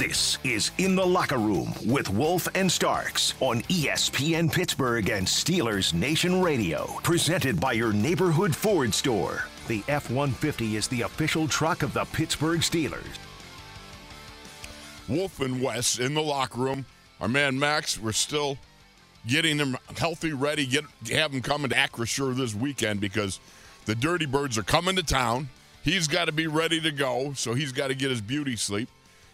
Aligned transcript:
This 0.00 0.38
is 0.44 0.70
In 0.78 0.96
the 0.96 1.04
Locker 1.04 1.36
Room 1.36 1.74
with 1.84 2.08
Wolf 2.08 2.48
and 2.54 2.72
Starks 2.72 3.34
on 3.40 3.60
ESPN 3.64 4.50
Pittsburgh 4.50 5.10
and 5.10 5.26
Steelers 5.26 5.92
Nation 5.92 6.40
Radio. 6.40 6.86
Presented 7.02 7.60
by 7.60 7.74
your 7.74 7.92
neighborhood 7.92 8.56
Ford 8.56 8.94
store. 8.94 9.44
The 9.68 9.84
F 9.88 10.08
150 10.08 10.76
is 10.76 10.88
the 10.88 11.02
official 11.02 11.46
truck 11.46 11.82
of 11.82 11.92
the 11.92 12.06
Pittsburgh 12.06 12.60
Steelers. 12.60 13.18
Wolf 15.06 15.38
and 15.40 15.60
Wes 15.60 15.98
in 15.98 16.14
the 16.14 16.22
locker 16.22 16.60
room. 16.60 16.86
Our 17.20 17.28
man 17.28 17.58
Max, 17.58 18.00
we're 18.00 18.12
still 18.12 18.56
getting 19.26 19.58
him 19.58 19.76
healthy, 19.98 20.32
ready, 20.32 20.64
get 20.64 20.84
have 21.10 21.32
him 21.32 21.42
coming 21.42 21.68
to 21.68 21.76
Acrisure 21.76 22.34
this 22.34 22.54
weekend 22.54 23.02
because 23.02 23.38
the 23.84 23.94
Dirty 23.94 24.24
Birds 24.24 24.56
are 24.56 24.62
coming 24.62 24.96
to 24.96 25.02
town. 25.02 25.50
He's 25.84 26.08
got 26.08 26.24
to 26.24 26.32
be 26.32 26.46
ready 26.46 26.80
to 26.80 26.90
go, 26.90 27.34
so 27.34 27.52
he's 27.52 27.72
got 27.72 27.88
to 27.88 27.94
get 27.94 28.08
his 28.08 28.22
beauty 28.22 28.56
sleep. 28.56 28.88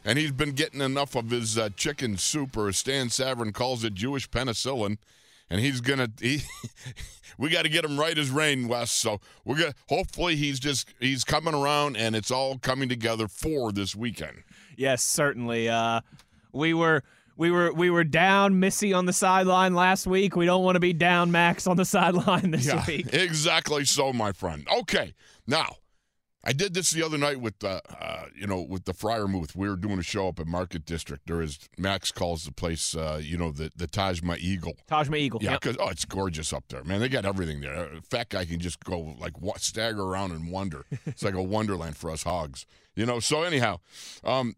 And 0.07 0.19
he's 0.19 0.31
been 0.31 0.53
getting 0.53 0.81
enough 0.81 1.17
of 1.17 1.31
his 1.31 1.59
uh, 1.59 1.71
chicken 1.77 2.17
soup, 2.17 2.57
or 2.57 2.69
as 2.69 2.79
Stan 2.79 3.09
Savran 3.09 3.53
calls 3.53 3.83
it, 3.83 3.93
Jewish 3.93 4.31
penicillin. 4.31 4.99
And 5.51 5.61
he's 5.61 5.81
gonna. 5.81 6.09
He, 6.21 6.43
we 7.39 7.51
got 7.51 7.63
to 7.63 7.69
get 7.69 7.85
him 7.85 7.99
right 7.99 8.17
as 8.17 8.31
rain, 8.31 8.69
Wes. 8.69 8.93
So 8.93 9.21
we're 9.45 9.59
gonna. 9.59 9.75
Hopefully, 9.89 10.37
he's 10.37 10.61
just 10.61 10.89
he's 11.01 11.25
coming 11.25 11.55
around, 11.55 11.97
and 11.97 12.15
it's 12.15 12.31
all 12.31 12.57
coming 12.59 12.89
together 12.89 13.27
for 13.27 13.73
this 13.73 13.97
weekend. 13.97 14.45
Yes, 14.77 15.03
certainly. 15.03 15.69
Uh, 15.69 16.03
we 16.53 16.73
were 16.73 17.03
we 17.37 17.51
were 17.51 17.73
we 17.73 17.91
were 17.91 18.05
down 18.05 18.61
Missy 18.61 18.93
on 18.93 19.07
the 19.07 19.13
sideline 19.13 19.75
last 19.75 20.07
week. 20.07 20.37
We 20.37 20.47
don't 20.47 20.63
want 20.65 20.77
to 20.77 20.81
be 20.81 20.93
down 20.93 21.33
Max 21.33 21.67
on 21.67 21.77
the 21.77 21.85
sideline 21.97 22.53
this 22.53 22.67
Yeah, 22.67 22.85
week. 22.87 23.13
exactly 23.13 23.85
so, 23.85 24.13
my 24.13 24.31
friend. 24.33 24.67
Okay, 24.81 25.15
now 25.49 25.77
I 26.49 26.53
did 26.53 26.75
this 26.75 26.93
the 26.93 27.03
other 27.03 27.19
night 27.19 27.41
with 27.41 27.59
the, 27.59 27.83
uh, 28.01 28.27
you 28.33 28.47
know, 28.47 28.61
with 28.63 28.85
the 28.85 28.95
Freiermuth. 28.95 29.57
We 29.57 29.69
were 29.69 29.75
doing 29.75 29.99
a 29.99 30.03
show 30.05 30.29
up 30.29 30.39
at 30.39 30.47
Market 30.47 30.87
District. 30.87 31.27
There 31.27 31.43
is 31.43 31.59
Max 31.77 32.13
calls 32.13 32.45
the 32.45 32.53
place, 32.53 32.95
uh, 32.95 33.21
you 33.21 33.37
know, 33.37 33.51
the 33.51 33.73
the 33.75 33.89
Taj 33.89 34.23
Mahal 34.23 34.39
Eagle. 34.41 34.75
Taj 34.87 35.09
Mahal 35.09 35.21
Eagle. 35.23 35.41
Yeah, 35.43 35.53
Yep. 35.53 35.61
because 35.63 35.77
oh, 35.81 35.89
it's 35.89 36.05
gorgeous 36.05 36.53
up 36.53 36.63
there, 36.69 36.85
man. 36.85 37.01
They 37.01 37.09
got 37.09 37.25
everything 37.25 37.63
there. 37.63 37.75
A 37.97 38.01
fat 38.01 38.29
guy 38.29 38.45
can 38.45 38.61
just 38.61 38.79
go 38.85 39.17
like 39.19 39.33
stagger 39.57 40.03
around 40.05 40.31
and 40.31 40.49
wonder. 40.53 40.85
It's 41.07 41.25
like 41.25 41.35
a 41.35 41.43
wonderland 41.43 41.97
for 41.97 42.11
us 42.13 42.23
hogs, 42.23 42.65
you 42.95 43.07
know. 43.07 43.19
So 43.19 43.43
anyhow, 43.43 43.81
um, 44.23 44.55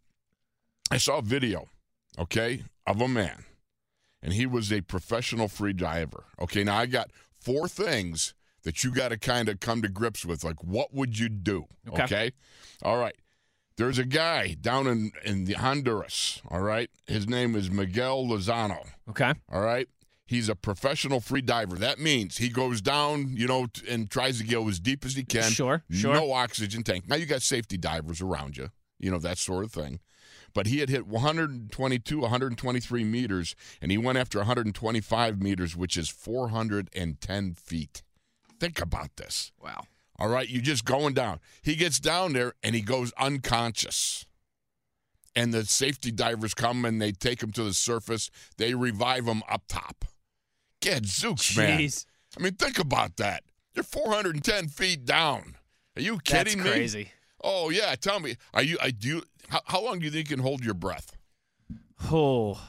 I 0.91 0.99
saw 0.99 1.19
a 1.19 1.23
video, 1.23 1.71
okay, 2.19 2.65
of 2.87 3.01
a 3.01 3.09
man, 3.09 3.45
and 4.23 4.35
he 4.35 4.45
was 4.45 4.71
a 4.73 4.83
professional 4.83 5.49
free 5.49 5.73
diver. 5.73 6.25
Okay, 6.39 6.65
now 6.65 6.77
I 6.77 6.85
got 6.87 7.11
four 7.41 7.67
things 7.67 8.35
that 8.69 8.85
you 8.85 8.91
got 8.93 9.09
to 9.09 9.17
kind 9.17 9.49
of 9.49 9.61
come 9.61 9.81
to 9.81 9.89
grips 9.89 10.27
with. 10.27 10.45
Like, 10.45 10.63
what 10.63 10.93
would 10.93 11.19
you 11.19 11.31
do? 11.31 11.65
Okay. 11.91 12.33
all 12.83 12.99
right. 12.99 13.17
There's 13.79 13.99
a 13.99 14.05
guy 14.05 14.57
down 14.61 14.87
in 14.87 15.13
in 15.25 15.47
the 15.47 15.55
Honduras. 15.55 16.43
All 16.51 16.61
right, 16.61 16.91
his 17.07 17.27
name 17.27 17.57
is 17.57 17.71
Miguel 17.71 18.27
Lozano. 18.27 18.85
Okay. 19.09 19.33
All 19.51 19.63
right. 19.63 19.89
He's 20.27 20.51
a 20.51 20.55
professional 20.55 21.21
free 21.21 21.41
diver. 21.41 21.77
That 21.77 21.99
means 21.99 22.37
he 22.37 22.51
goes 22.51 22.83
down, 22.83 23.35
you 23.35 23.47
know, 23.47 23.69
and 23.89 24.11
tries 24.11 24.37
to 24.39 24.45
go 24.45 24.69
as 24.69 24.79
deep 24.81 25.07
as 25.07 25.15
he 25.15 25.25
can. 25.25 25.51
Sure, 25.51 25.83
sure. 25.91 26.13
No 26.13 26.33
oxygen 26.33 26.83
tank. 26.83 27.09
Now 27.09 27.17
you 27.17 27.25
got 27.25 27.41
safety 27.41 27.79
divers 27.79 28.21
around 28.21 28.59
you, 28.59 28.69
you 28.99 29.11
know, 29.11 29.19
that 29.21 29.39
sort 29.39 29.65
of 29.65 29.73
thing. 29.73 30.01
But 30.53 30.67
he 30.67 30.81
had 30.81 30.91
hit 30.91 31.07
122, 31.07 32.21
123 32.21 33.05
meters, 33.05 33.55
and 33.81 33.91
he 33.91 33.97
went 33.97 34.19
after 34.19 34.39
125 34.39 35.41
meters, 35.41 35.75
which 35.75 35.97
is 35.97 36.11
410 36.11 37.55
feet. 37.55 38.03
Think 38.59 38.81
about 38.81 39.17
this. 39.17 39.53
Wow. 39.63 39.85
All 40.19 40.29
right, 40.29 40.49
you 40.49 40.61
just 40.61 40.85
going 40.85 41.15
down. 41.15 41.39
He 41.63 41.77
gets 41.77 42.01
down 42.01 42.33
there 42.33 42.55
and 42.63 42.75
he 42.75 42.81
goes 42.81 43.13
unconscious. 43.19 44.27
And 45.37 45.55
the 45.55 45.65
safety 45.65 46.11
divers 46.11 46.55
come 46.55 46.85
and 46.85 47.01
they 47.01 47.13
take 47.13 47.41
him 47.43 47.53
to 47.53 47.63
the 47.63 47.73
surface. 47.75 48.29
They 48.57 48.75
revive 48.75 49.27
him 49.27 49.43
up 49.49 49.63
top. 49.69 50.05
Get 50.81 51.05
Zooks, 51.05 51.57
man. 51.57 51.89
I 52.37 52.43
mean, 52.43 52.55
think 52.55 52.79
about 52.81 53.17
that. 53.19 53.45
You're 53.75 53.85
410 53.85 54.69
feet 54.69 55.05
down. 55.05 55.57
Are 55.97 56.03
you 56.03 56.15
That's 56.25 56.31
kidding 56.31 56.63
me? 56.65 56.71
crazy. 56.71 57.13
Oh 57.43 57.71
yeah, 57.71 57.95
tell 57.95 58.19
me. 58.19 58.35
Are 58.53 58.63
you? 58.63 58.77
I 58.83 58.91
do. 58.91 59.09
You, 59.09 59.23
how, 59.49 59.61
how 59.67 59.81
long 59.85 60.01
do 60.01 60.05
you 60.05 60.11
think 60.11 60.29
you 60.29 60.37
can 60.37 60.43
hold 60.43 60.65
your 60.65 60.75
breath? 60.75 61.17
Oh. 62.11 62.61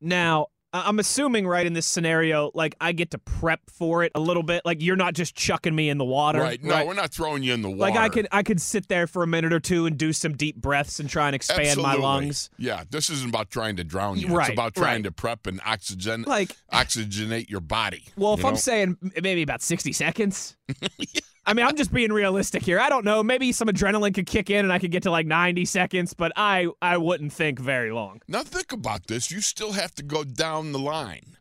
Now, 0.00 0.48
I'm 0.72 0.98
assuming 0.98 1.46
right 1.46 1.66
in 1.66 1.74
this 1.74 1.86
scenario, 1.86 2.50
like 2.54 2.74
I 2.80 2.92
get 2.92 3.10
to 3.10 3.18
prep 3.18 3.60
for 3.68 4.04
it 4.04 4.12
a 4.14 4.20
little 4.20 4.42
bit. 4.42 4.62
Like 4.64 4.80
you're 4.80 4.96
not 4.96 5.14
just 5.14 5.34
chucking 5.34 5.74
me 5.74 5.90
in 5.90 5.98
the 5.98 6.04
water. 6.04 6.40
Right. 6.40 6.62
No, 6.62 6.86
we're 6.86 6.94
not 6.94 7.12
throwing 7.12 7.42
you 7.42 7.52
in 7.52 7.62
the 7.62 7.68
water. 7.68 7.92
Like 7.92 7.96
I 7.96 8.08
could 8.08 8.26
I 8.32 8.42
could 8.42 8.60
sit 8.60 8.88
there 8.88 9.06
for 9.06 9.22
a 9.22 9.26
minute 9.26 9.52
or 9.52 9.60
two 9.60 9.86
and 9.86 9.98
do 9.98 10.12
some 10.12 10.34
deep 10.34 10.56
breaths 10.56 10.98
and 10.98 11.10
try 11.10 11.26
and 11.26 11.34
expand 11.34 11.58
my 11.80 11.90
Absolutely. 11.90 12.02
lungs. 12.02 12.50
Yeah, 12.58 12.84
this 12.90 13.10
isn't 13.10 13.28
about 13.28 13.50
trying 13.50 13.76
to 13.76 13.84
drown 13.84 14.18
you. 14.18 14.28
Right, 14.28 14.48
It's 14.48 14.54
about 14.54 14.74
trying 14.74 14.96
right. 14.96 15.04
to 15.04 15.12
prep 15.12 15.46
and 15.46 15.60
oxygen, 15.64 16.22
Like 16.26 16.56
oxygenate 16.72 17.50
your 17.50 17.60
body. 17.60 18.04
Well, 18.16 18.34
if 18.34 18.40
you 18.40 18.46
I'm 18.48 18.56
saying 18.56 18.96
maybe 19.22 19.42
about 19.42 19.62
60 19.62 19.92
seconds. 19.92 20.56
I 21.44 21.54
mean, 21.54 21.66
I'm 21.66 21.76
just 21.76 21.92
being 21.92 22.12
realistic 22.12 22.62
here. 22.62 22.78
I 22.78 22.88
don't 22.88 23.04
know. 23.04 23.22
Maybe 23.22 23.50
some 23.50 23.66
adrenaline 23.68 24.14
could 24.14 24.26
kick 24.26 24.48
in 24.48 24.64
and 24.64 24.72
I 24.72 24.78
could 24.78 24.92
get 24.92 25.02
to 25.04 25.10
like 25.10 25.26
90 25.26 25.64
seconds, 25.64 26.14
but 26.14 26.30
I 26.36 26.68
I 26.80 26.96
wouldn't 26.98 27.32
think 27.32 27.58
very 27.58 27.90
long. 27.90 28.20
Now 28.28 28.42
think 28.42 28.72
about 28.72 29.08
this. 29.08 29.30
You 29.30 29.40
still 29.40 29.72
have 29.72 29.94
to 29.96 30.02
go 30.04 30.22
down 30.24 30.72
the 30.72 30.78
line. 30.78 31.36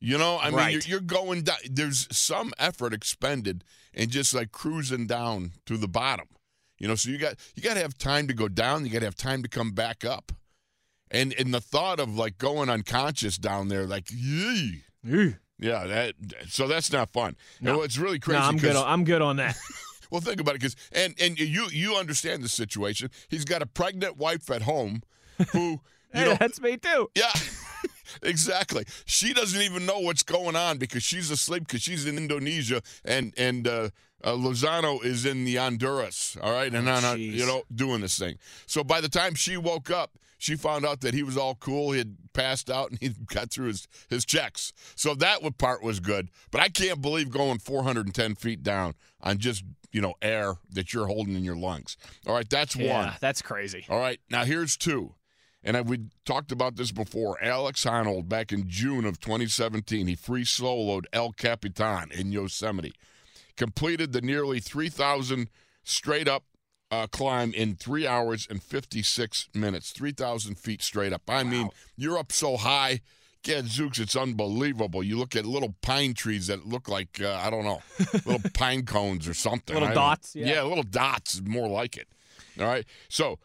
You 0.00 0.18
know, 0.18 0.38
I 0.40 0.46
mean, 0.46 0.54
Right. 0.56 0.72
you're, 0.72 0.82
you're 0.82 1.00
going 1.00 1.42
down. 1.42 1.58
There's 1.70 2.08
some 2.10 2.52
effort 2.58 2.92
expended 2.92 3.62
in 3.94 4.08
just 4.10 4.34
like 4.34 4.50
cruising 4.52 5.06
down 5.06 5.52
to 5.66 5.76
the 5.76 5.86
bottom. 5.86 6.26
You 6.78 6.88
know, 6.88 6.94
so 6.96 7.10
you 7.10 7.18
got 7.18 7.34
you 7.54 7.62
got 7.62 7.74
to 7.74 7.80
have 7.80 7.96
time 7.98 8.26
to 8.28 8.34
go 8.34 8.48
down. 8.48 8.84
You 8.84 8.90
got 8.90 9.00
to 9.00 9.04
have 9.04 9.14
time 9.16 9.42
to 9.42 9.48
come 9.48 9.72
back 9.72 10.04
up. 10.04 10.32
And 11.10 11.34
and 11.38 11.52
the 11.52 11.60
thought 11.60 12.00
of 12.00 12.16
like 12.16 12.38
going 12.38 12.70
unconscious 12.70 13.36
down 13.36 13.68
there, 13.68 13.86
like, 13.86 14.08
yee. 14.10 14.82
Yeah, 15.62 15.86
that 15.86 16.14
so 16.48 16.66
that's 16.68 16.92
not 16.92 17.10
fun. 17.12 17.36
No. 17.60 17.76
No, 17.76 17.82
it's 17.82 17.96
really 17.98 18.16
No, 18.18 18.20
crazy. 18.20 18.38
I'm 18.42 18.56
good. 18.58 18.76
On, 18.76 18.86
I'm 18.86 19.04
good 19.04 19.22
on 19.22 19.36
that. 19.36 19.56
well, 20.10 20.20
think 20.20 20.40
about 20.40 20.56
it, 20.56 20.60
because 20.60 20.76
and 20.92 21.14
and 21.20 21.38
you 21.38 21.68
you 21.70 21.94
understand 21.96 22.42
the 22.42 22.48
situation. 22.48 23.10
He's 23.28 23.44
got 23.44 23.62
a 23.62 23.66
pregnant 23.66 24.16
wife 24.16 24.50
at 24.50 24.62
home, 24.62 25.02
who 25.52 25.60
you 25.60 25.80
Hey, 26.14 26.24
know 26.24 26.36
that's 26.38 26.60
me 26.60 26.76
too. 26.76 27.10
yeah, 27.14 27.32
exactly. 28.22 28.84
She 29.06 29.32
doesn't 29.32 29.60
even 29.60 29.86
know 29.86 29.98
what's 30.00 30.22
going 30.22 30.56
on 30.56 30.78
because 30.78 31.02
she's 31.02 31.30
asleep 31.30 31.66
because 31.66 31.82
she's 31.82 32.06
in 32.06 32.16
Indonesia 32.16 32.82
and 33.04 33.32
and 33.36 33.66
uh, 33.66 33.90
uh, 34.24 34.32
Lozano 34.32 35.02
is 35.04 35.24
in 35.24 35.44
the 35.44 35.56
Honduras. 35.56 36.36
All 36.42 36.52
right, 36.52 36.72
and 36.72 36.88
Oh, 36.88 36.92
on, 36.92 37.20
you 37.20 37.46
know 37.46 37.62
doing 37.74 38.00
this 38.00 38.18
thing. 38.18 38.36
So 38.66 38.84
by 38.84 39.00
the 39.00 39.08
time 39.08 39.34
she 39.34 39.56
woke 39.56 39.90
up, 39.90 40.18
she 40.42 40.56
found 40.56 40.84
out 40.84 41.02
that 41.02 41.14
he 41.14 41.22
was 41.22 41.36
all 41.36 41.54
cool. 41.54 41.92
He 41.92 41.98
had 41.98 42.16
passed 42.32 42.68
out 42.68 42.90
and 42.90 42.98
he 43.00 43.10
got 43.10 43.52
through 43.52 43.68
his 43.68 43.86
his 44.08 44.24
checks. 44.24 44.72
So 44.96 45.14
that 45.14 45.40
part 45.56 45.84
was 45.84 46.00
good. 46.00 46.30
But 46.50 46.60
I 46.60 46.68
can't 46.68 47.00
believe 47.00 47.30
going 47.30 47.60
410 47.60 48.34
feet 48.34 48.64
down 48.64 48.94
on 49.20 49.38
just 49.38 49.62
you 49.92 50.00
know 50.00 50.14
air 50.20 50.54
that 50.72 50.92
you're 50.92 51.06
holding 51.06 51.36
in 51.36 51.44
your 51.44 51.54
lungs. 51.54 51.96
All 52.26 52.34
right, 52.34 52.48
that's 52.50 52.74
one. 52.74 52.86
Yeah, 52.86 53.14
that's 53.20 53.40
crazy. 53.40 53.86
All 53.88 54.00
right, 54.00 54.18
now 54.30 54.44
here's 54.44 54.76
two. 54.76 55.14
And 55.62 55.76
I, 55.76 55.82
we 55.82 56.06
talked 56.24 56.50
about 56.50 56.74
this 56.74 56.90
before. 56.90 57.40
Alex 57.40 57.84
Honnold, 57.84 58.28
back 58.28 58.50
in 58.52 58.68
June 58.68 59.04
of 59.04 59.20
2017, 59.20 60.08
he 60.08 60.16
free 60.16 60.42
soloed 60.42 61.04
El 61.12 61.30
Capitan 61.30 62.10
in 62.10 62.32
Yosemite. 62.32 62.94
Completed 63.56 64.12
the 64.12 64.22
nearly 64.22 64.58
3,000 64.58 65.48
straight 65.84 66.26
up 66.26 66.42
uh, 66.92 67.06
climb 67.06 67.54
in 67.54 67.74
three 67.74 68.06
hours 68.06 68.46
and 68.48 68.62
56 68.62 69.48
minutes. 69.54 69.92
3,000 69.92 70.58
feet 70.58 70.82
straight 70.82 71.14
up. 71.14 71.22
I 71.26 71.42
mean, 71.42 71.70
you're 71.96 72.18
up 72.18 72.30
so 72.30 72.58
high. 72.58 73.00
Gadzooks, 73.42 73.98
it's 73.98 74.14
unbelievable. 74.14 75.02
You 75.02 75.18
look 75.18 75.34
at 75.34 75.46
little 75.46 75.74
pine 75.80 76.12
trees 76.14 76.46
that 76.46 76.66
look 76.66 76.88
like, 76.88 77.18
uh, 77.20 77.40
I 77.42 77.50
don't 77.50 77.64
know, 77.64 77.82
little 78.26 78.50
pine 78.54 78.84
cones 78.84 79.26
or 79.26 79.34
something. 79.34 79.74
Little 79.74 79.88
I 79.88 79.94
dots, 79.94 80.36
yeah. 80.36 80.46
yeah, 80.46 80.62
little 80.62 80.84
dots 80.84 81.40
more 81.44 81.66
like 81.66 81.96
it. 81.96 82.08
All 82.60 82.66
right. 82.66 82.84
So 83.08 83.38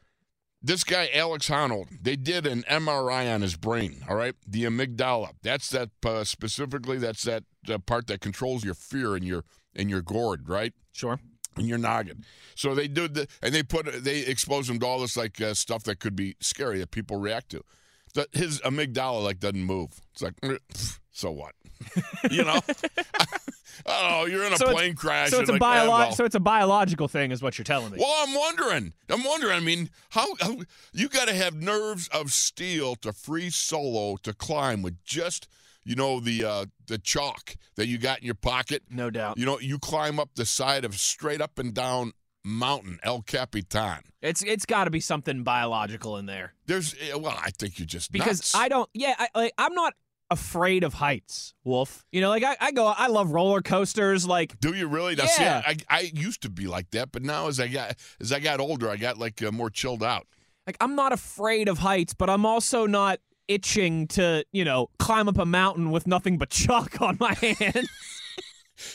this 0.62 0.84
guy 0.84 1.10
Alex 1.14 1.50
Honnold, 1.50 1.88
they 2.04 2.16
did 2.16 2.46
an 2.46 2.64
MRI 2.70 3.34
on 3.34 3.42
his 3.42 3.56
brain. 3.56 4.04
All 4.10 4.16
right, 4.16 4.36
the 4.46 4.66
amygdala. 4.66 5.32
That's 5.42 5.70
that 5.70 5.90
uh, 6.06 6.24
specifically. 6.26 6.98
That's 6.98 7.24
that 7.24 7.44
uh, 7.68 7.78
part 7.80 8.08
that 8.08 8.22
controls 8.22 8.64
your 8.64 8.74
fear 8.74 9.16
and 9.16 9.26
your 9.26 9.46
and 9.76 9.90
your 9.90 10.02
gourd, 10.02 10.48
right? 10.50 10.74
Sure. 10.92 11.20
In 11.58 11.68
your 11.68 11.78
noggin. 11.78 12.24
So 12.56 12.74
they 12.76 12.88
do 12.88 13.08
the 13.08 13.28
and 13.42 13.54
they 13.54 13.64
put 13.64 14.04
they 14.04 14.20
expose 14.20 14.70
him 14.70 14.80
to 14.80 14.86
all 14.86 15.00
this 15.00 15.18
like 15.18 15.40
uh, 15.42 15.54
stuff 15.54 15.84
that 15.84 16.00
could 16.00 16.16
be 16.16 16.36
scary 16.40 16.80
that 16.80 16.92
people 16.92 17.18
react 17.18 17.50
to. 17.50 17.64
The, 18.14 18.28
his 18.32 18.62
amygdala 18.62 19.24
like 19.24 19.40
doesn't 19.40 19.64
move. 19.64 20.02
It's 20.14 20.22
like 20.22 20.34
"Eh, 20.44 20.58
so 21.12 21.32
what, 21.32 21.54
you 22.32 22.44
know? 22.44 22.60
oh, 23.86 24.26
you're 24.26 24.44
in 24.44 24.54
a 24.54 24.58
So 24.58 24.72
plane 24.72 24.96
crash. 24.96 25.30
So 25.30 25.40
it's 25.40 25.50
a 25.50 25.54
like, 25.54 25.62
eh, 25.62 25.88
well. 25.88 26.12
so 26.12 26.26
it's 26.26 26.36
a 26.36 26.40
biological 26.40 27.08
thing 27.08 27.32
is 27.32 27.42
what 27.42 27.58
you're 27.58 27.66
telling 27.66 27.92
me. 27.92 27.98
Well, 28.00 28.16
I'm 28.20 28.36
wondering. 28.36 28.94
I'm 29.10 29.24
wondering. 29.24 29.54
I 29.54 29.60
mean, 29.60 29.90
how, 30.10 30.28
how 30.40 30.58
you 30.94 31.10
got 31.10 31.28
to 31.28 31.34
have 31.34 31.56
nerves 31.56 32.08
of 32.10 32.32
steel 32.32 32.96
to 32.98 33.14
free 33.14 33.50
solo 33.50 34.18
to 34.18 34.34
climb 34.34 34.82
with 34.82 35.04
just 35.04 35.48
you 35.88 35.96
know 35.96 36.20
the 36.20 36.44
uh, 36.44 36.66
the 36.88 36.98
chalk 36.98 37.56
that 37.76 37.88
you 37.88 37.98
got 37.98 38.20
in 38.20 38.26
your 38.26 38.36
pocket. 38.36 38.84
No 38.90 39.10
doubt. 39.10 39.38
You 39.38 39.46
know, 39.46 39.60
you 39.60 39.80
climb 39.80 40.20
up 40.20 40.32
the 40.36 40.46
side 40.46 40.84
of 40.84 40.96
straight 40.96 41.42
up 41.42 41.58
and 41.58 41.74
down 41.74 42.12
mountain, 42.44 43.00
El 43.04 43.22
Capitan. 43.22 44.02
It's 44.22 44.44
it's 44.44 44.66
got 44.66 44.84
to 44.84 44.92
be 44.92 45.00
something 45.00 45.44
biological 45.44 46.18
in 46.18 46.26
there 46.26 46.54
There's 46.66 46.94
eh, 46.96 47.16
well, 47.16 47.38
I 47.42 47.52
think 47.52 47.80
you're 47.80 47.86
just 47.86 48.12
because 48.12 48.40
nuts. 48.40 48.56
I 48.56 48.68
don't. 48.68 48.90
Yeah, 48.94 49.16
I, 49.18 49.30
like 49.34 49.54
I'm 49.58 49.74
not 49.74 49.94
afraid 50.30 50.84
of 50.84 50.96
heights, 50.96 51.54
Wolf. 51.64 52.06
You 52.12 52.20
know, 52.20 52.30
like 52.30 52.44
I, 52.44 52.58
I 52.60 52.72
go, 52.72 52.86
I 52.86 53.08
love 53.08 53.32
roller 53.32 53.62
coasters. 53.62 54.28
Like 54.28 54.60
Do 54.60 54.74
you 54.74 54.88
really? 54.88 55.16
Now, 55.16 55.26
see, 55.26 55.44
Yeah. 55.44 55.62
I, 55.66 55.78
I 55.90 56.12
used 56.14 56.42
to 56.42 56.50
be 56.50 56.68
like 56.68 56.92
that, 56.92 57.14
but 57.14 57.24
now 57.24 57.48
as 57.48 57.60
I 57.62 57.70
got 57.70 57.96
as 58.20 58.34
I 58.34 58.40
got 58.42 58.60
older, 58.60 58.90
I 58.90 58.98
got 58.98 59.18
like 59.18 59.42
uh, 59.42 59.52
more 59.52 59.70
chilled 59.70 60.04
out. 60.04 60.28
like 60.66 60.76
I'm 60.82 60.96
not 60.96 61.14
afraid 61.14 61.70
of 61.70 61.80
heights, 61.80 62.14
but 62.14 62.30
I'm 62.30 62.46
also 62.46 62.86
not 62.86 63.20
itching 63.48 64.08
to 64.10 64.44
you 64.52 64.66
know 64.66 64.90
climb 65.00 65.28
up 65.28 65.38
a 65.38 65.46
mountain 65.46 65.92
with 65.92 66.08
nothing 66.08 66.38
but 66.38 66.50
chalk 66.50 67.02
on 67.02 67.18
my 67.20 67.34
hands. 67.34 67.90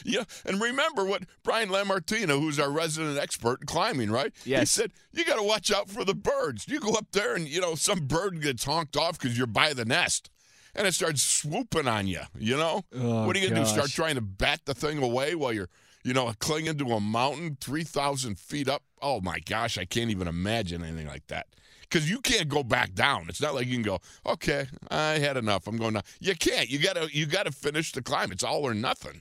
Yeah, 0.04 0.22
and 0.46 0.60
remember 0.60 1.04
what 1.04 1.24
Brian 1.42 1.68
Lamartino, 1.68 2.38
who's 2.38 2.60
our 2.60 2.70
resident 2.70 3.18
expert 3.18 3.62
in 3.62 3.66
climbing, 3.66 4.12
right? 4.12 4.32
He 4.60 4.66
said 4.66 4.92
you 5.10 5.24
got 5.24 5.38
to 5.38 5.42
watch 5.42 5.72
out 5.72 5.90
for 5.90 6.04
the 6.04 6.14
birds. 6.14 6.68
You 6.68 6.78
go 6.78 6.92
up 6.92 7.08
there, 7.10 7.34
and 7.34 7.48
you 7.48 7.60
know 7.60 7.74
some 7.74 8.06
bird 8.06 8.40
gets 8.40 8.62
honked 8.62 8.96
off 8.96 9.18
because 9.18 9.36
you're 9.36 9.48
by 9.48 9.72
the 9.72 9.84
nest, 9.84 10.30
and 10.76 10.86
it 10.86 10.94
starts 10.94 11.20
swooping 11.20 11.88
on 11.88 12.06
you. 12.06 12.20
You 12.38 12.58
know, 12.58 12.82
Oh, 12.94 13.26
what 13.26 13.34
are 13.34 13.40
you 13.40 13.48
gonna 13.48 13.62
do? 13.62 13.66
Start 13.66 13.90
trying 13.90 14.14
to 14.14 14.20
bat 14.20 14.60
the 14.66 14.74
thing 14.74 15.02
away 15.02 15.34
while 15.34 15.52
you're, 15.52 15.68
you 16.04 16.14
know, 16.14 16.32
clinging 16.38 16.78
to 16.78 16.84
a 16.92 17.00
mountain 17.00 17.58
three 17.60 17.82
thousand 17.84 18.38
feet 18.38 18.68
up? 18.68 18.84
Oh 19.00 19.20
my 19.20 19.40
gosh, 19.40 19.78
I 19.78 19.84
can't 19.84 20.10
even 20.10 20.28
imagine 20.28 20.84
anything 20.84 21.08
like 21.08 21.26
that. 21.26 21.48
Because 21.92 22.10
you 22.10 22.20
can't 22.20 22.48
go 22.48 22.62
back 22.62 22.94
down. 22.94 23.26
It's 23.28 23.42
not 23.42 23.54
like 23.54 23.66
you 23.66 23.74
can 23.74 23.82
go, 23.82 24.00
okay, 24.24 24.66
I 24.90 25.18
had 25.18 25.36
enough. 25.36 25.66
I'm 25.66 25.76
going 25.76 25.92
down. 25.92 26.04
You 26.20 26.34
can't. 26.34 26.70
You 26.70 26.78
gotta, 26.78 27.08
you 27.12 27.26
gotta 27.26 27.52
finish 27.52 27.92
the 27.92 28.00
climb. 28.00 28.32
It's 28.32 28.42
all 28.42 28.66
or 28.66 28.72
nothing. 28.72 29.20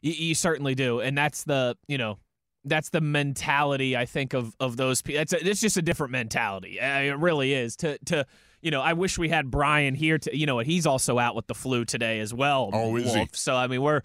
You, 0.00 0.12
you 0.12 0.34
certainly 0.36 0.76
do, 0.76 1.00
and 1.00 1.18
that's 1.18 1.42
the 1.42 1.76
you 1.88 1.98
know 1.98 2.18
that's 2.64 2.90
the 2.90 3.00
mentality 3.00 3.96
I 3.96 4.06
think 4.06 4.34
of 4.34 4.54
of 4.60 4.76
those 4.76 5.02
people. 5.02 5.22
It's 5.22 5.32
a, 5.32 5.48
it's 5.48 5.60
just 5.60 5.76
a 5.76 5.82
different 5.82 6.12
mentality. 6.12 6.78
It 6.78 7.18
really 7.18 7.52
is. 7.52 7.74
To 7.78 7.98
to 8.04 8.24
you 8.62 8.70
know, 8.70 8.80
I 8.80 8.92
wish 8.92 9.18
we 9.18 9.28
had 9.28 9.50
Brian 9.50 9.96
here. 9.96 10.18
To 10.18 10.36
you 10.36 10.46
know 10.46 10.60
he's 10.60 10.86
also 10.86 11.18
out 11.18 11.34
with 11.34 11.48
the 11.48 11.54
flu 11.54 11.84
today 11.84 12.20
as 12.20 12.32
well. 12.32 12.70
Oh, 12.72 12.94
is 12.96 13.14
he? 13.14 13.28
So 13.32 13.56
I 13.56 13.66
mean, 13.66 13.82
we're 13.82 14.02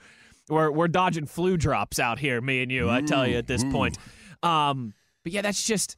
we're 0.50 0.71
we're 0.71 0.88
dodging 0.88 1.27
flu 1.27 1.56
drops 1.56 2.00
out 2.00 2.18
here, 2.18 2.42
me 2.42 2.63
and 2.63 2.71
you. 2.71 2.89
I 2.89 3.01
tell 3.01 3.27
you 3.27 3.38
at 3.38 3.45
this 3.45 3.63
Ooh, 3.63 3.71
point. 3.71 3.98
Um, 4.42 4.95
but 5.24 5.33
yeah, 5.33 5.44
that's 5.44 5.63
just. 5.68 5.98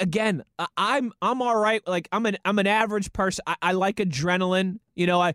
Again, 0.00 0.44
I'm 0.76 1.12
I'm 1.20 1.42
all 1.42 1.56
right. 1.56 1.86
Like 1.86 2.08
I'm 2.12 2.26
an 2.26 2.36
I'm 2.44 2.58
an 2.58 2.66
average 2.66 3.12
person. 3.12 3.42
I, 3.46 3.56
I 3.62 3.72
like 3.72 3.96
adrenaline. 3.96 4.78
You 4.94 5.06
know, 5.06 5.20
I 5.20 5.34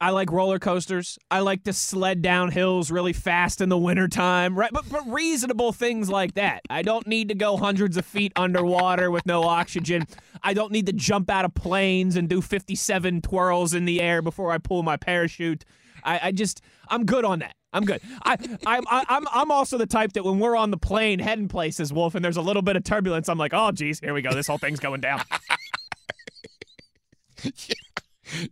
I 0.00 0.10
like 0.10 0.30
roller 0.30 0.60
coasters. 0.60 1.18
I 1.30 1.40
like 1.40 1.64
to 1.64 1.72
sled 1.72 2.22
down 2.22 2.52
hills 2.52 2.90
really 2.90 3.12
fast 3.12 3.60
in 3.60 3.68
the 3.68 3.78
wintertime, 3.78 4.56
right? 4.56 4.70
But, 4.72 4.88
but 4.88 5.02
reasonable 5.08 5.72
things 5.72 6.08
like 6.08 6.34
that. 6.34 6.62
I 6.70 6.82
don't 6.82 7.06
need 7.08 7.28
to 7.30 7.34
go 7.34 7.56
hundreds 7.56 7.96
of 7.96 8.06
feet 8.06 8.32
underwater 8.36 9.10
with 9.10 9.26
no 9.26 9.42
oxygen. 9.42 10.06
I 10.42 10.54
don't 10.54 10.70
need 10.70 10.86
to 10.86 10.92
jump 10.92 11.28
out 11.28 11.44
of 11.44 11.54
planes 11.54 12.14
and 12.14 12.28
do 12.28 12.40
57 12.40 13.22
twirls 13.22 13.74
in 13.74 13.86
the 13.86 14.00
air 14.00 14.22
before 14.22 14.52
I 14.52 14.58
pull 14.58 14.84
my 14.84 14.96
parachute. 14.96 15.64
I, 16.04 16.20
I 16.28 16.32
just, 16.32 16.60
I'm 16.88 17.04
good 17.04 17.24
on 17.24 17.40
that. 17.40 17.56
I'm 17.72 17.84
good. 17.84 18.00
I, 18.22 18.36
I'm, 18.66 18.84
I, 18.88 19.04
I'm, 19.08 19.24
I'm 19.30 19.50
also 19.50 19.76
the 19.76 19.86
type 19.86 20.14
that 20.14 20.24
when 20.24 20.38
we're 20.38 20.56
on 20.56 20.70
the 20.70 20.78
plane 20.78 21.18
heading 21.18 21.48
places, 21.48 21.92
Wolf, 21.92 22.14
and 22.14 22.24
there's 22.24 22.38
a 22.38 22.42
little 22.42 22.62
bit 22.62 22.76
of 22.76 22.84
turbulence, 22.84 23.28
I'm 23.28 23.36
like, 23.38 23.52
oh, 23.52 23.72
geez, 23.72 24.00
here 24.00 24.14
we 24.14 24.22
go. 24.22 24.32
This 24.32 24.46
whole 24.46 24.58
thing's 24.58 24.80
going 24.80 25.00
down. 25.00 25.22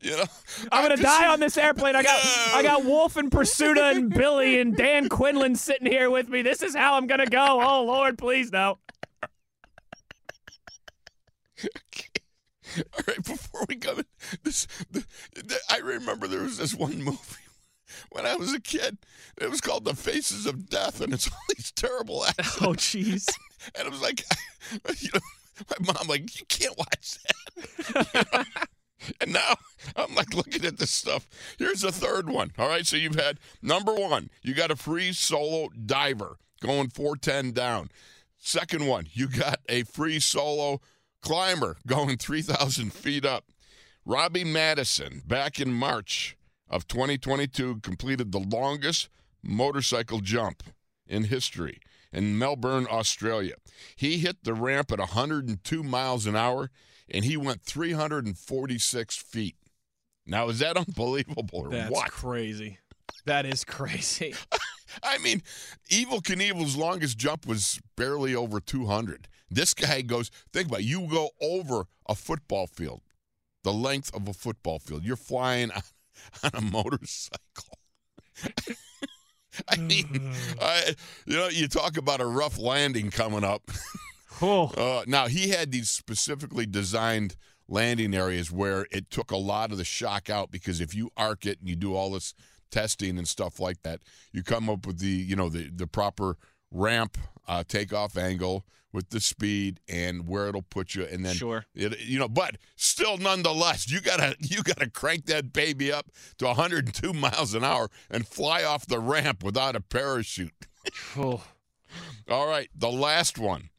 You 0.00 0.16
know, 0.16 0.24
I'm 0.72 0.82
gonna 0.84 0.96
just- 0.96 1.02
die 1.02 1.26
on 1.30 1.38
this 1.38 1.58
airplane. 1.58 1.96
I 1.96 2.02
got 2.02 2.18
I 2.54 2.62
got 2.62 2.86
Wolf 2.86 3.18
and 3.18 3.30
Pursuta 3.30 3.94
and 3.94 4.08
Billy 4.08 4.58
and 4.58 4.74
Dan 4.74 5.10
Quinlan 5.10 5.54
sitting 5.54 5.86
here 5.86 6.08
with 6.08 6.30
me. 6.30 6.40
This 6.40 6.62
is 6.62 6.74
how 6.74 6.94
I'm 6.96 7.06
gonna 7.06 7.26
go. 7.26 7.60
Oh 7.62 7.84
Lord, 7.84 8.16
please 8.16 8.50
no. 8.50 8.78
All 11.62 13.04
right, 13.06 13.22
before 13.22 13.66
we 13.68 13.74
go, 13.74 13.98
this 14.44 14.66
the, 14.90 15.04
the, 15.34 15.58
I 15.70 15.78
remember 15.80 16.26
there 16.26 16.42
was 16.42 16.56
this 16.56 16.74
one 16.74 17.02
movie 17.02 17.18
when 18.10 18.26
I 18.26 18.36
was 18.36 18.52
a 18.52 18.60
kid. 18.60 18.98
It 19.38 19.50
was 19.50 19.60
called 19.60 19.84
The 19.84 19.94
Faces 19.94 20.46
of 20.46 20.68
Death, 20.68 21.00
and 21.00 21.12
it's 21.12 21.28
all 21.32 21.38
these 21.54 21.72
terrible 21.72 22.24
acts. 22.26 22.60
Oh 22.62 22.72
jeez. 22.72 23.28
And 23.74 23.88
it 23.88 23.90
was 23.90 24.02
like, 24.02 24.22
you 25.00 25.08
know, 25.12 25.20
my 25.80 25.92
mom 25.92 26.06
like, 26.06 26.38
you 26.38 26.46
can't 26.46 26.78
watch 26.78 27.18
that. 27.24 28.06
You 28.14 28.20
know? 28.32 28.44
and 29.20 29.32
now 29.32 29.56
I'm 29.96 30.14
like 30.14 30.34
looking 30.34 30.64
at 30.64 30.78
this 30.78 30.92
stuff. 30.92 31.26
Here's 31.58 31.82
a 31.82 31.90
third 31.90 32.28
one. 32.28 32.52
All 32.58 32.68
right, 32.68 32.86
so 32.86 32.96
you've 32.96 33.16
had 33.18 33.40
number 33.62 33.92
one, 33.92 34.30
you 34.42 34.54
got 34.54 34.70
a 34.70 34.76
free 34.76 35.12
solo 35.12 35.70
diver 35.84 36.36
going 36.60 36.90
410 36.90 37.52
down. 37.52 37.90
Second 38.38 38.86
one, 38.86 39.08
you 39.12 39.26
got 39.28 39.58
a 39.68 39.82
free 39.82 40.20
solo 40.20 40.80
climber 41.20 41.76
going 41.86 42.16
3,000 42.18 42.92
feet 42.92 43.24
up. 43.24 43.46
Robbie 44.04 44.44
Madison, 44.44 45.22
back 45.26 45.58
in 45.58 45.72
March 45.72 46.35
of 46.68 46.88
2022, 46.88 47.80
completed 47.82 48.32
the 48.32 48.40
longest 48.40 49.08
motorcycle 49.42 50.20
jump 50.20 50.62
in 51.06 51.24
history 51.24 51.80
in 52.12 52.38
Melbourne, 52.38 52.86
Australia. 52.90 53.54
He 53.94 54.18
hit 54.18 54.44
the 54.44 54.54
ramp 54.54 54.90
at 54.92 54.98
102 54.98 55.82
miles 55.82 56.26
an 56.26 56.36
hour 56.36 56.70
and 57.08 57.24
he 57.24 57.36
went 57.36 57.62
346 57.62 59.16
feet. 59.16 59.56
Now, 60.26 60.48
is 60.48 60.58
that 60.58 60.76
unbelievable 60.88 61.46
or 61.52 61.70
what? 61.88 62.10
crazy. 62.10 62.78
That 63.26 63.46
is 63.46 63.64
crazy. 63.64 64.34
I 65.02 65.18
mean, 65.18 65.42
Evel 65.90 66.22
Knievel's 66.22 66.76
longest 66.76 67.18
jump 67.18 67.46
was 67.46 67.80
barely 67.96 68.34
over 68.34 68.60
200. 68.60 69.28
This 69.50 69.74
guy 69.74 70.02
goes, 70.02 70.30
think 70.52 70.68
about 70.68 70.80
it, 70.80 70.86
you 70.86 71.06
go 71.08 71.30
over 71.40 71.86
a 72.08 72.14
football 72.14 72.66
field, 72.66 73.02
the 73.62 73.72
length 73.72 74.14
of 74.14 74.26
a 74.26 74.32
football 74.32 74.78
field. 74.78 75.04
You're 75.04 75.16
flying 75.16 75.70
on, 76.42 76.50
a 76.54 76.60
motorcycle. 76.60 77.78
I 79.68 79.76
mean, 79.76 80.32
I, 80.60 80.94
you 81.26 81.36
know, 81.36 81.48
you 81.48 81.66
talk 81.68 81.96
about 81.96 82.20
a 82.20 82.26
rough 82.26 82.58
landing 82.58 83.10
coming 83.10 83.44
up. 83.44 83.62
Oh. 84.42 84.66
Uh, 84.76 85.02
now 85.06 85.28
he 85.28 85.48
had 85.48 85.72
these 85.72 85.88
specifically 85.88 86.66
designed 86.66 87.36
landing 87.68 88.14
areas 88.14 88.52
where 88.52 88.86
it 88.90 89.10
took 89.10 89.30
a 89.30 89.36
lot 89.38 89.72
of 89.72 89.78
the 89.78 89.84
shock 89.84 90.28
out 90.28 90.50
because 90.50 90.78
if 90.78 90.94
you 90.94 91.10
arc 91.16 91.46
it 91.46 91.58
and 91.58 91.70
you 91.70 91.74
do 91.74 91.94
all 91.94 92.10
this 92.10 92.34
testing 92.70 93.16
and 93.16 93.26
stuff 93.26 93.58
like 93.58 93.82
that, 93.82 94.00
you 94.32 94.42
come 94.42 94.68
up 94.68 94.86
with 94.86 94.98
the 94.98 95.06
you 95.06 95.36
know 95.36 95.48
the 95.48 95.70
the 95.74 95.86
proper 95.86 96.36
ramp 96.70 97.16
uh, 97.48 97.64
takeoff 97.66 98.18
angle 98.18 98.66
with 98.96 99.10
the 99.10 99.20
speed 99.20 99.78
and 99.88 100.26
where 100.26 100.48
it'll 100.48 100.62
put 100.62 100.94
you, 100.94 101.04
and 101.04 101.24
then 101.24 101.36
Sure. 101.36 101.66
it, 101.74 102.00
you 102.00 102.18
know, 102.18 102.28
but 102.28 102.56
still, 102.74 103.18
nonetheless, 103.18 103.88
you 103.90 104.00
gotta 104.00 104.34
you 104.40 104.62
gotta 104.64 104.90
crank 104.90 105.26
that 105.26 105.52
baby 105.52 105.92
up 105.92 106.06
to 106.38 106.46
102 106.46 107.12
miles 107.12 107.54
an 107.54 107.62
hour 107.62 107.88
and 108.10 108.26
fly 108.26 108.64
off 108.64 108.86
the 108.86 108.98
ramp 108.98 109.44
without 109.44 109.76
a 109.76 109.80
parachute. 109.80 110.66
Oh. 111.16 111.42
All 112.28 112.46
right, 112.46 112.68
the 112.74 112.90
last 112.90 113.38
one. 113.38 113.70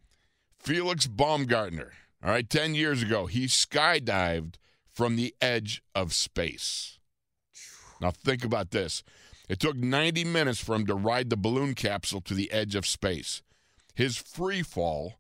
Felix 0.60 1.08
Baumgartner. 1.08 1.94
All 2.22 2.32
right, 2.32 2.50
10 2.50 2.76
years 2.76 3.02
ago, 3.02 3.28
he 3.28 3.46
skydived 3.46 4.56
from 4.94 5.16
the 5.16 5.34
edge 5.42 5.82
of 5.96 6.14
space. 6.14 7.00
Now, 8.02 8.12
think 8.12 8.44
about 8.44 8.72
this. 8.72 9.04
It 9.48 9.60
took 9.62 9.78
90 9.78 10.26
minutes 10.26 10.60
for 10.60 10.76
him 10.76 10.86
to 10.88 10.96
ride 10.96 11.30
the 11.30 11.38
balloon 11.38 11.74
capsule 11.76 12.20
to 12.22 12.34
the 12.34 12.52
edge 12.52 12.76
of 12.76 12.86
space. 12.86 13.42
His 13.98 14.16
free 14.16 14.62
fall, 14.62 15.16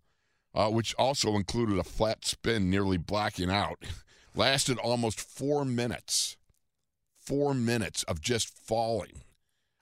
uh, 0.53 0.69
which 0.69 0.93
also 1.00 1.36
included 1.36 1.79
a 1.79 1.84
flat 1.84 2.24
spin 2.25 2.69
nearly 2.69 2.98
blacking 2.98 3.50
out, 3.50 3.84
lasted 4.36 4.77
almost 4.77 5.19
four 5.19 5.65
minutes. 5.65 6.38
Four 7.19 7.55
minutes 7.55 8.03
of 8.03 8.22
just 8.22 8.48
falling. 8.48 9.24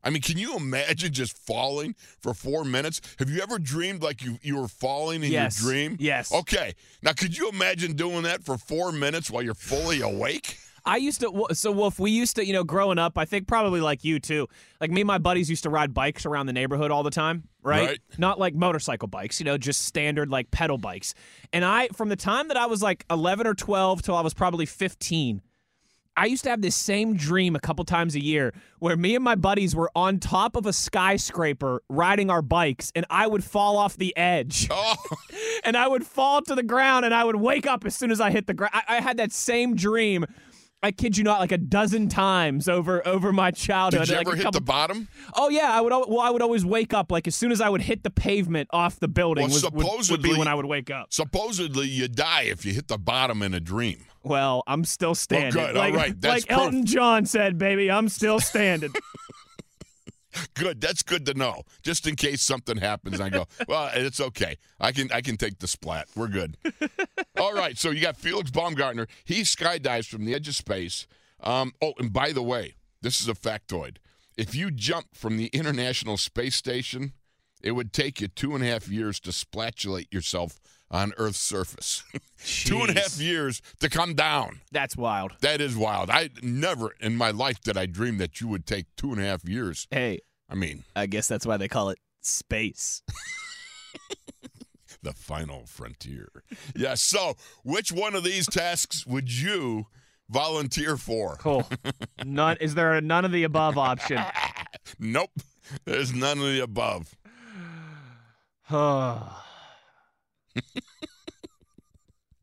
I 0.02 0.12
mean, 0.12 0.22
can 0.22 0.38
you 0.38 0.56
imagine 0.56 1.12
just 1.12 1.38
falling 1.38 1.96
for 2.22 2.34
four 2.34 2.64
minutes? 2.64 3.02
Have 3.20 3.30
you 3.30 3.42
ever 3.42 3.60
dreamed 3.60 4.02
like 4.02 4.24
you, 4.24 4.38
you 4.42 4.56
were 4.56 4.70
falling 4.70 5.24
in 5.26 5.32
Yes. 5.32 5.62
your 5.62 5.72
dream? 5.74 5.98
Yes. 6.00 6.34
Okay. 6.34 6.74
Now, 7.04 7.12
could 7.12 7.38
you 7.38 7.50
imagine 7.50 7.98
doing 7.98 8.24
that 8.24 8.46
for 8.46 8.58
four 8.58 8.94
minutes 8.94 9.30
while 9.30 9.44
you're 9.44 9.54
fully 9.56 10.00
awake? 10.00 10.58
I 10.86 10.98
used 10.98 11.20
to, 11.22 11.48
so 11.54 11.72
Wolf, 11.72 12.00
we 12.00 12.12
used 12.12 12.36
to, 12.38 12.46
you 12.46 12.54
know, 12.54 12.64
growing 12.64 12.98
up, 13.00 13.18
I 13.18 13.26
think 13.26 13.48
probably 13.48 13.82
like 13.82 14.06
you 14.06 14.20
too. 14.20 14.48
Like 14.80 14.92
me 14.92 15.02
and 15.02 15.08
my 15.08 15.18
buddies 15.18 15.50
used 15.50 15.64
to 15.64 15.70
ride 15.70 15.94
bikes 15.94 16.26
around 16.26 16.46
the 16.46 16.54
neighborhood 16.54 16.92
all 16.92 17.02
the 17.04 17.10
time, 17.10 17.44
right? 17.66 17.90
Right. 17.90 18.00
Not 18.18 18.40
like 18.40 18.54
motorcycle 18.54 19.08
bikes, 19.08 19.40
you 19.40 19.46
know, 19.46 19.58
just 19.58 19.86
standard 19.86 20.30
like 20.30 20.52
pedal 20.52 20.78
bikes. 20.78 21.14
And 21.52 21.66
I, 21.66 21.88
from 21.90 22.10
the 22.10 22.16
time 22.16 22.48
that 22.50 22.58
I 22.58 22.68
was 22.68 22.82
like 22.82 23.06
11 23.10 23.48
or 23.48 23.56
12 23.56 24.04
till 24.04 24.16
I 24.16 24.22
was 24.22 24.34
probably 24.34 24.66
15, 24.66 25.42
I 26.18 26.28
used 26.28 26.46
to 26.46 26.50
have 26.50 26.62
this 26.62 26.76
same 26.76 27.18
dream 27.18 27.56
a 27.58 27.60
couple 27.60 27.84
times 27.84 28.16
a 28.16 28.24
year 28.24 28.54
where 28.80 28.96
me 28.96 29.16
and 29.16 29.24
my 29.24 29.36
buddies 29.36 29.76
were 29.76 29.92
on 29.96 30.20
top 30.20 30.56
of 30.56 30.66
a 30.66 30.72
skyscraper 30.72 31.82
riding 31.90 32.30
our 32.30 32.42
bikes 32.42 32.92
and 32.96 33.06
I 33.10 33.28
would 33.28 33.44
fall 33.44 33.78
off 33.78 33.98
the 33.98 34.16
edge 34.16 34.70
Oh, 34.72 34.96
and 35.66 35.76
I 35.76 35.88
would 35.88 36.06
fall 36.06 36.42
to 36.44 36.56
the 36.56 36.64
ground 36.64 37.04
and 37.04 37.14
I 37.14 37.26
would 37.26 37.36
wake 37.36 37.68
up 37.68 37.86
as 37.86 37.96
soon 37.96 38.12
as 38.12 38.22
I 38.22 38.32
hit 38.32 38.48
the 38.48 38.54
ground. 38.54 38.72
I, 38.74 38.98
I 38.98 39.02
had 39.02 39.18
that 39.18 39.34
same 39.34 39.76
dream 39.76 40.26
I 40.86 40.92
kid 40.92 41.18
you 41.18 41.24
not, 41.24 41.40
like 41.40 41.52
a 41.52 41.58
dozen 41.58 42.08
times 42.10 42.70
over 42.70 43.06
over 43.08 43.34
my 43.34 43.52
childhood. 43.52 44.02
Did 44.04 44.10
you 44.10 44.16
like 44.18 44.28
ever 44.28 44.36
hit 44.36 44.44
couple- 44.44 44.60
the 44.60 44.66
bottom? 44.66 45.08
Oh 45.36 45.50
yeah, 45.50 45.70
I 45.72 45.82
would. 45.82 45.92
Well, 45.92 46.20
I 46.22 46.30
would 46.30 46.42
always 46.42 46.64
wake 46.66 46.94
up 46.94 47.12
like 47.12 47.28
as 47.28 47.36
soon 47.36 47.52
as 47.52 47.60
I 47.60 47.70
would 47.70 47.82
hit 47.82 48.04
the 48.04 48.10
pavement 48.12 48.70
off 48.72 49.00
the 49.00 49.08
building 49.08 49.44
Well, 49.46 49.54
was, 49.54 49.64
would, 49.64 49.74
would 49.74 49.82
be 49.82 49.88
supposedly- 49.90 50.38
when 50.40 50.48
I 50.48 50.54
would 50.56 50.66
wake 50.66 50.92
up. 50.92 51.12
Supposedly, 51.12 51.88
you 51.88 52.08
die 52.08 52.44
if 52.44 52.66
you 52.66 52.74
hit 52.74 52.88
the 52.88 52.98
bottom 52.98 53.42
in 53.42 53.54
a 53.54 53.60
dream. 53.60 54.06
Well, 54.24 54.64
I'm 54.66 54.86
still 54.86 55.14
standing. 55.16 55.52
good. 55.52 55.76
All 55.76 55.82
Like, 55.84 55.94
right. 55.94 56.20
That's 56.20 56.48
like 56.50 56.52
Elton 56.52 56.86
John 56.86 57.26
said, 57.28 57.58
baby, 57.60 57.92
I'm 57.92 58.10
still 58.10 58.40
standing. 58.40 58.92
Good. 60.54 60.82
That's 60.82 61.04
good 61.04 61.26
to 61.28 61.34
know. 61.34 61.64
Just 61.84 62.08
in 62.08 62.16
case 62.16 62.42
something 62.42 62.78
happens, 62.78 63.20
I 63.22 63.30
go, 63.30 63.46
well, 63.68 63.90
it's 63.94 64.20
okay. 64.20 64.58
I 64.80 64.92
can 64.92 65.12
I 65.12 65.22
can 65.22 65.38
take 65.38 65.60
the 65.60 65.68
splat. 65.68 66.08
We're 66.16 66.28
good. 66.28 66.58
All 67.38 67.54
right. 67.54 67.78
So 67.78 67.92
you 67.92 68.02
got 68.02 68.18
Felix 68.18 68.52
Baumgartner. 68.52 69.08
He 69.24 69.42
skydives 69.42 70.08
from 70.08 70.26
the 70.26 70.34
edge 70.34 70.48
of 70.48 70.56
space. 70.56 71.08
Um, 71.42 71.74
oh, 71.82 71.94
and 72.00 72.12
by 72.12 72.32
the 72.32 72.44
way, 72.44 72.76
this 73.02 73.22
is 73.22 73.28
a 73.28 73.34
factoid. 73.34 73.98
If 74.38 74.56
you 74.56 74.72
jump 74.72 75.08
from 75.14 75.38
the 75.38 75.48
International 75.48 76.18
Space 76.18 76.56
Station, 76.56 77.14
it 77.62 77.72
would 77.72 77.94
take 77.94 78.22
you 78.22 78.28
two 78.28 78.56
and 78.56 78.64
a 78.64 78.68
half 78.68 78.90
years 78.90 79.20
to 79.22 79.32
splatulate 79.32 80.14
yourself 80.14 80.60
on 80.96 81.14
Earth's 81.18 81.40
surface. 81.40 82.04
two 82.46 82.80
and 82.80 82.98
a 82.98 83.02
half 83.02 83.20
years 83.20 83.62
to 83.80 83.90
come 83.90 84.14
down. 84.16 84.62
That's 84.72 84.96
wild. 84.96 85.34
That 85.42 85.62
is 85.62 85.76
wild. 85.76 86.10
I 86.10 86.30
never 86.42 86.92
in 87.00 87.18
my 87.18 87.32
life 87.32 87.62
did 87.62 87.78
I 87.78 87.86
dream 87.86 88.18
that 88.18 88.40
you 88.40 88.48
would 88.48 88.66
take 88.66 88.86
two 88.96 89.12
and 89.12 89.22
a 89.22 89.26
half 89.26 89.48
years. 89.48 89.88
Hey, 89.92 90.22
I 90.50 90.56
mean, 90.56 90.86
I 90.96 91.06
guess 91.06 91.28
that's 91.28 91.46
why 91.46 91.58
they 91.58 91.68
call 91.68 91.90
it 91.90 92.00
space. 92.22 93.02
the 95.04 95.14
final 95.14 95.66
frontier. 95.66 96.30
Yeah. 96.76 96.96
So, 96.96 97.36
which 97.64 97.92
one 97.92 98.16
of 98.16 98.24
these 98.24 98.48
tasks 98.48 99.06
would 99.06 99.32
you 99.32 99.88
volunteer 100.30 100.98
for? 100.98 101.36
Cool. 101.38 101.68
none. 102.24 102.58
Is 102.62 102.76
there 102.76 102.94
a 102.94 103.02
none 103.02 103.26
of 103.26 103.32
the 103.32 103.44
above 103.44 103.78
option? 103.78 104.22
Nope. 105.00 105.32
There's 105.84 106.14
none 106.14 106.38
of 106.38 106.46
the 106.46 106.62
above. 106.62 107.16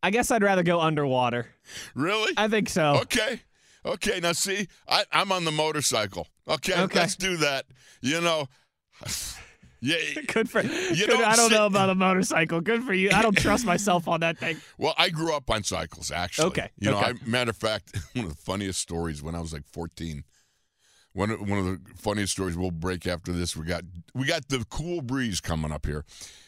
I 0.03 0.11
guess 0.11 0.31
I'd 0.31 0.43
rather 0.43 0.63
go 0.63 0.81
underwater. 0.81 1.47
Really? 1.95 2.33
I 2.37 2.49
think 2.49 2.69
so. 2.69 2.97
Okay. 3.03 3.41
Okay. 3.85 4.21
Now, 4.21 4.33
see, 4.33 4.67
I, 4.89 5.05
I'm 5.13 5.31
on 5.33 5.45
the 5.45 5.53
motorcycle. 5.53 6.27
Okay, 6.49 6.75
Okay. 6.75 6.99
Let's 7.01 7.15
do 7.17 7.37
that. 7.37 7.67
You 8.01 8.21
know, 8.21 8.47
yeah. 9.81 9.97
Good 10.27 10.51
for 10.51 10.61
you. 10.61 11.07
don't 11.07 11.23
I 11.25 11.37
don't 11.37 11.51
sit- 11.51 11.57
know 11.57 11.67
about 11.67 11.89
a 11.91 11.95
motorcycle. 11.95 12.61
Good 12.61 12.83
for 12.83 12.93
you. 12.93 13.11
I 13.13 13.23
don't 13.23 13.37
trust 13.37 13.65
myself 13.65 14.09
on 14.09 14.21
that 14.21 14.39
thing. 14.39 14.57
Well, 14.79 14.95
I 14.99 15.09
grew 15.11 15.33
up 15.35 15.49
on 15.51 15.63
cycles, 15.63 16.11
actually. 16.11 16.49
Okay, 16.49 16.71
You 16.81 16.91
know. 16.91 16.99
I, 16.99 17.15
matter 17.25 17.51
of 17.51 17.57
fact, 17.57 17.97
one 18.15 18.25
of 18.25 18.31
the 18.33 18.43
funniest 18.43 18.81
stories 18.81 19.23
when 19.23 19.37
I 19.37 19.41
was 19.41 19.53
like 19.53 19.65
14. 19.73 20.25
One 21.15 21.31
of, 21.31 21.41
one 21.41 21.59
of 21.59 21.65
the 21.67 21.81
funniest 21.97 22.33
stories 22.33 22.57
we'll 22.57 22.71
break 22.71 23.07
after 23.07 23.33
this. 23.33 23.57
We 23.57 23.67
got 23.67 23.85
we 24.15 24.27
got 24.27 24.49
the 24.49 24.65
cool 24.71 25.03
breeze 25.03 25.41
coming 25.41 25.71
up 25.71 25.85
here, 25.85 26.05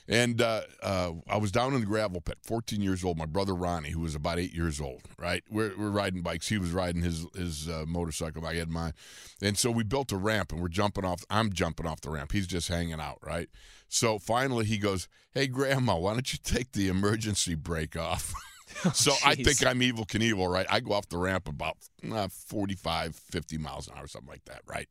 and 0.09 0.41
uh, 0.41 0.63
uh, 0.83 1.13
I 1.29 1.37
was 1.37 1.53
down 1.53 1.75
in 1.75 1.81
the 1.81 1.87
gravel 1.87 2.21
pit, 2.21 2.39
14 2.43 2.81
years 2.81 3.05
old. 3.05 3.19
My 3.19 3.27
brother 3.27 3.55
Ronnie, 3.55 3.91
who 3.91 4.01
was 4.01 4.15
about 4.15 4.39
eight 4.39 4.55
years 4.55 4.81
old, 4.81 5.03
right? 5.19 5.43
We're, 5.51 5.77
we're 5.77 5.91
riding 5.91 6.23
bikes. 6.23 6.49
He 6.49 6.59
was 6.59 6.71
riding 6.71 7.03
his 7.03 7.27
his 7.35 7.69
uh, 7.69 7.85
motorcycle. 7.87 8.47
I 8.47 8.55
had 8.55 8.71
mine, 8.71 8.95
and 9.43 9.59
so 9.59 9.71
we 9.71 9.85
built 9.85 10.13
a 10.13 10.17
ramp, 10.17 10.53
and 10.53 10.63
we're 10.63 10.69
jumping 10.69 11.05
off. 11.05 11.25
I'm 11.29 11.53
jumping 11.53 11.87
off 11.87 12.01
the 12.01 12.11
ramp. 12.11 12.33
He's 12.33 12.47
just 12.47 12.69
hanging 12.69 13.01
out, 13.01 13.19
right? 13.23 13.49
So 13.89 14.19
finally, 14.19 14.65
he 14.65 14.79
goes, 14.79 15.09
"Hey, 15.33 15.47
Grandma, 15.47 15.97
why 15.97 16.15
don't 16.15 16.33
you 16.33 16.39
take 16.43 16.73
the 16.73 16.89
emergency 16.89 17.55
brake 17.55 17.97
off?" 17.97 18.33
so 18.93 19.13
I 19.25 19.35
think 19.35 19.65
I'm 19.65 19.81
Evel 19.81 20.07
Knievel, 20.07 20.49
right? 20.49 20.67
I 20.69 20.81
go 20.81 20.93
off 20.93 21.09
the 21.09 21.19
ramp 21.19 21.49
about 21.49 21.77
uh, 22.11 22.29
45, 22.29 23.17
50 23.17 23.59
miles 23.59 23.89
an 23.89 23.95
hour, 23.97 24.07
something 24.07 24.31
like 24.31 24.45
that, 24.47 24.63
right? 24.67 24.89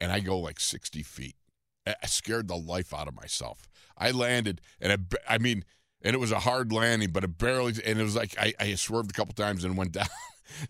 And 0.00 0.12
I 0.12 0.20
go 0.20 0.38
like 0.38 0.60
60 0.60 1.02
feet. 1.02 1.36
I 1.86 1.94
I 2.02 2.06
scared 2.06 2.48
the 2.48 2.56
life 2.56 2.94
out 2.94 3.08
of 3.08 3.14
myself. 3.14 3.68
I 3.96 4.10
landed, 4.10 4.60
and 4.80 4.92
I, 4.92 5.34
I 5.34 5.38
mean, 5.38 5.64
and 6.02 6.14
it 6.14 6.18
was 6.18 6.32
a 6.32 6.40
hard 6.40 6.72
landing, 6.72 7.10
but 7.10 7.24
it 7.24 7.38
barely, 7.38 7.74
and 7.84 7.98
it 7.98 8.02
was 8.02 8.16
like 8.16 8.34
I, 8.38 8.52
I 8.60 8.74
swerved 8.74 9.10
a 9.10 9.14
couple 9.14 9.34
times 9.34 9.64
and 9.64 9.76
went 9.76 9.92
down 10.00 10.06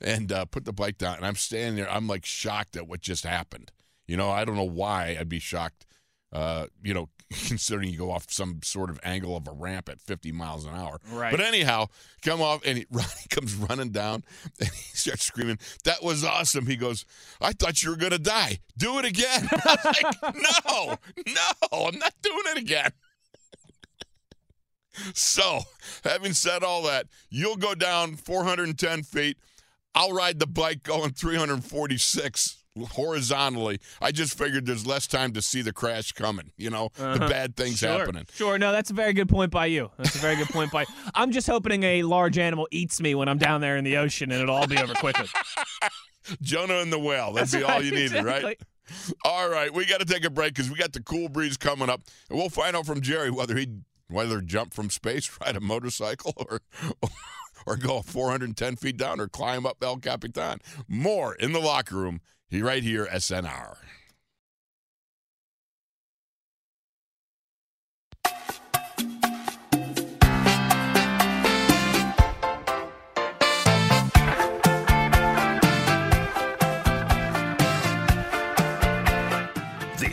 and 0.00 0.30
uh, 0.32 0.44
put 0.44 0.64
the 0.64 0.72
bike 0.72 0.98
down. 0.98 1.16
And 1.16 1.26
I'm 1.26 1.36
standing 1.36 1.76
there, 1.76 1.90
I'm 1.90 2.06
like 2.06 2.24
shocked 2.24 2.76
at 2.76 2.86
what 2.86 3.00
just 3.00 3.24
happened. 3.24 3.72
You 4.06 4.16
know, 4.16 4.30
I 4.30 4.44
don't 4.44 4.56
know 4.56 4.62
why 4.62 5.16
I'd 5.18 5.28
be 5.28 5.38
shocked, 5.38 5.86
uh, 6.32 6.66
you 6.82 6.92
know, 6.92 7.08
considering 7.46 7.90
you 7.90 7.98
go 7.98 8.10
off 8.10 8.26
some 8.30 8.60
sort 8.62 8.90
of 8.90 8.98
angle 9.02 9.36
of 9.36 9.46
a 9.48 9.52
ramp 9.52 9.88
at 9.88 10.00
50 10.00 10.32
miles 10.32 10.64
an 10.64 10.74
hour. 10.74 11.00
Right. 11.10 11.30
But 11.30 11.40
anyhow, 11.40 11.86
come 12.22 12.40
off, 12.40 12.62
and 12.64 12.78
he, 12.78 12.86
Ronnie 12.90 13.08
comes 13.30 13.54
running 13.54 13.90
down, 13.90 14.24
and 14.60 14.68
he 14.68 14.96
starts 14.96 15.24
screaming, 15.24 15.58
"That 15.84 16.02
was 16.02 16.24
awesome!" 16.24 16.66
He 16.66 16.76
goes, 16.76 17.04
"I 17.40 17.52
thought 17.52 17.82
you 17.82 17.90
were 17.90 17.96
gonna 17.96 18.18
die. 18.18 18.58
Do 18.76 18.98
it 18.98 19.04
again." 19.04 19.48
I 19.52 19.76
was 19.84 20.02
like, 20.02 20.34
"No, 20.34 20.96
no, 21.26 21.86
I'm 21.86 21.98
not 21.98 22.14
doing 22.22 22.42
it 22.46 22.58
again." 22.58 22.90
So, 25.12 25.60
having 26.04 26.34
said 26.34 26.62
all 26.62 26.82
that, 26.84 27.06
you'll 27.28 27.56
go 27.56 27.74
down 27.74 28.14
410 28.16 29.02
feet. 29.02 29.36
I'll 29.94 30.12
ride 30.12 30.38
the 30.38 30.46
bike 30.46 30.82
going 30.82 31.12
346 31.12 32.63
horizontally. 32.92 33.78
I 34.00 34.10
just 34.12 34.36
figured 34.36 34.66
there's 34.66 34.86
less 34.86 35.06
time 35.06 35.32
to 35.32 35.42
see 35.42 35.62
the 35.62 35.72
crash 35.72 36.12
coming. 36.12 36.50
You 36.56 36.70
know, 36.70 36.90
the 36.96 37.26
bad 37.28 37.56
things 37.56 37.82
Uh-huh. 37.82 37.92
Sure. 37.94 37.98
happening. 38.00 38.26
Sure. 38.34 38.58
No, 38.58 38.72
that's 38.72 38.90
a 38.90 38.94
very 38.94 39.12
good 39.12 39.28
point 39.28 39.50
by 39.50 39.66
you. 39.66 39.90
That's 39.98 40.14
a 40.16 40.18
very 40.18 40.36
good 40.36 40.48
point 40.48 40.70
by. 40.72 40.84
I'm 41.14 41.30
just 41.30 41.46
hoping 41.46 41.82
a 41.82 42.02
large 42.02 42.38
animal 42.38 42.68
eats 42.70 43.00
me 43.00 43.14
when 43.14 43.28
I'm 43.28 43.38
down 43.38 43.60
there 43.60 43.76
in 43.76 43.84
the 43.84 43.96
ocean, 43.98 44.32
and 44.32 44.42
it'll 44.42 44.54
all 44.54 44.66
be 44.66 44.78
over 44.78 44.94
quickly. 44.94 45.26
Jonah 46.42 46.78
and 46.78 46.92
the 46.92 46.98
whale. 46.98 47.32
That'd 47.32 47.48
That's 47.50 47.54
be 47.54 47.62
all 47.62 47.76
right, 47.76 47.84
you 47.84 47.90
needed, 47.92 48.24
right? 48.24 48.58
All 49.24 49.48
right, 49.48 49.72
we 49.72 49.86
got 49.86 50.00
to 50.00 50.06
take 50.06 50.24
a 50.24 50.30
break 50.30 50.54
because 50.54 50.70
we 50.70 50.76
got 50.76 50.92
the 50.92 51.02
cool 51.02 51.28
breeze 51.28 51.56
coming 51.56 51.88
up, 51.88 52.02
and 52.28 52.38
we'll 52.38 52.48
find 52.50 52.76
out 52.76 52.86
from 52.86 53.00
Jerry 53.00 53.30
whether 53.30 53.56
he 53.56 53.68
whether 54.08 54.40
jump 54.42 54.74
from 54.74 54.90
space, 54.90 55.30
ride 55.44 55.56
a 55.56 55.60
motorcycle, 55.60 56.32
or 56.36 56.60
or 57.66 57.76
go 57.76 58.02
410 58.02 58.76
feet 58.76 58.96
down, 58.96 59.20
or 59.20 59.28
climb 59.28 59.64
up 59.66 59.78
El 59.82 59.96
Capitan. 59.98 60.58
More 60.88 61.34
in 61.34 61.52
the 61.52 61.60
locker 61.60 61.96
room. 61.96 62.20
Right 62.62 62.82
here, 62.82 63.06
SNR. 63.06 63.76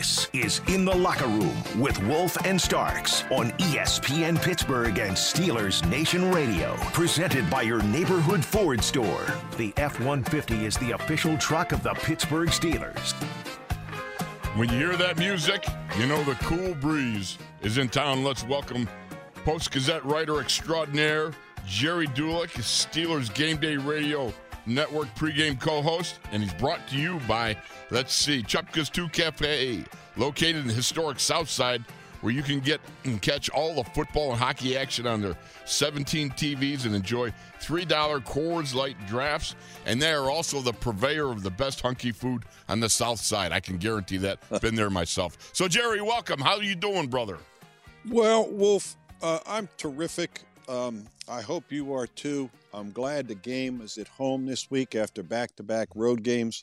This 0.02 0.28
is 0.32 0.60
In 0.66 0.84
the 0.84 0.92
Locker 0.92 1.28
Room 1.28 1.54
with 1.78 1.96
Wolf 2.06 2.36
and 2.44 2.60
Starks 2.60 3.22
on 3.30 3.52
ESPN 3.52 4.36
Pittsburgh 4.42 4.98
and 4.98 5.16
Steelers 5.16 5.88
Nation 5.88 6.32
Radio. 6.32 6.74
Presented 6.92 7.48
by 7.48 7.62
your 7.62 7.80
neighborhood 7.84 8.44
Ford 8.44 8.82
store. 8.82 9.24
The 9.58 9.72
F 9.76 10.00
150 10.00 10.66
is 10.66 10.76
the 10.78 10.90
official 10.90 11.38
truck 11.38 11.70
of 11.70 11.84
the 11.84 11.94
Pittsburgh 11.94 12.48
Steelers. 12.48 13.12
When 14.56 14.68
you 14.70 14.76
hear 14.76 14.96
that 14.96 15.18
music, 15.18 15.64
you 15.96 16.06
know 16.06 16.20
the 16.24 16.34
cool 16.34 16.74
breeze 16.74 17.38
is 17.60 17.78
in 17.78 17.88
town. 17.88 18.24
Let's 18.24 18.42
welcome 18.42 18.88
Post 19.44 19.70
Gazette 19.70 20.04
writer 20.04 20.40
extraordinaire 20.40 21.30
Jerry 21.64 22.08
Dulac, 22.08 22.48
Steelers 22.48 23.32
Game 23.32 23.58
Day 23.58 23.76
Radio 23.76 24.34
Network 24.66 25.14
pregame 25.14 25.60
co-host, 25.60 26.18
and 26.30 26.42
he's 26.42 26.52
brought 26.54 26.86
to 26.88 26.96
you 26.96 27.20
by, 27.26 27.56
let's 27.90 28.14
see, 28.14 28.42
Cupka's 28.42 28.88
2 28.90 29.08
Cafe, 29.08 29.84
located 30.16 30.56
in 30.56 30.66
the 30.66 30.72
historic 30.72 31.18
South 31.18 31.48
Side, 31.48 31.84
where 32.20 32.32
you 32.32 32.42
can 32.42 32.60
get 32.60 32.80
and 33.04 33.20
catch 33.20 33.50
all 33.50 33.74
the 33.74 33.84
football 33.84 34.30
and 34.30 34.38
hockey 34.38 34.76
action 34.76 35.06
on 35.06 35.20
their 35.20 35.36
17 35.64 36.30
TVs 36.30 36.86
and 36.86 36.94
enjoy 36.94 37.32
$3 37.60 37.86
Coors 38.24 38.74
Light 38.74 38.96
drafts. 39.08 39.56
And 39.86 40.00
they 40.00 40.12
are 40.12 40.30
also 40.30 40.60
the 40.60 40.72
purveyor 40.72 41.30
of 41.30 41.42
the 41.42 41.50
best 41.50 41.80
hunky 41.80 42.12
food 42.12 42.44
on 42.68 42.78
the 42.78 42.88
South 42.88 43.20
Side. 43.20 43.50
I 43.50 43.58
can 43.58 43.76
guarantee 43.76 44.18
that. 44.18 44.38
Been 44.60 44.76
there 44.76 44.90
myself. 44.90 45.36
So, 45.52 45.66
Jerry, 45.66 46.00
welcome. 46.00 46.40
How 46.40 46.56
are 46.56 46.62
you 46.62 46.76
doing, 46.76 47.08
brother? 47.08 47.38
Well, 48.08 48.48
Wolf, 48.48 48.96
uh, 49.20 49.40
I'm 49.46 49.68
terrific. 49.76 50.42
Um, 50.68 51.06
I 51.32 51.40
hope 51.40 51.72
you 51.72 51.94
are 51.94 52.06
too. 52.06 52.50
I'm 52.74 52.92
glad 52.92 53.26
the 53.26 53.34
game 53.34 53.80
is 53.80 53.96
at 53.96 54.06
home 54.06 54.44
this 54.44 54.70
week 54.70 54.94
after 54.94 55.22
back 55.22 55.56
to 55.56 55.62
back 55.62 55.88
road 55.94 56.22
games. 56.22 56.62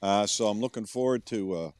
Uh, 0.00 0.26
so 0.28 0.46
I'm 0.46 0.60
looking 0.60 0.86
forward 0.86 1.26
to 1.26 1.54
uh, 1.54 1.70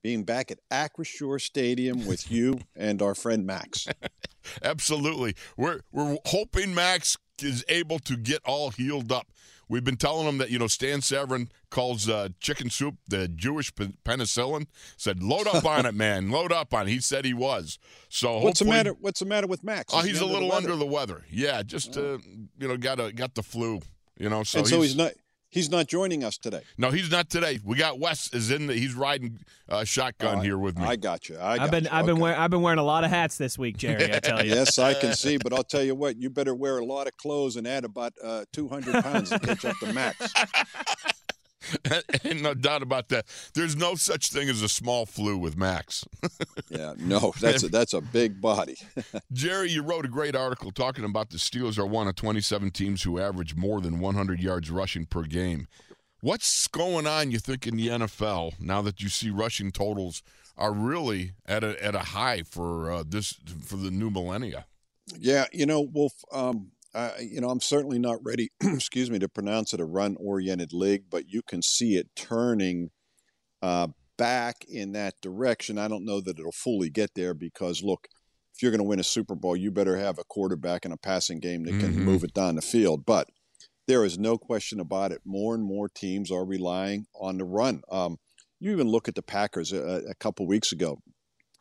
being 0.00 0.22
back 0.22 0.52
at 0.52 0.60
Acrisure 0.70 1.40
Stadium 1.40 2.06
with 2.06 2.30
you 2.30 2.60
and 2.76 3.02
our 3.02 3.16
friend 3.16 3.44
Max. 3.44 3.88
Absolutely. 4.62 5.34
We're 5.56 5.80
we're 5.90 6.16
hoping 6.26 6.76
Max 6.76 7.16
is 7.42 7.64
able 7.68 7.98
to 8.00 8.16
get 8.16 8.38
all 8.44 8.70
healed 8.70 9.10
up. 9.10 9.26
We've 9.68 9.84
been 9.84 9.96
telling 9.96 10.26
him 10.26 10.38
that 10.38 10.50
you 10.50 10.58
know 10.58 10.66
Stan 10.66 11.00
Savran 11.00 11.48
calls 11.70 12.08
uh, 12.08 12.28
chicken 12.40 12.70
soup 12.70 12.96
the 13.08 13.28
Jewish 13.28 13.74
pe- 13.74 13.92
penicillin. 14.04 14.66
Said 14.96 15.22
load 15.22 15.46
up 15.46 15.64
on 15.64 15.86
it, 15.86 15.94
man, 15.94 16.30
load 16.30 16.52
up 16.52 16.72
on. 16.74 16.86
it. 16.86 16.90
He 16.90 17.00
said 17.00 17.24
he 17.24 17.34
was. 17.34 17.78
So 18.08 18.38
What's 18.40 18.60
the 18.60 18.66
matter? 18.66 18.92
What's 18.92 19.20
the 19.20 19.26
matter 19.26 19.46
with 19.46 19.64
Max? 19.64 19.92
Oh, 19.94 20.02
he's 20.02 20.20
a 20.20 20.24
under 20.24 20.26
the 20.26 20.32
little 20.40 20.52
under 20.52 20.76
the 20.76 20.86
weather. 20.86 21.24
Yeah, 21.30 21.62
just 21.62 21.96
uh, 21.96 22.18
you 22.58 22.68
know 22.68 22.76
got 22.76 23.00
a 23.00 23.12
got 23.12 23.34
the 23.34 23.42
flu. 23.42 23.80
You 24.18 24.28
know, 24.28 24.42
so 24.44 24.60
and 24.60 24.68
so 24.68 24.80
he's 24.80 24.96
not. 24.96 25.12
He's 25.54 25.70
not 25.70 25.86
joining 25.86 26.24
us 26.24 26.36
today. 26.36 26.62
No, 26.76 26.90
he's 26.90 27.12
not 27.12 27.30
today. 27.30 27.60
We 27.64 27.76
got 27.76 28.00
Wes 28.00 28.28
is 28.34 28.50
in 28.50 28.66
the 28.66 28.74
he's 28.74 28.92
riding 28.94 29.38
uh, 29.68 29.84
shotgun 29.84 30.38
Oh, 30.38 30.40
here 30.40 30.58
with 30.58 30.76
me. 30.76 30.84
I 30.84 30.96
got 30.96 31.28
you. 31.28 31.36
I 31.40 31.58
got 31.58 31.64
I've 31.66 31.70
been 31.70 31.84
you. 31.84 31.90
I've 31.92 32.06
been 32.06 32.18
wearing 32.18 32.36
I've 32.40 32.50
been 32.50 32.60
wearing 32.62 32.80
a 32.80 32.84
lot 32.84 33.04
of 33.04 33.10
hats 33.10 33.38
this 33.38 33.56
week, 33.56 33.76
Jerry. 33.76 34.12
I 34.12 34.18
tell 34.18 34.44
you. 34.44 34.52
Yes, 34.54 34.80
I 34.80 34.94
can 34.94 35.14
see, 35.24 35.36
but 35.36 35.52
I'll 35.52 35.62
tell 35.62 35.84
you 35.84 35.94
what, 35.94 36.16
you 36.16 36.28
better 36.28 36.56
wear 36.56 36.78
a 36.78 36.84
lot 36.84 37.06
of 37.06 37.16
clothes 37.16 37.54
and 37.54 37.68
add 37.68 37.84
about 37.84 38.14
uh, 38.22 38.44
200 38.52 39.04
pounds 39.04 39.30
to 39.30 39.38
catch 39.38 39.64
up 39.64 39.76
to 39.78 39.92
Max. 39.92 40.34
Ain't 42.24 42.42
no 42.42 42.54
doubt 42.54 42.82
about 42.82 43.08
that. 43.08 43.26
There's 43.54 43.76
no 43.76 43.94
such 43.94 44.30
thing 44.30 44.48
as 44.48 44.62
a 44.62 44.68
small 44.68 45.06
flu 45.06 45.36
with 45.36 45.56
Max. 45.56 46.04
Yeah, 46.70 46.94
no, 46.98 47.32
that's 47.40 47.62
a, 47.62 47.68
that's 47.68 47.94
a 47.94 48.00
big 48.00 48.40
body. 48.40 48.76
Jerry, 49.32 49.70
you 49.70 49.82
wrote 49.82 50.04
a 50.04 50.08
great 50.08 50.34
article 50.34 50.72
talking 50.72 51.04
about 51.04 51.30
the 51.30 51.36
Steelers 51.36 51.78
are 51.78 51.86
one 51.86 52.08
of 52.08 52.16
27 52.16 52.70
teams 52.70 53.02
who 53.02 53.20
average 53.20 53.54
more 53.54 53.80
than 53.80 54.00
100 54.00 54.40
yards 54.40 54.70
rushing 54.70 55.06
per 55.06 55.22
game. 55.22 55.68
What's 56.20 56.66
going 56.68 57.06
on, 57.06 57.30
you 57.30 57.38
think, 57.38 57.66
in 57.66 57.76
the 57.76 57.88
NFL 57.88 58.58
now 58.58 58.82
that 58.82 59.00
you 59.02 59.08
see 59.08 59.30
rushing 59.30 59.70
totals 59.70 60.22
are 60.56 60.72
really 60.72 61.32
at 61.46 61.62
a 61.62 61.82
at 61.84 61.94
a 61.94 62.00
high 62.00 62.42
for 62.42 62.90
uh, 62.90 63.04
this 63.06 63.38
for 63.62 63.76
the 63.76 63.90
new 63.90 64.10
millennia? 64.10 64.66
Yeah, 65.18 65.46
you 65.52 65.66
know, 65.66 65.80
Wolf. 65.80 66.14
Um, 66.32 66.70
I, 66.94 67.20
you 67.20 67.40
know, 67.40 67.50
I'm 67.50 67.60
certainly 67.60 67.98
not 67.98 68.18
ready. 68.22 68.50
excuse 68.62 69.10
me 69.10 69.18
to 69.18 69.28
pronounce 69.28 69.72
it 69.72 69.80
a 69.80 69.84
run-oriented 69.84 70.72
league, 70.72 71.04
but 71.10 71.28
you 71.28 71.42
can 71.42 71.62
see 71.62 71.96
it 71.96 72.08
turning 72.14 72.90
uh, 73.62 73.88
back 74.16 74.64
in 74.68 74.92
that 74.92 75.14
direction. 75.20 75.78
I 75.78 75.88
don't 75.88 76.04
know 76.04 76.20
that 76.20 76.38
it'll 76.38 76.52
fully 76.52 76.90
get 76.90 77.10
there 77.14 77.34
because 77.34 77.82
look, 77.82 78.06
if 78.54 78.62
you're 78.62 78.70
going 78.70 78.78
to 78.78 78.84
win 78.84 79.00
a 79.00 79.04
Super 79.04 79.34
Bowl, 79.34 79.56
you 79.56 79.70
better 79.72 79.96
have 79.96 80.18
a 80.18 80.24
quarterback 80.24 80.84
and 80.84 80.94
a 80.94 80.96
passing 80.96 81.40
game 81.40 81.64
that 81.64 81.80
can 81.80 81.92
Mhm. 81.92 82.04
move 82.04 82.22
it 82.22 82.34
down 82.34 82.54
the 82.54 82.62
field. 82.62 83.04
But 83.04 83.28
there 83.88 84.04
is 84.04 84.16
no 84.16 84.38
question 84.38 84.78
about 84.80 85.12
it. 85.12 85.20
More 85.24 85.54
and 85.54 85.64
more 85.64 85.88
teams 85.88 86.30
are 86.30 86.44
relying 86.44 87.06
on 87.20 87.38
the 87.38 87.44
run. 87.44 87.82
Um, 87.90 88.18
you 88.60 88.70
even 88.70 88.88
look 88.88 89.08
at 89.08 89.14
the 89.14 89.22
Packers 89.22 89.72
a, 89.72 90.02
a 90.08 90.14
couple 90.14 90.46
weeks 90.46 90.70
ago, 90.72 90.98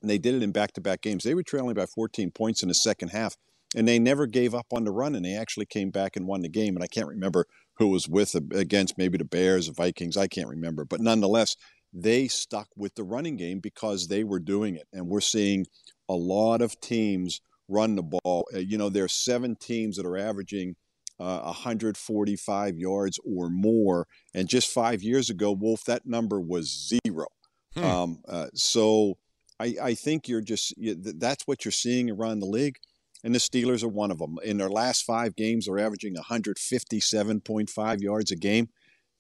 and 0.02 0.10
they 0.10 0.20
did 0.20 0.36
it 0.36 0.44
in 0.44 0.52
back-to-back 0.52 1.02
games. 1.02 1.24
They 1.24 1.34
were 1.34 1.44
trailing 1.44 1.74
by 1.74 1.86
14 1.88 2.32
points 2.32 2.62
in 2.62 2.70
the 2.70 2.76
second 2.76 3.10
half, 3.10 3.36
and 3.76 3.88
they 3.88 4.00
never 4.00 4.26
gave 4.26 4.54
up 4.54 4.68
on 4.74 4.84
the 4.84 4.92
run, 4.92 5.16
and 5.16 5.26
they 5.26 5.36
actually 5.36 5.66
came 5.66 5.90
back 5.90 6.16
and 6.16 6.28
won 6.28 6.42
the 6.42 6.50
game. 6.50 6.76
And 6.76 6.84
I 6.84 6.88
can't 6.88 7.08
remember 7.08 7.46
who 7.78 7.88
was 7.88 8.08
with 8.08 8.36
against, 8.36 8.98
maybe 8.98 9.18
the 9.18 9.26
Bears, 9.26 9.68
the 9.68 9.74
Vikings. 9.74 10.18
I 10.18 10.28
can't 10.28 10.50
remember, 10.50 10.86
but 10.86 11.02
nonetheless, 11.02 11.56
they 11.92 12.28
stuck 12.28 12.68
with 12.76 12.96
the 12.96 13.04
running 13.04 13.38
game 13.38 13.60
because 13.60 14.08
they 14.08 14.24
were 14.24 14.40
doing 14.40 14.76
it, 14.76 14.88
and 14.94 15.08
we're 15.08 15.22
seeing 15.22 15.66
a 16.10 16.16
lot 16.16 16.62
of 16.62 16.80
teams 16.80 17.42
run 17.68 17.96
the 17.96 18.04
ball. 18.04 18.48
Uh, 18.54 18.60
you 18.60 18.78
know, 18.78 18.90
there 18.90 19.06
are 19.06 19.10
seven 19.10 19.56
teams 19.56 19.98
that 19.98 20.06
are 20.06 20.18
averaging 20.18 20.76
uh, 21.20 21.42
145 21.42 22.78
yards 22.78 23.20
or 23.26 23.50
more. 23.50 24.08
And 24.34 24.48
just 24.48 24.70
five 24.70 25.04
years 25.04 25.30
ago, 25.30 25.52
Wolf, 25.52 25.84
that 25.86 26.06
number 26.06 26.40
was 26.40 26.94
zero. 27.06 27.28
Hmm. 27.76 27.84
Um, 27.84 28.18
uh, 28.28 28.48
so 28.54 29.18
I, 29.60 29.76
I 29.82 29.94
think 29.94 30.28
you're 30.28 30.42
just 30.42 30.74
you, 30.78 30.96
th- 30.96 31.16
that's 31.18 31.48
what 31.48 31.66
you're 31.66 31.72
seeing 31.72 32.10
around 32.10 32.40
the 32.40 32.48
league. 32.48 32.78
And 33.24 33.34
the 33.34 33.40
Steelers 33.40 33.84
are 33.84 33.90
one 33.90 34.12
of 34.12 34.20
them. 34.20 34.38
In 34.44 34.58
their 34.58 34.70
last 34.70 35.04
five 35.04 35.36
games, 35.36 35.66
they're 35.66 35.80
averaging 35.80 36.16
157.5 36.16 38.02
yards 38.02 38.32
a 38.32 38.36
game. 38.36 38.70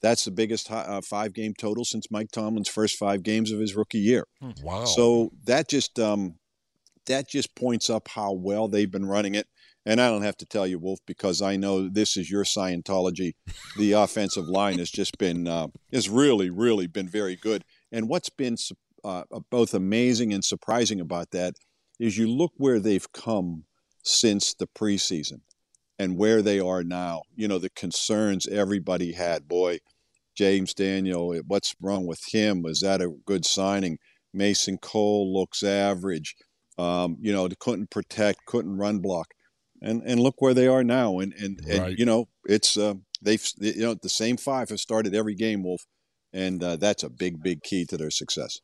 That's 0.01 0.25
the 0.25 0.31
biggest 0.31 0.69
uh, 0.69 0.99
five 0.99 1.33
game 1.33 1.53
total 1.57 1.85
since 1.85 2.11
Mike 2.11 2.29
Tomlin's 2.31 2.67
first 2.67 2.97
five 2.97 3.23
games 3.23 3.51
of 3.51 3.59
his 3.59 3.73
rookie 3.73 3.99
year. 3.99 4.25
Wow. 4.61 4.83
So 4.83 5.31
that 5.45 5.69
just 5.69 5.97
um, 5.97 6.35
that 7.05 7.29
just 7.29 7.55
points 7.55 7.89
up 7.89 8.09
how 8.09 8.33
well 8.33 8.67
they've 8.67 8.91
been 8.91 9.05
running 9.05 9.35
it. 9.35 9.47
And 9.85 9.99
I 9.99 10.09
don't 10.09 10.23
have 10.23 10.37
to 10.37 10.45
tell 10.45 10.65
you, 10.65 10.79
Wolf, 10.79 10.99
because 11.05 11.41
I 11.41 11.57
know 11.57 11.89
this 11.89 12.15
is 12.15 12.31
your 12.31 12.43
Scientology. 12.43 13.33
The 13.77 13.91
offensive 14.03 14.47
line 14.47 14.79
has 14.79 14.89
just 14.89 15.17
been 15.17 15.47
uh, 15.47 15.67
has 15.91 16.09
really, 16.09 16.49
really 16.49 16.87
been 16.87 17.07
very 17.07 17.37
good. 17.37 17.63
And 17.91 18.09
what's 18.09 18.29
been 18.29 18.57
uh, 19.03 19.23
both 19.49 19.73
amazing 19.73 20.33
and 20.33 20.43
surprising 20.43 20.99
about 20.99 21.31
that 21.31 21.55
is 21.99 22.17
you 22.17 22.29
look 22.29 22.51
where 22.57 22.79
they've 22.79 23.11
come 23.11 23.65
since 24.03 24.53
the 24.53 24.67
preseason 24.67 25.41
and 25.97 26.17
where 26.17 26.41
they 26.41 26.59
are 26.59 26.83
now. 26.83 27.23
You 27.35 27.47
know 27.47 27.59
the 27.59 27.69
concerns 27.69 28.47
everybody 28.47 29.13
had. 29.13 29.47
Boy, 29.47 29.79
James 30.35 30.73
Daniel, 30.73 31.33
what's 31.47 31.75
wrong 31.81 32.05
with 32.05 32.21
him? 32.31 32.61
Was 32.61 32.81
that 32.81 33.01
a 33.01 33.13
good 33.25 33.45
signing? 33.45 33.97
Mason 34.33 34.77
Cole 34.77 35.31
looks 35.33 35.63
average. 35.63 36.35
Um, 36.77 37.17
you 37.21 37.31
know, 37.31 37.47
couldn't 37.59 37.91
protect, 37.91 38.45
couldn't 38.47 38.77
run 38.77 38.99
block, 38.99 39.27
and 39.81 40.01
and 40.03 40.19
look 40.19 40.41
where 40.41 40.55
they 40.55 40.67
are 40.67 40.83
now. 40.83 41.19
And 41.19 41.33
and, 41.33 41.59
and 41.69 41.97
you 41.97 42.05
know, 42.05 42.27
it's 42.45 42.77
uh, 42.77 42.95
they've 43.21 43.45
you 43.59 43.81
know 43.81 43.93
the 43.93 44.09
same 44.09 44.37
five 44.37 44.69
have 44.69 44.79
started 44.79 45.13
every 45.13 45.35
game, 45.35 45.63
Wolf, 45.63 45.85
and 46.31 46.63
uh, 46.63 46.75
that's 46.77 47.03
a 47.03 47.09
big 47.09 47.43
big 47.43 47.61
key 47.61 47.85
to 47.85 47.97
their 47.97 48.09
success. 48.09 48.59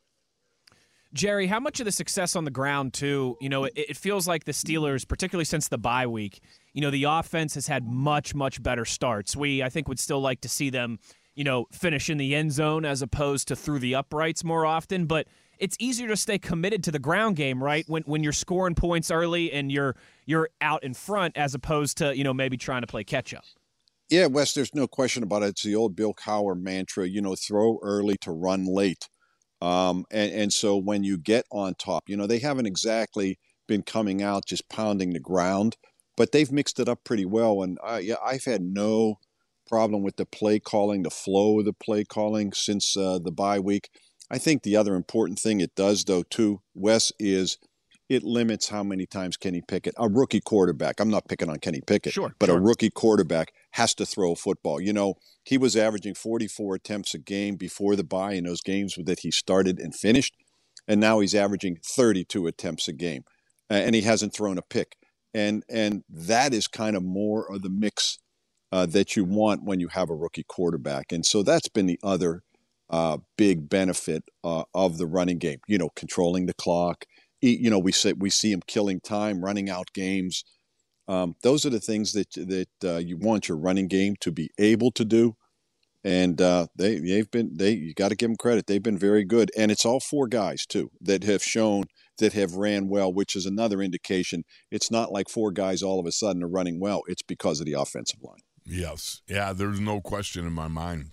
Jerry, 1.12 1.48
how 1.48 1.58
much 1.58 1.80
of 1.80 1.86
the 1.86 1.92
success 1.92 2.36
on 2.36 2.44
the 2.44 2.50
ground 2.50 2.94
too? 2.94 3.36
You 3.40 3.48
know, 3.48 3.64
it, 3.64 3.72
it 3.76 3.96
feels 3.96 4.28
like 4.28 4.44
the 4.44 4.52
Steelers, 4.52 5.06
particularly 5.06 5.44
since 5.44 5.68
the 5.68 5.78
bye 5.78 6.06
week, 6.06 6.40
you 6.72 6.80
know, 6.80 6.90
the 6.90 7.04
offense 7.04 7.54
has 7.54 7.66
had 7.66 7.84
much 7.84 8.34
much 8.34 8.62
better 8.62 8.84
starts. 8.84 9.34
We 9.34 9.62
I 9.62 9.68
think 9.68 9.88
would 9.88 9.98
still 9.98 10.20
like 10.20 10.40
to 10.42 10.48
see 10.48 10.70
them, 10.70 10.98
you 11.34 11.42
know, 11.42 11.66
finish 11.72 12.10
in 12.10 12.18
the 12.18 12.34
end 12.34 12.52
zone 12.52 12.84
as 12.84 13.02
opposed 13.02 13.48
to 13.48 13.56
through 13.56 13.80
the 13.80 13.94
uprights 13.96 14.44
more 14.44 14.64
often, 14.64 15.06
but 15.06 15.26
it's 15.58 15.76
easier 15.78 16.08
to 16.08 16.16
stay 16.16 16.38
committed 16.38 16.82
to 16.84 16.92
the 16.92 16.98
ground 16.98 17.36
game, 17.36 17.62
right? 17.62 17.84
When 17.88 18.02
when 18.04 18.22
you're 18.22 18.32
scoring 18.32 18.74
points 18.74 19.10
early 19.10 19.52
and 19.52 19.70
you're 19.70 19.96
you're 20.26 20.48
out 20.60 20.84
in 20.84 20.94
front 20.94 21.36
as 21.36 21.54
opposed 21.54 21.98
to, 21.98 22.16
you 22.16 22.22
know, 22.24 22.32
maybe 22.32 22.56
trying 22.56 22.80
to 22.82 22.86
play 22.86 23.04
catch 23.04 23.34
up. 23.34 23.44
Yeah, 24.08 24.26
Wes, 24.26 24.54
there's 24.54 24.74
no 24.74 24.88
question 24.88 25.22
about 25.22 25.42
it. 25.42 25.50
It's 25.50 25.62
the 25.62 25.76
old 25.76 25.94
Bill 25.94 26.14
Cowher 26.14 26.60
mantra, 26.60 27.06
you 27.06 27.20
know, 27.20 27.36
throw 27.36 27.78
early 27.82 28.16
to 28.22 28.32
run 28.32 28.66
late. 28.66 29.08
Um, 29.60 30.04
and, 30.10 30.32
and 30.32 30.52
so 30.52 30.76
when 30.76 31.04
you 31.04 31.18
get 31.18 31.44
on 31.50 31.74
top, 31.74 32.04
you 32.08 32.16
know, 32.16 32.26
they 32.26 32.38
haven't 32.38 32.66
exactly 32.66 33.38
been 33.68 33.82
coming 33.82 34.22
out 34.22 34.46
just 34.46 34.68
pounding 34.68 35.12
the 35.12 35.20
ground, 35.20 35.76
but 36.16 36.32
they've 36.32 36.50
mixed 36.50 36.80
it 36.80 36.88
up 36.88 37.04
pretty 37.04 37.26
well. 37.26 37.62
And 37.62 37.78
I, 37.84 37.98
yeah, 38.00 38.16
I've 38.24 38.44
had 38.44 38.62
no 38.62 39.16
problem 39.68 40.02
with 40.02 40.16
the 40.16 40.26
play 40.26 40.58
calling, 40.58 41.02
the 41.02 41.10
flow 41.10 41.60
of 41.60 41.64
the 41.64 41.72
play 41.72 42.04
calling 42.04 42.52
since 42.52 42.96
uh, 42.96 43.18
the 43.18 43.30
bye 43.30 43.60
week. 43.60 43.90
I 44.30 44.38
think 44.38 44.62
the 44.62 44.76
other 44.76 44.94
important 44.94 45.38
thing 45.38 45.60
it 45.60 45.74
does, 45.74 46.04
though, 46.04 46.22
too, 46.22 46.60
Wes, 46.74 47.12
is 47.18 47.58
it 48.08 48.24
limits 48.24 48.68
how 48.68 48.82
many 48.82 49.06
times 49.06 49.36
Kenny 49.36 49.62
Pickett, 49.66 49.94
a 49.98 50.08
rookie 50.08 50.40
quarterback, 50.40 51.00
I'm 51.00 51.10
not 51.10 51.28
picking 51.28 51.48
on 51.48 51.58
Kenny 51.58 51.80
Pickett, 51.80 52.12
Sure, 52.12 52.34
but 52.38 52.48
a 52.48 52.58
rookie 52.58 52.90
quarterback 52.90 53.52
has 53.72 53.94
to 53.94 54.06
throw 54.06 54.32
a 54.32 54.36
football. 54.36 54.80
You 54.80 54.92
know, 54.92 55.14
he 55.44 55.58
was 55.58 55.76
averaging 55.76 56.14
44 56.14 56.74
attempts 56.76 57.14
a 57.14 57.18
game 57.18 57.56
before 57.56 57.96
the 57.96 58.04
bye 58.04 58.32
in 58.32 58.44
those 58.44 58.60
games 58.60 58.96
that 59.04 59.20
he 59.20 59.30
started 59.30 59.78
and 59.78 59.94
finished, 59.94 60.34
and 60.88 61.00
now 61.00 61.20
he's 61.20 61.34
averaging 61.34 61.78
32 61.84 62.46
attempts 62.46 62.88
a 62.88 62.92
game, 62.92 63.24
and 63.68 63.94
he 63.94 64.02
hasn't 64.02 64.34
thrown 64.34 64.58
a 64.58 64.62
pick. 64.62 64.96
And 65.32 65.62
and 65.68 66.02
that 66.08 66.52
is 66.52 66.66
kind 66.66 66.96
of 66.96 67.04
more 67.04 67.50
of 67.50 67.62
the 67.62 67.70
mix 67.70 68.18
uh, 68.72 68.86
that 68.86 69.16
you 69.16 69.24
want 69.24 69.64
when 69.64 69.80
you 69.80 69.88
have 69.88 70.10
a 70.10 70.14
rookie 70.14 70.44
quarterback. 70.44 71.12
And 71.12 71.24
so 71.24 71.42
that's 71.42 71.68
been 71.68 71.86
the 71.86 72.00
other 72.02 72.42
uh, 72.88 73.18
big 73.38 73.68
benefit 73.68 74.24
uh, 74.42 74.64
of 74.74 74.98
the 74.98 75.06
running 75.06 75.38
game. 75.38 75.60
You 75.68 75.78
know, 75.78 75.90
controlling 75.94 76.46
the 76.46 76.54
clock. 76.54 77.04
You 77.40 77.70
know, 77.70 77.78
we 77.78 77.92
say 77.92 78.12
we 78.12 78.28
see 78.28 78.52
him 78.52 78.62
killing 78.66 79.00
time, 79.00 79.42
running 79.42 79.70
out 79.70 79.92
games. 79.94 80.44
Um, 81.08 81.34
those 81.42 81.66
are 81.66 81.70
the 81.70 81.80
things 81.80 82.12
that 82.12 82.32
that 82.34 82.68
uh, 82.84 82.98
you 82.98 83.16
want 83.16 83.48
your 83.48 83.58
running 83.58 83.88
game 83.88 84.16
to 84.20 84.30
be 84.30 84.50
able 84.58 84.90
to 84.92 85.04
do. 85.04 85.36
And 86.02 86.40
uh, 86.40 86.68
they 86.76 86.98
they've 86.98 87.30
been 87.30 87.56
they 87.56 87.72
you 87.72 87.94
got 87.94 88.08
to 88.08 88.16
give 88.16 88.30
them 88.30 88.36
credit. 88.36 88.66
They've 88.66 88.82
been 88.82 88.98
very 88.98 89.24
good, 89.24 89.50
and 89.56 89.70
it's 89.70 89.84
all 89.84 90.00
four 90.00 90.28
guys 90.28 90.64
too 90.64 90.90
that 91.00 91.24
have 91.24 91.42
shown 91.42 91.84
that 92.18 92.32
have 92.34 92.54
ran 92.54 92.88
well, 92.88 93.12
which 93.12 93.36
is 93.36 93.44
another 93.44 93.82
indication. 93.82 94.44
It's 94.70 94.90
not 94.90 95.12
like 95.12 95.28
four 95.28 95.50
guys 95.50 95.82
all 95.82 96.00
of 96.00 96.06
a 96.06 96.12
sudden 96.12 96.42
are 96.42 96.48
running 96.48 96.80
well. 96.80 97.02
It's 97.06 97.22
because 97.22 97.60
of 97.60 97.66
the 97.66 97.74
offensive 97.74 98.20
line. 98.22 98.40
Yes. 98.64 99.20
Yeah, 99.26 99.52
there's 99.52 99.80
no 99.80 100.00
question 100.00 100.46
in 100.46 100.52
my 100.52 100.68
mind. 100.68 101.12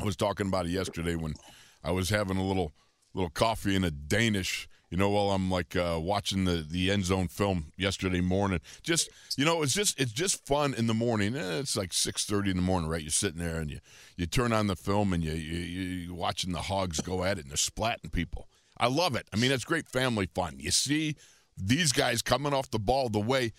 I 0.00 0.04
was 0.04 0.16
talking 0.16 0.46
about 0.46 0.66
it 0.66 0.70
yesterday 0.70 1.16
when 1.16 1.34
I 1.82 1.90
was 1.90 2.10
having 2.10 2.36
a 2.36 2.46
little 2.46 2.72
little 3.14 3.30
coffee 3.30 3.76
in 3.76 3.84
a 3.84 3.90
Danish, 3.90 4.68
you 4.90 4.96
know, 4.96 5.10
while 5.10 5.30
I'm 5.30 5.50
like 5.50 5.74
uh, 5.76 5.98
watching 6.00 6.44
the, 6.44 6.64
the 6.68 6.90
end 6.90 7.04
zone 7.04 7.28
film 7.28 7.72
yesterday 7.76 8.20
morning. 8.20 8.60
Just 8.82 9.08
you 9.36 9.44
know, 9.44 9.62
it's 9.62 9.74
just 9.74 9.98
it's 10.00 10.12
just 10.12 10.46
fun 10.46 10.74
in 10.74 10.86
the 10.86 10.94
morning. 10.94 11.34
Eh, 11.34 11.58
It's 11.58 11.76
like 11.76 11.92
six 11.92 12.24
thirty 12.24 12.50
in 12.50 12.56
the 12.56 12.62
morning, 12.62 12.88
right? 12.88 13.02
You're 13.02 13.10
sitting 13.10 13.40
there 13.40 13.58
and 13.60 13.70
you 13.70 13.80
you 14.16 14.26
turn 14.26 14.52
on 14.52 14.66
the 14.66 14.76
film 14.76 15.12
and 15.12 15.24
you 15.24 15.32
you 15.32 15.58
you 15.58 16.14
watching 16.14 16.52
the 16.52 16.62
hogs 16.62 17.00
go 17.00 17.24
at 17.24 17.38
it 17.38 17.42
and 17.44 17.50
they're 17.50 17.56
splatting 17.56 18.12
people. 18.12 18.48
I 18.78 18.88
love 18.88 19.14
it. 19.16 19.26
I 19.32 19.36
mean, 19.36 19.52
it's 19.52 19.64
great 19.64 19.88
family 19.88 20.28
fun. 20.34 20.56
You 20.58 20.70
see 20.70 21.16
these 21.56 21.92
guys 21.92 22.22
coming 22.22 22.52
off 22.52 22.70
the 22.70 22.78
ball 22.78 23.08
the 23.08 23.20
way 23.20 23.52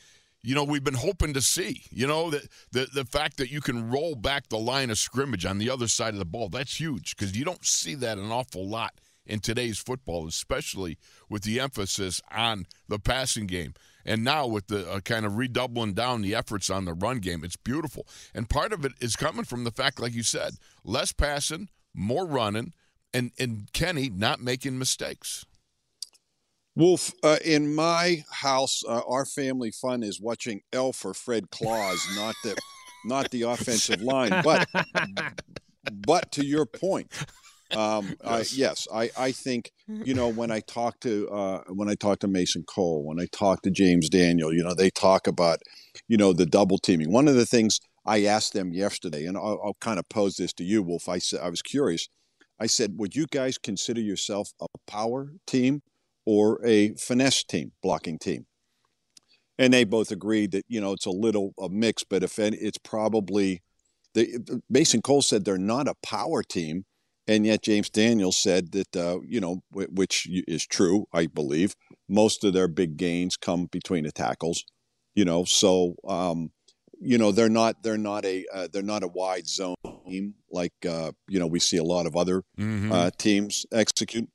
you 0.43 0.53
know 0.53 0.63
we've 0.63 0.83
been 0.83 0.93
hoping 0.93 1.33
to 1.33 1.41
see 1.41 1.83
you 1.89 2.05
know 2.05 2.29
the, 2.29 2.47
the 2.71 2.87
the 2.93 3.05
fact 3.05 3.37
that 3.37 3.49
you 3.51 3.61
can 3.61 3.89
roll 3.89 4.15
back 4.15 4.47
the 4.49 4.57
line 4.57 4.89
of 4.89 4.97
scrimmage 4.97 5.45
on 5.45 5.57
the 5.57 5.69
other 5.69 5.87
side 5.87 6.13
of 6.13 6.19
the 6.19 6.25
ball 6.25 6.49
that's 6.49 6.79
huge 6.79 7.15
because 7.15 7.35
you 7.37 7.43
don't 7.45 7.65
see 7.65 7.95
that 7.95 8.17
an 8.17 8.31
awful 8.31 8.67
lot 8.67 8.93
in 9.25 9.39
today's 9.39 9.79
football, 9.79 10.27
especially 10.27 10.97
with 11.29 11.43
the 11.43 11.59
emphasis 11.59 12.21
on 12.31 12.65
the 12.87 12.99
passing 12.99 13.47
game. 13.47 13.73
And 14.05 14.23
now 14.23 14.45
with 14.45 14.67
the 14.67 14.89
uh, 14.89 14.99
kind 14.99 15.25
of 15.25 15.37
redoubling 15.37 15.93
down 15.93 16.21
the 16.21 16.35
efforts 16.35 16.69
on 16.69 16.85
the 16.85 16.93
run 16.93 17.17
game, 17.19 17.43
it's 17.43 17.55
beautiful. 17.55 18.05
And 18.33 18.49
part 18.49 18.71
of 18.71 18.85
it 18.85 18.91
is 19.01 19.15
coming 19.15 19.45
from 19.45 19.63
the 19.63 19.71
fact, 19.71 19.99
like 19.99 20.13
you 20.13 20.23
said, 20.23 20.53
less 20.83 21.11
passing, 21.11 21.69
more 21.93 22.25
running, 22.25 22.73
and, 23.13 23.31
and 23.39 23.71
Kenny 23.73 24.09
not 24.09 24.41
making 24.41 24.77
mistakes. 24.77 25.45
Wolf, 26.75 27.13
uh, 27.23 27.37
in 27.43 27.73
my 27.73 28.25
house, 28.29 28.83
uh, 28.87 29.01
our 29.07 29.25
family 29.25 29.71
fun 29.71 30.03
is 30.03 30.19
watching 30.19 30.61
Elf 30.73 31.05
or 31.05 31.13
Fred 31.13 31.49
Claus, 31.49 32.05
not 32.17 32.35
the 32.43 32.55
not 33.05 33.31
the 33.31 33.41
offensive 33.53 34.01
line. 34.01 34.41
But 34.43 34.67
but 36.05 36.33
to 36.33 36.45
your 36.45 36.65
point, 36.65 37.09
um, 37.71 38.15
yes, 38.23 38.53
I, 38.53 38.57
yes 38.57 38.87
I, 38.93 39.11
I 39.17 39.31
think 39.31 39.71
you 39.87 40.13
know 40.13 40.29
when 40.29 40.51
I 40.51 40.59
talk 40.67 40.99
to 41.01 41.29
uh, 41.29 41.63
when 41.69 41.89
I 41.89 41.95
talk 41.95 42.19
to 42.19 42.27
Mason 42.27 42.63
Cole, 42.63 43.03
when 43.03 43.19
I 43.19 43.27
talk 43.31 43.61
to 43.63 43.71
James 43.71 44.09
Daniel, 44.09 44.53
you 44.53 44.63
know 44.63 44.73
they 44.73 44.89
talk 44.89 45.27
about 45.27 45.59
you 46.07 46.17
know 46.17 46.33
the 46.33 46.45
double 46.45 46.77
teaming. 46.77 47.11
One 47.11 47.27
of 47.27 47.35
the 47.35 47.45
things 47.45 47.79
I 48.05 48.25
asked 48.25 48.53
them 48.53 48.73
yesterday, 48.73 49.25
and 49.25 49.37
I'll, 49.37 49.59
I'll 49.63 49.77
kind 49.81 49.99
of 49.99 50.07
pose 50.09 50.35
this 50.35 50.53
to 50.53 50.63
you, 50.63 50.83
Wolf. 50.83 51.09
I 51.09 51.17
said 51.17 51.41
I 51.41 51.49
was 51.49 51.61
curious. 51.61 52.07
I 52.59 52.67
said, 52.67 52.93
would 52.97 53.15
you 53.15 53.25
guys 53.29 53.57
consider 53.57 53.99
yourself 53.99 54.51
a 54.61 54.67
power 54.87 55.33
team 55.45 55.81
or 56.25 56.65
a 56.65 56.93
finesse 56.93 57.43
team, 57.43 57.73
blocking 57.83 58.17
team? 58.17 58.45
And 59.57 59.73
they 59.73 59.83
both 59.83 60.09
agreed 60.09 60.51
that 60.51 60.65
you 60.67 60.79
know 60.79 60.93
it's 60.93 61.05
a 61.05 61.11
little 61.11 61.53
a 61.59 61.69
mix, 61.69 62.03
but 62.03 62.23
if 62.23 62.39
any, 62.39 62.57
it's 62.57 62.77
probably 62.77 63.61
the 64.13 64.61
Mason 64.69 65.01
Cole 65.01 65.21
said 65.21 65.43
they're 65.43 65.57
not 65.57 65.87
a 65.87 65.95
power 66.03 66.41
team 66.43 66.85
and 67.27 67.45
yet 67.45 67.63
James 67.63 67.89
Daniels 67.89 68.37
said 68.37 68.71
that 68.71 68.95
uh, 68.95 69.19
you 69.27 69.39
know, 69.39 69.61
which 69.71 70.27
is 70.29 70.65
true, 70.65 71.07
I 71.13 71.27
believe. 71.27 71.75
Most 72.07 72.43
of 72.43 72.53
their 72.53 72.67
big 72.67 72.97
gains 72.97 73.35
come 73.35 73.65
between 73.65 74.03
the 74.03 74.11
tackles, 74.11 74.63
you 75.15 75.25
know. 75.25 75.43
So 75.43 75.95
um, 76.07 76.51
you 76.99 77.17
know 77.17 77.31
they're 77.31 77.49
not 77.49 77.83
they're 77.83 77.97
not 77.97 78.25
a 78.25 78.45
uh, 78.53 78.67
they're 78.71 78.83
not 78.83 79.03
a 79.03 79.07
wide 79.07 79.47
zone 79.47 79.75
team 80.07 80.35
like 80.51 80.73
uh, 80.87 81.11
you 81.27 81.39
know 81.39 81.47
we 81.47 81.59
see 81.59 81.77
a 81.77 81.83
lot 81.83 82.05
of 82.05 82.15
other 82.15 82.43
mm-hmm. 82.57 82.91
Uh, 82.91 83.09
teams 83.17 83.65
execute. 83.71 84.29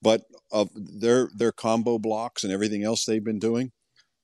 But 0.00 0.22
of 0.50 0.70
their 0.74 1.30
their 1.34 1.52
combo 1.52 1.98
blocks 1.98 2.42
and 2.44 2.52
everything 2.52 2.82
else 2.82 3.04
they've 3.04 3.22
been 3.22 3.38
doing, 3.38 3.70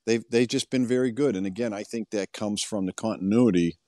they've 0.06 0.24
they've 0.30 0.48
just 0.48 0.70
been 0.70 0.86
very 0.86 1.12
good. 1.12 1.36
And 1.36 1.46
again, 1.46 1.72
I 1.72 1.84
think 1.84 2.10
that 2.10 2.32
comes 2.32 2.62
from 2.62 2.86
the 2.86 2.92
continuity 2.92 3.78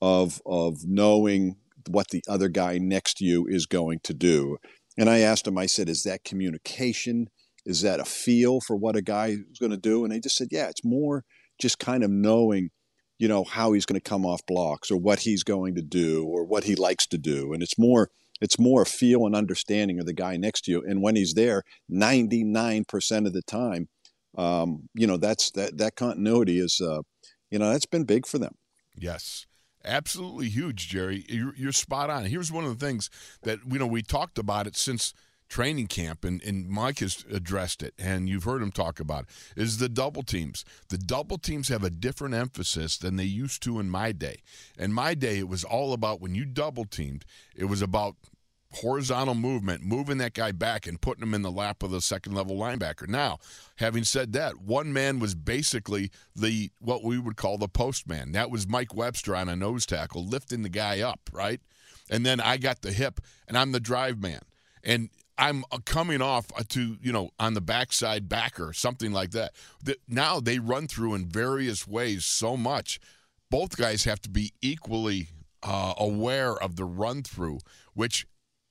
of 0.00 0.40
of 0.46 0.84
knowing 0.84 1.56
what 1.88 2.08
the 2.08 2.22
other 2.28 2.48
guy 2.48 2.78
next 2.78 3.18
to 3.18 3.24
you 3.24 3.46
is 3.48 3.66
going 3.66 4.00
to 4.04 4.14
do. 4.14 4.58
And 4.96 5.10
I 5.10 5.20
asked 5.20 5.46
him, 5.46 5.58
I 5.58 5.66
said, 5.66 5.88
is 5.88 6.02
that 6.04 6.24
communication? 6.24 7.28
Is 7.66 7.82
that 7.82 8.00
a 8.00 8.04
feel 8.04 8.60
for 8.60 8.76
what 8.76 8.96
a 8.96 9.02
guy 9.02 9.28
is 9.28 9.58
going 9.58 9.72
to 9.72 9.76
do? 9.76 10.04
And 10.04 10.12
they 10.12 10.20
just 10.20 10.36
said, 10.36 10.48
yeah, 10.50 10.68
it's 10.68 10.84
more 10.84 11.24
just 11.60 11.78
kind 11.78 12.04
of 12.04 12.10
knowing, 12.10 12.70
you 13.18 13.28
know, 13.28 13.44
how 13.44 13.72
he's 13.72 13.86
going 13.86 14.00
to 14.00 14.08
come 14.08 14.26
off 14.26 14.44
blocks 14.46 14.90
or 14.90 14.96
what 14.96 15.20
he's 15.20 15.42
going 15.42 15.74
to 15.76 15.82
do 15.82 16.24
or 16.24 16.44
what 16.44 16.64
he 16.64 16.74
likes 16.74 17.06
to 17.08 17.18
do. 17.18 17.52
And 17.52 17.62
it's 17.62 17.78
more, 17.78 18.10
it's 18.40 18.58
more 18.58 18.82
a 18.82 18.86
feel 18.86 19.26
and 19.26 19.34
understanding 19.34 19.98
of 19.98 20.06
the 20.06 20.12
guy 20.12 20.36
next 20.36 20.62
to 20.62 20.72
you. 20.72 20.82
And 20.86 21.02
when 21.02 21.16
he's 21.16 21.34
there, 21.34 21.62
99% 21.90 23.26
of 23.26 23.32
the 23.32 23.42
time, 23.42 23.88
um, 24.36 24.88
you 24.94 25.06
know, 25.06 25.16
that's 25.16 25.50
that, 25.52 25.78
that 25.78 25.96
continuity 25.96 26.58
is, 26.58 26.80
uh, 26.80 27.02
you 27.50 27.58
know, 27.58 27.70
that's 27.70 27.86
been 27.86 28.04
big 28.04 28.26
for 28.26 28.38
them. 28.38 28.54
Yes. 28.96 29.46
Absolutely 29.84 30.48
huge, 30.48 30.88
Jerry. 30.88 31.24
You're, 31.28 31.54
you're, 31.56 31.72
spot 31.72 32.08
on. 32.08 32.24
Here's 32.24 32.50
one 32.50 32.64
of 32.64 32.78
the 32.78 32.86
things 32.86 33.10
that 33.42 33.58
you 33.70 33.78
know 33.78 33.86
we 33.86 34.02
talked 34.02 34.38
about 34.38 34.66
it 34.66 34.76
since 34.76 35.12
training 35.48 35.86
camp, 35.86 36.24
and, 36.24 36.42
and 36.42 36.68
Mike 36.68 37.00
has 37.00 37.24
addressed 37.30 37.82
it, 37.82 37.94
and 37.98 38.28
you've 38.28 38.44
heard 38.44 38.62
him 38.62 38.72
talk 38.72 38.98
about 38.98 39.24
it, 39.24 39.62
is 39.62 39.78
the 39.78 39.88
double 39.88 40.22
teams. 40.22 40.64
The 40.88 40.98
double 40.98 41.38
teams 41.38 41.68
have 41.68 41.84
a 41.84 41.90
different 41.90 42.34
emphasis 42.34 42.96
than 42.96 43.16
they 43.16 43.24
used 43.24 43.62
to 43.64 43.78
in 43.78 43.90
my 43.90 44.12
day. 44.12 44.42
In 44.78 44.92
my 44.92 45.14
day, 45.14 45.38
it 45.38 45.48
was 45.48 45.62
all 45.62 45.92
about 45.92 46.20
when 46.20 46.34
you 46.34 46.44
double 46.44 46.84
teamed, 46.84 47.24
it 47.54 47.66
was 47.66 47.82
about 47.82 48.16
horizontal 48.74 49.34
movement, 49.34 49.82
moving 49.82 50.18
that 50.18 50.34
guy 50.34 50.52
back 50.52 50.86
and 50.86 51.00
putting 51.00 51.22
him 51.22 51.34
in 51.34 51.42
the 51.42 51.50
lap 51.50 51.82
of 51.82 51.90
the 51.90 52.00
second 52.00 52.34
level 52.34 52.56
linebacker. 52.56 53.08
Now, 53.08 53.38
having 53.76 54.04
said 54.04 54.32
that, 54.32 54.60
one 54.60 54.92
man 54.92 55.18
was 55.18 55.34
basically 55.34 56.10
the 56.34 56.70
what 56.80 57.04
we 57.04 57.18
would 57.18 57.36
call 57.36 57.58
the 57.58 57.68
postman. 57.68 58.32
That 58.32 58.50
was 58.50 58.68
Mike 58.68 58.94
Webster 58.94 59.34
on 59.36 59.48
a 59.48 59.56
nose 59.56 59.86
tackle, 59.86 60.24
lifting 60.24 60.62
the 60.62 60.68
guy 60.68 61.00
up, 61.00 61.20
right? 61.32 61.60
And 62.10 62.24
then 62.24 62.40
I 62.40 62.56
got 62.56 62.82
the 62.82 62.92
hip, 62.92 63.20
and 63.48 63.56
I'm 63.56 63.72
the 63.72 63.80
drive 63.80 64.20
man. 64.20 64.40
And 64.82 65.08
I'm 65.38 65.64
uh, 65.72 65.78
coming 65.84 66.22
off 66.22 66.46
uh, 66.56 66.62
to, 66.70 66.96
you 67.00 67.12
know, 67.12 67.30
on 67.38 67.54
the 67.54 67.60
backside 67.60 68.28
backer, 68.28 68.72
something 68.72 69.12
like 69.12 69.30
that. 69.32 69.52
Now 70.06 70.40
they 70.40 70.58
run 70.58 70.86
through 70.86 71.14
in 71.14 71.26
various 71.26 71.86
ways 71.86 72.24
so 72.24 72.56
much. 72.56 73.00
Both 73.50 73.76
guys 73.76 74.04
have 74.04 74.20
to 74.22 74.28
be 74.28 74.52
equally 74.60 75.28
uh, 75.62 75.94
aware 75.96 76.52
of 76.52 76.76
the 76.76 76.84
run 76.84 77.22
through, 77.22 77.58
which 77.94 78.26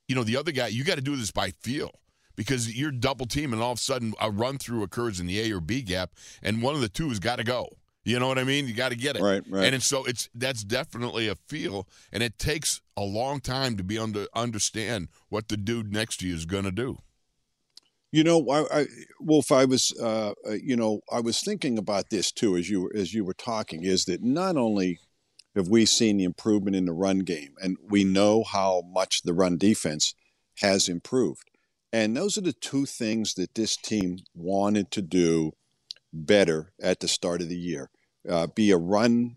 you 0.07 0.15
know, 0.15 0.23
the 0.23 0.37
other 0.37 0.51
guy, 0.51 0.67
you 0.67 0.83
got 0.83 0.95
to 0.95 1.01
do 1.01 1.15
this 1.15 1.31
by 1.31 1.51
feel 1.51 1.91
because 2.35 2.75
you're 2.75 2.91
double 2.91 3.25
team 3.25 3.53
and 3.53 3.61
all 3.61 3.71
of 3.71 3.77
a 3.77 3.81
sudden 3.81 4.13
a 4.19 4.29
run 4.31 4.57
through 4.57 4.83
occurs 4.83 5.19
in 5.19 5.27
the 5.27 5.39
A 5.39 5.55
or 5.55 5.59
B 5.59 5.81
gap 5.81 6.11
and 6.41 6.61
one 6.61 6.75
of 6.75 6.81
the 6.81 6.89
two 6.89 7.09
has 7.09 7.19
got 7.19 7.37
to 7.37 7.43
go. 7.43 7.69
You 8.05 8.19
know 8.19 8.27
what 8.27 8.37
I 8.37 8.43
mean? 8.43 8.67
You 8.67 8.73
got 8.73 8.89
to 8.89 8.97
get 8.97 9.15
it. 9.15 9.21
Right, 9.21 9.41
right. 9.49 9.73
And 9.73 9.81
so 9.81 10.03
it's 10.03 10.29
that's 10.35 10.63
definitely 10.63 11.29
a 11.29 11.35
feel 11.47 11.87
and 12.11 12.21
it 12.21 12.37
takes 12.37 12.81
a 12.97 13.03
long 13.03 13.39
time 13.39 13.77
to 13.77 13.83
be 13.83 13.97
under 13.97 14.27
understand 14.35 15.07
what 15.29 15.47
the 15.47 15.57
dude 15.57 15.93
next 15.93 16.17
to 16.17 16.27
you 16.27 16.35
is 16.35 16.45
going 16.45 16.65
to 16.65 16.71
do. 16.71 16.97
You 18.11 18.23
know, 18.23 18.47
I, 18.47 18.81
I, 18.81 18.85
Wolf, 19.19 19.51
I 19.51 19.65
was, 19.65 19.91
uh, 19.99 20.33
uh, 20.47 20.51
you 20.51 20.75
know, 20.75 21.01
I 21.11 21.19
was 21.19 21.41
thinking 21.41 21.79
about 21.79 22.11
this 22.11 22.31
too 22.31 22.55
as 22.57 22.69
you 22.69 22.91
as 22.93 23.11
you 23.11 23.25
were 23.25 23.33
talking. 23.33 23.83
Is 23.83 24.05
that 24.05 24.21
not 24.21 24.55
only 24.55 24.99
have 25.55 25.67
we 25.67 25.85
seen 25.85 26.17
the 26.17 26.23
improvement 26.23 26.75
in 26.75 26.85
the 26.85 26.93
run 26.93 27.19
game, 27.19 27.55
and 27.61 27.77
we 27.87 28.03
know 28.03 28.43
how 28.43 28.83
much 28.87 29.23
the 29.23 29.33
run 29.33 29.57
defense 29.57 30.15
has 30.59 30.87
improved. 30.87 31.49
And 31.91 32.17
those 32.17 32.37
are 32.37 32.41
the 32.41 32.53
two 32.53 32.85
things 32.85 33.35
that 33.35 33.53
this 33.53 33.77
team 33.77 34.17
wanted 34.33 34.89
to 34.91 35.01
do 35.01 35.51
better 36.11 36.71
at 36.81 36.99
the 36.99 37.07
start 37.07 37.41
of 37.41 37.49
the 37.49 37.57
year. 37.57 37.89
Uh, 38.27 38.47
be 38.47 38.71
a 38.71 38.77
run, 38.77 39.35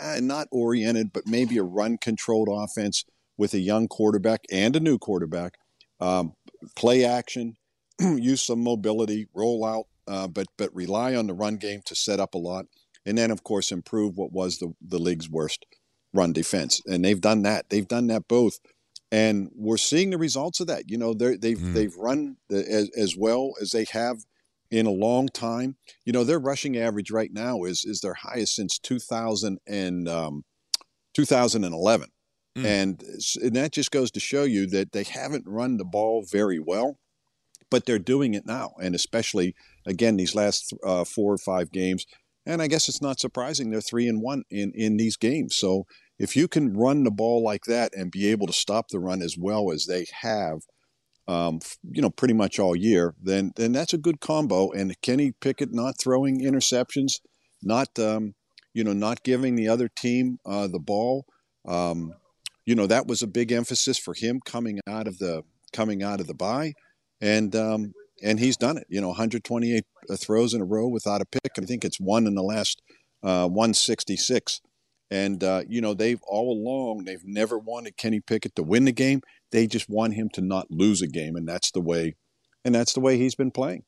uh, 0.00 0.18
not 0.20 0.48
oriented, 0.50 1.12
but 1.12 1.26
maybe 1.26 1.58
a 1.58 1.62
run 1.62 1.98
controlled 1.98 2.48
offense 2.50 3.04
with 3.36 3.54
a 3.54 3.60
young 3.60 3.86
quarterback 3.86 4.44
and 4.50 4.74
a 4.74 4.80
new 4.80 4.98
quarterback. 4.98 5.54
Um, 6.00 6.32
play 6.74 7.04
action, 7.04 7.56
use 8.00 8.42
some 8.42 8.62
mobility, 8.62 9.26
roll 9.34 9.64
out, 9.64 9.86
uh, 10.08 10.28
but 10.28 10.46
but 10.56 10.74
rely 10.74 11.14
on 11.14 11.26
the 11.26 11.34
run 11.34 11.56
game 11.56 11.82
to 11.86 11.94
set 11.94 12.20
up 12.20 12.34
a 12.34 12.38
lot 12.38 12.66
and 13.06 13.16
then 13.16 13.30
of 13.30 13.44
course 13.44 13.72
improve 13.72 14.18
what 14.18 14.32
was 14.32 14.58
the, 14.58 14.74
the 14.86 14.98
league's 14.98 15.30
worst 15.30 15.64
run 16.12 16.32
defense. 16.32 16.82
And 16.86 17.04
they've 17.04 17.20
done 17.20 17.42
that. 17.42 17.70
They've 17.70 17.86
done 17.86 18.08
that 18.08 18.28
both. 18.28 18.58
And 19.12 19.50
we're 19.54 19.76
seeing 19.76 20.10
the 20.10 20.18
results 20.18 20.60
of 20.60 20.66
that. 20.66 20.90
You 20.90 20.98
know, 20.98 21.14
they've 21.14 21.38
mm. 21.38 21.72
they've 21.72 21.94
run 21.96 22.36
the, 22.48 22.58
as, 22.68 22.90
as 22.96 23.16
well 23.16 23.52
as 23.60 23.70
they 23.70 23.86
have 23.92 24.18
in 24.70 24.86
a 24.86 24.90
long 24.90 25.28
time. 25.28 25.76
You 26.04 26.12
know, 26.12 26.24
their 26.24 26.40
rushing 26.40 26.76
average 26.76 27.10
right 27.10 27.32
now 27.32 27.62
is 27.62 27.84
is 27.84 28.00
their 28.00 28.14
highest 28.14 28.56
since 28.56 28.78
2000 28.78 29.58
and 29.66 30.08
um, 30.08 30.44
2011. 31.14 32.08
Mm. 32.56 32.64
And, 32.64 33.02
and 33.42 33.56
that 33.56 33.72
just 33.72 33.90
goes 33.90 34.10
to 34.12 34.20
show 34.20 34.44
you 34.44 34.66
that 34.68 34.92
they 34.92 35.04
haven't 35.04 35.44
run 35.46 35.76
the 35.76 35.84
ball 35.84 36.24
very 36.28 36.58
well, 36.58 36.98
but 37.70 37.84
they're 37.84 37.98
doing 37.98 38.34
it 38.34 38.46
now. 38.46 38.72
And 38.82 38.94
especially, 38.94 39.54
again, 39.86 40.16
these 40.16 40.34
last 40.34 40.72
uh, 40.84 41.04
four 41.04 41.34
or 41.34 41.38
five 41.38 41.70
games, 41.70 42.06
and 42.46 42.62
I 42.62 42.68
guess 42.68 42.88
it's 42.88 43.02
not 43.02 43.20
surprising 43.20 43.70
they're 43.70 43.80
three 43.80 44.08
and 44.08 44.22
one 44.22 44.44
in, 44.50 44.72
in 44.74 44.96
these 44.96 45.16
games. 45.16 45.56
So 45.56 45.84
if 46.18 46.36
you 46.36 46.48
can 46.48 46.76
run 46.76 47.04
the 47.04 47.10
ball 47.10 47.42
like 47.42 47.64
that 47.64 47.94
and 47.94 48.10
be 48.10 48.28
able 48.28 48.46
to 48.46 48.52
stop 48.52 48.88
the 48.88 49.00
run 49.00 49.20
as 49.20 49.36
well 49.38 49.72
as 49.72 49.86
they 49.86 50.06
have, 50.22 50.60
um, 51.28 51.58
you 51.90 52.00
know, 52.00 52.10
pretty 52.10 52.34
much 52.34 52.58
all 52.58 52.76
year, 52.76 53.14
then 53.20 53.52
then 53.56 53.72
that's 53.72 53.92
a 53.92 53.98
good 53.98 54.20
combo. 54.20 54.70
And 54.70 54.94
Kenny 55.02 55.32
Pickett 55.32 55.72
not 55.72 55.98
throwing 56.00 56.40
interceptions, 56.40 57.14
not 57.62 57.98
um, 57.98 58.34
you 58.72 58.84
know, 58.84 58.92
not 58.92 59.24
giving 59.24 59.56
the 59.56 59.68
other 59.68 59.88
team 59.88 60.38
uh, 60.46 60.68
the 60.68 60.78
ball. 60.78 61.26
Um, 61.66 62.14
you 62.64 62.74
know, 62.74 62.86
that 62.86 63.06
was 63.06 63.22
a 63.22 63.26
big 63.26 63.50
emphasis 63.50 63.98
for 63.98 64.14
him 64.14 64.40
coming 64.44 64.78
out 64.88 65.08
of 65.08 65.18
the 65.18 65.42
coming 65.72 66.02
out 66.02 66.20
of 66.20 66.28
the 66.28 66.34
bye, 66.34 66.74
and 67.20 67.54
um, 67.56 67.92
and 68.22 68.38
he's 68.38 68.56
done 68.56 68.76
it. 68.76 68.86
You 68.88 69.00
know, 69.00 69.08
128 69.08 69.84
uh, 70.08 70.16
throws 70.16 70.54
in 70.54 70.60
a 70.60 70.64
row 70.64 70.88
without 70.88 71.20
a 71.20 71.26
pick. 71.26 71.52
I 71.58 71.62
think 71.62 71.84
it's 71.84 72.00
one 72.00 72.26
in 72.26 72.34
the 72.34 72.42
last 72.42 72.82
uh, 73.22 73.48
166. 73.48 74.60
And 75.10 75.42
uh, 75.44 75.62
you 75.68 75.80
know, 75.80 75.94
they've 75.94 76.20
all 76.26 76.52
along 76.52 77.04
they've 77.04 77.24
never 77.24 77.58
wanted 77.58 77.96
Kenny 77.96 78.20
Pickett 78.20 78.56
to 78.56 78.62
win 78.62 78.84
the 78.84 78.92
game. 78.92 79.22
They 79.52 79.66
just 79.66 79.88
want 79.88 80.14
him 80.14 80.28
to 80.30 80.40
not 80.40 80.70
lose 80.70 81.00
a 81.00 81.06
game, 81.06 81.36
and 81.36 81.46
that's 81.46 81.70
the 81.70 81.80
way, 81.80 82.16
and 82.64 82.74
that's 82.74 82.92
the 82.92 83.00
way 83.00 83.16
he's 83.16 83.36
been 83.36 83.52
playing. 83.52 83.84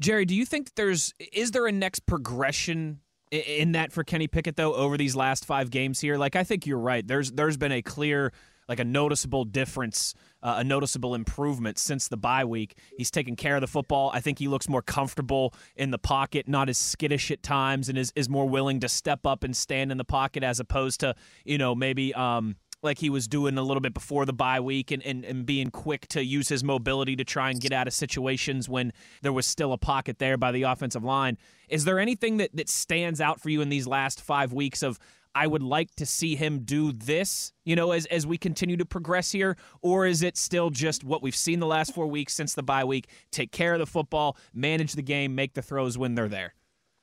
Jerry, 0.00 0.24
do 0.24 0.34
you 0.34 0.44
think 0.44 0.74
there's 0.74 1.14
is 1.32 1.52
there 1.52 1.68
a 1.68 1.72
next 1.72 2.06
progression 2.06 3.00
in 3.30 3.72
that 3.72 3.92
for 3.92 4.02
Kenny 4.02 4.26
Pickett 4.26 4.56
though 4.56 4.74
over 4.74 4.98
these 4.98 5.14
last 5.14 5.44
five 5.44 5.70
games 5.70 6.00
here? 6.00 6.16
Like 6.16 6.34
I 6.34 6.42
think 6.42 6.66
you're 6.66 6.78
right. 6.78 7.06
There's 7.06 7.30
there's 7.30 7.56
been 7.56 7.72
a 7.72 7.82
clear 7.82 8.32
like 8.68 8.80
a 8.80 8.84
noticeable 8.84 9.44
difference, 9.44 10.14
uh, 10.42 10.56
a 10.58 10.64
noticeable 10.64 11.14
improvement 11.14 11.78
since 11.78 12.08
the 12.08 12.16
bye 12.16 12.44
week. 12.44 12.76
He's 12.96 13.10
taking 13.10 13.36
care 13.36 13.56
of 13.56 13.60
the 13.60 13.66
football. 13.66 14.10
I 14.14 14.20
think 14.20 14.38
he 14.38 14.48
looks 14.48 14.68
more 14.68 14.82
comfortable 14.82 15.54
in 15.76 15.90
the 15.90 15.98
pocket, 15.98 16.48
not 16.48 16.68
as 16.68 16.78
skittish 16.78 17.30
at 17.30 17.42
times, 17.42 17.88
and 17.88 17.98
is, 17.98 18.12
is 18.16 18.28
more 18.28 18.48
willing 18.48 18.80
to 18.80 18.88
step 18.88 19.26
up 19.26 19.44
and 19.44 19.56
stand 19.56 19.92
in 19.92 19.98
the 19.98 20.04
pocket 20.04 20.42
as 20.42 20.60
opposed 20.60 21.00
to, 21.00 21.14
you 21.44 21.58
know, 21.58 21.74
maybe 21.74 22.14
um, 22.14 22.56
like 22.82 22.98
he 22.98 23.10
was 23.10 23.28
doing 23.28 23.56
a 23.56 23.62
little 23.62 23.80
bit 23.80 23.94
before 23.94 24.26
the 24.26 24.32
bye 24.32 24.60
week 24.60 24.90
and, 24.90 25.02
and, 25.04 25.24
and 25.24 25.46
being 25.46 25.70
quick 25.70 26.06
to 26.08 26.24
use 26.24 26.48
his 26.48 26.64
mobility 26.64 27.14
to 27.16 27.24
try 27.24 27.50
and 27.50 27.60
get 27.60 27.72
out 27.72 27.86
of 27.86 27.92
situations 27.92 28.68
when 28.68 28.92
there 29.22 29.32
was 29.32 29.46
still 29.46 29.72
a 29.72 29.78
pocket 29.78 30.18
there 30.18 30.36
by 30.36 30.50
the 30.50 30.62
offensive 30.62 31.04
line. 31.04 31.38
Is 31.68 31.84
there 31.84 31.98
anything 31.98 32.38
that, 32.38 32.54
that 32.56 32.68
stands 32.68 33.20
out 33.20 33.40
for 33.40 33.50
you 33.50 33.60
in 33.60 33.68
these 33.68 33.86
last 33.86 34.20
five 34.20 34.52
weeks 34.52 34.82
of 34.82 34.98
I 35.34 35.46
would 35.46 35.62
like 35.62 35.94
to 35.96 36.06
see 36.06 36.36
him 36.36 36.60
do 36.60 36.92
this, 36.92 37.52
you 37.64 37.74
know, 37.74 37.92
as, 37.92 38.06
as 38.06 38.26
we 38.26 38.36
continue 38.38 38.76
to 38.76 38.84
progress 38.84 39.32
here? 39.32 39.56
Or 39.80 40.06
is 40.06 40.22
it 40.22 40.36
still 40.36 40.70
just 40.70 41.04
what 41.04 41.22
we've 41.22 41.36
seen 41.36 41.60
the 41.60 41.66
last 41.66 41.94
four 41.94 42.06
weeks 42.06 42.34
since 42.34 42.54
the 42.54 42.62
bye 42.62 42.84
week? 42.84 43.08
Take 43.30 43.52
care 43.52 43.72
of 43.72 43.78
the 43.78 43.86
football, 43.86 44.36
manage 44.52 44.92
the 44.92 45.02
game, 45.02 45.34
make 45.34 45.54
the 45.54 45.62
throws 45.62 45.96
when 45.96 46.14
they're 46.14 46.28
there. 46.28 46.54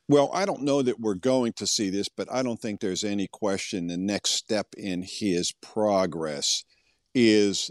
Well, 0.07 0.31
I 0.33 0.45
don't 0.45 0.63
know 0.63 0.81
that 0.81 0.99
we're 0.99 1.13
going 1.13 1.53
to 1.53 1.67
see 1.67 1.91
this, 1.91 2.09
but 2.09 2.31
I 2.31 2.41
don't 2.41 2.59
think 2.59 2.79
there's 2.79 3.03
any 3.03 3.27
question 3.27 3.87
the 3.87 3.97
next 3.97 4.31
step 4.31 4.67
in 4.75 5.03
his 5.03 5.53
progress 5.61 6.63
is 7.13 7.69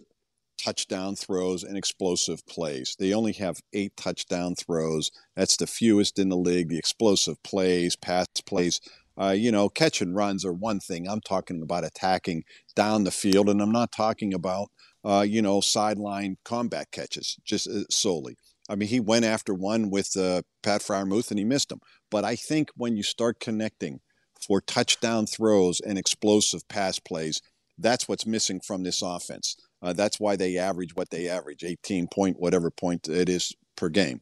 touchdown 0.59 1.17
throws 1.17 1.63
and 1.63 1.77
explosive 1.77 2.47
plays. 2.47 2.95
They 2.99 3.15
only 3.15 3.33
have 3.35 3.61
eight 3.73 3.97
touchdown 3.97 4.55
throws. 4.55 5.11
That's 5.37 5.57
the 5.57 5.67
fewest 5.67 6.19
in 6.19 6.29
the 6.29 6.37
league. 6.37 6.69
The 6.69 6.79
explosive 6.79 7.43
plays, 7.43 7.97
pass 7.97 8.27
plays, 8.45 8.81
uh, 9.21 9.31
you 9.31 9.51
know, 9.51 9.69
catch 9.69 10.01
and 10.01 10.15
runs 10.15 10.45
are 10.45 10.53
one 10.53 10.81
thing. 10.81 11.09
I'm 11.09 11.21
talking 11.21 11.63
about 11.63 11.85
attacking 11.85 12.45
down 12.75 13.05
the 13.05 13.11
field, 13.11 13.49
and 13.49 13.61
I'm 13.61 13.73
not 13.73 13.93
talking 13.93 14.33
about, 14.33 14.69
uh, 15.05 15.25
you 15.27 15.43
know, 15.43 15.61
sideline 15.61 16.37
combat 16.45 16.91
catches 16.93 17.37
just 17.45 17.69
uh, 17.69 17.85
solely. 17.91 18.37
I 18.69 18.77
mean, 18.77 18.89
he 18.89 19.01
went 19.01 19.25
after 19.25 19.55
one 19.55 19.91
with 19.91 20.17
uh, 20.17 20.43
Pat 20.63 20.83
Freiermuth 20.83 21.31
and 21.31 21.39
he 21.39 21.45
missed 21.45 21.73
him. 21.73 21.81
But 22.11 22.25
I 22.25 22.37
think 22.37 22.71
when 22.77 22.97
you 22.97 23.03
start 23.03 23.41
connecting 23.41 24.01
for 24.47 24.61
touchdown 24.61 25.27
throws 25.27 25.81
and 25.81 25.99
explosive 25.99 26.69
pass 26.69 26.99
plays, 26.99 27.41
that's 27.79 28.09
what's 28.09 28.27
missing 28.27 28.61
from 28.61 28.83
this 28.83 29.01
offense. 29.03 29.57
Uh, 29.81 29.93
that's 29.93 30.21
why 30.21 30.37
they 30.37 30.59
average 30.59 30.95
what 30.95 31.11
they 31.11 31.29
average, 31.29 31.65
18 31.65 32.09
point 32.09 32.37
whatever 32.39 32.71
point 32.71 33.09
it 33.09 33.29
is 33.29 33.55
per 33.77 33.89
game. 33.89 34.21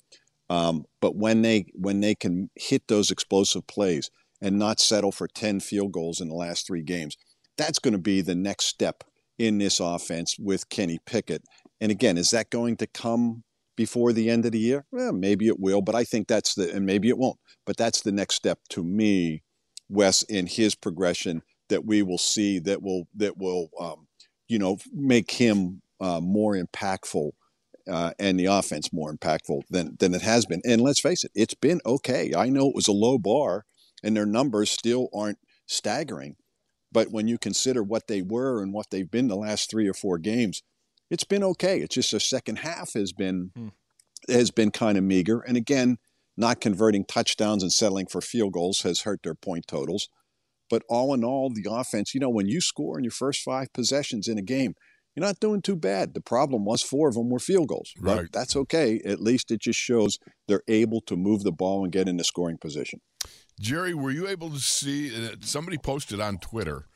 Um, 0.48 0.85
but 1.00 1.16
when 1.16 1.42
they 1.42 1.66
when 1.74 2.00
they 2.00 2.14
can 2.14 2.50
hit 2.54 2.87
those 2.87 3.11
explosive 3.11 3.66
plays 3.66 4.11
and 4.40 4.59
not 4.59 4.81
settle 4.81 5.12
for 5.12 5.29
10 5.29 5.61
field 5.61 5.92
goals 5.92 6.20
in 6.20 6.29
the 6.29 6.35
last 6.35 6.66
three 6.66 6.83
games, 6.83 7.16
that's 7.57 7.79
going 7.79 7.92
to 7.92 7.99
be 7.99 8.20
the 8.20 8.35
next 8.35 8.66
step 8.66 9.05
in 9.38 9.59
this 9.59 9.81
offense 9.81 10.37
with 10.38 10.68
Kenny 10.68 10.99
Pickett. 11.07 11.42
And 11.81 11.90
again, 11.90 12.16
is 12.16 12.31
that 12.31 12.51
going 12.51 12.77
to 12.79 12.87
come 12.87 13.44
before 13.77 14.12
the 14.12 14.31
end 14.31 14.46
of 14.46 14.53
the 14.53 14.59
year? 14.59 14.87
Well, 14.90 15.12
maybe 15.12 15.46
it 15.46 15.61
will, 15.61 15.83
but 15.83 15.94
I 15.94 16.05
think 16.05 16.29
that's 16.29 16.55
the, 16.55 16.72
and 16.75 16.87
maybe 16.87 17.09
it 17.09 17.18
won't, 17.18 17.38
but 17.64 17.77
that's 17.77 18.01
the 18.01 18.12
next 18.12 18.35
step 18.35 18.61
to 18.70 18.83
me, 18.83 19.42
Wes, 19.88 20.22
in 20.22 20.46
his 20.46 20.75
progression 20.75 21.42
that 21.68 21.85
we 21.85 22.03
will 22.03 22.18
see 22.18 22.59
that 22.61 22.83
will, 22.83 23.09
that 23.14 23.37
will, 23.37 23.68
um, 23.79 24.07
you 24.49 24.59
know, 24.59 24.79
make 24.92 25.33
him 25.33 25.83
uh, 26.01 26.20
more 26.20 26.57
impactful 26.57 27.33
uh, 27.90 28.12
and 28.18 28.38
the 28.38 28.46
offense 28.46 28.92
more 28.92 29.12
impactful 29.12 29.62
than, 29.70 29.96
than 29.99 30.14
it 30.14 30.22
has 30.22 30.46
been. 30.46 30.61
And 30.64 30.81
let's 30.81 31.01
face 31.01 31.25
it, 31.25 31.31
it's 31.35 31.55
been 31.55 31.81
okay. 31.85 32.33
I 32.37 32.49
know 32.49 32.68
it 32.68 32.75
was 32.75 32.88
a 32.88 32.92
low 32.92 33.18
bar 33.18 33.64
and 34.02 34.16
their 34.16 34.26
numbers 34.26 34.70
still 34.70 35.09
aren't 35.14 35.38
staggering. 35.66 36.37
But 36.92 37.11
when 37.11 37.28
you 37.28 37.38
consider 37.38 37.82
what 37.82 38.09
they 38.09 38.22
were 38.22 38.62
and 38.62 38.72
what 38.72 38.90
they've 38.90 39.11
been 39.11 39.28
the 39.28 39.37
last 39.37 39.70
three 39.70 39.88
or 39.88 39.94
four 39.94 40.18
games, 40.18 40.62
it's 41.11 41.24
been 41.24 41.44
okay. 41.44 41.80
It's 41.80 41.94
just 41.94 42.11
the 42.11 42.20
second 42.20 42.61
half 42.61 42.94
has 42.94 43.12
been 43.12 43.50
hmm. 43.54 43.68
has 44.28 44.50
been 44.50 44.70
kind 44.70 44.96
of 44.96 45.04
meager. 45.04 45.40
And 45.40 45.56
again, 45.56 45.98
not 46.37 46.61
converting 46.61 47.04
touchdowns 47.04 47.62
and 47.62 47.72
settling 47.72 48.06
for 48.06 48.20
field 48.20 48.52
goals 48.52 48.82
has 48.82 49.02
hurt 49.02 49.22
their 49.22 49.35
point 49.35 49.66
totals. 49.66 50.09
But 50.68 50.82
all 50.88 51.14
in 51.14 51.24
all, 51.24 51.50
the 51.50 51.66
offense, 51.70 52.12
you 52.12 52.20
know, 52.20 52.28
when 52.28 52.48
you 52.48 52.61
score 52.61 52.98
in 52.98 53.04
your 53.04 53.12
first 53.12 53.42
five 53.42 53.72
possessions 53.72 54.26
in 54.26 54.37
a 54.37 54.42
game, 54.42 54.74
you're 55.14 55.24
not 55.24 55.40
doing 55.40 55.62
too 55.62 55.76
bad. 55.76 56.12
The 56.12 56.20
problem 56.20 56.64
was 56.64 56.82
four 56.82 57.09
of 57.09 57.14
them 57.14 57.30
were 57.30 57.38
field 57.38 57.68
goals. 57.68 57.92
Right. 57.98 58.22
But 58.22 58.32
that's 58.32 58.56
okay. 58.56 59.00
At 59.04 59.20
least 59.20 59.50
it 59.50 59.61
just 59.61 59.78
shows 59.78 60.18
they're 60.46 60.62
able 60.68 61.00
to 61.02 61.16
move 61.16 61.42
the 61.42 61.52
ball 61.52 61.85
and 61.85 61.92
get 61.92 62.09
into 62.09 62.24
scoring 62.24 62.59
position. 62.59 63.00
Jerry, 63.59 63.95
were 63.95 64.11
you 64.11 64.29
able 64.29 64.51
to 64.51 64.59
see? 64.59 65.27
Uh, 65.27 65.37
somebody 65.40 65.79
posted 65.79 66.21
on 66.21 66.38
Twitter 66.38 66.87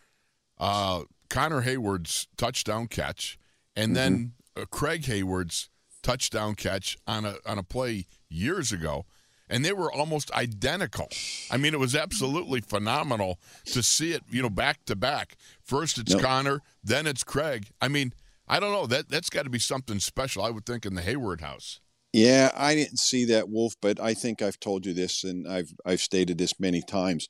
uh, 0.59 1.03
Connor 1.29 1.63
Heyward's 1.63 2.29
touchdown 2.37 2.87
catch 2.87 3.39
and 3.75 3.97
then 3.97 4.33
mm-hmm. 4.57 4.63
uh, 4.63 4.67
Craig 4.67 5.03
Heyward's 5.03 5.71
touchdown 6.03 6.55
catch 6.55 6.97
on 7.07 7.25
a 7.25 7.37
on 7.47 7.59
a 7.59 7.63
play 7.63 8.07
years 8.29 8.73
ago, 8.73 9.07
and 9.49 9.65
they 9.65 9.73
were 9.73 9.93
almost 9.93 10.31
identical. 10.33 11.09
I 11.51 11.57
mean, 11.57 11.75
it 11.75 11.81
was 11.81 11.97
absolutely 11.97 12.61
phenomenal 12.61 13.39
to 13.67 13.83
see 13.83 14.13
it, 14.13 14.23
you 14.31 14.43
know, 14.43 14.51
back 14.51 14.85
to 14.87 14.97
back. 14.97 15.37
First 15.63 15.99
it's 15.99 16.13
yep. 16.13 16.23
Connor, 16.23 16.61
then 16.83 17.07
it's 17.07 17.25
Craig. 17.25 17.69
I 17.81 17.89
mean, 17.89 18.13
I 18.49 18.61
don't 18.61 18.73
know 18.73 18.87
that 18.87 19.09
that's 19.09 19.31
got 19.31 19.45
to 19.45 19.51
be 19.51 19.59
something 19.59 19.99
special. 20.01 20.43
I 20.43 20.51
would 20.51 20.67
think 20.67 20.85
in 20.85 20.95
the 20.95 21.03
Heyward 21.03 21.41
house. 21.41 21.81
Yeah, 22.13 22.51
I 22.57 22.75
didn't 22.75 22.99
see 22.99 23.25
that 23.27 23.49
Wolf, 23.49 23.75
but 23.81 24.01
I 24.01 24.15
think 24.15 24.43
I've 24.43 24.59
told 24.59 24.85
you 24.85 24.93
this, 24.93 25.23
and 25.23 25.47
I've 25.47 25.73
I've 25.85 26.01
stated 26.01 26.39
this 26.39 26.59
many 26.59 26.83
times. 26.83 27.29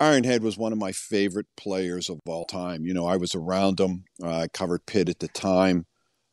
Ironhead 0.00 0.40
was 0.40 0.56
one 0.56 0.72
of 0.72 0.78
my 0.78 0.92
favorite 0.92 1.46
players 1.56 2.08
of 2.08 2.20
all 2.26 2.46
time. 2.46 2.84
You 2.84 2.94
know, 2.94 3.06
I 3.06 3.16
was 3.16 3.34
around 3.34 3.78
him. 3.78 4.04
Uh, 4.22 4.40
I 4.40 4.48
covered 4.48 4.86
Pitt 4.86 5.08
at 5.10 5.18
the 5.18 5.28
time. 5.28 5.84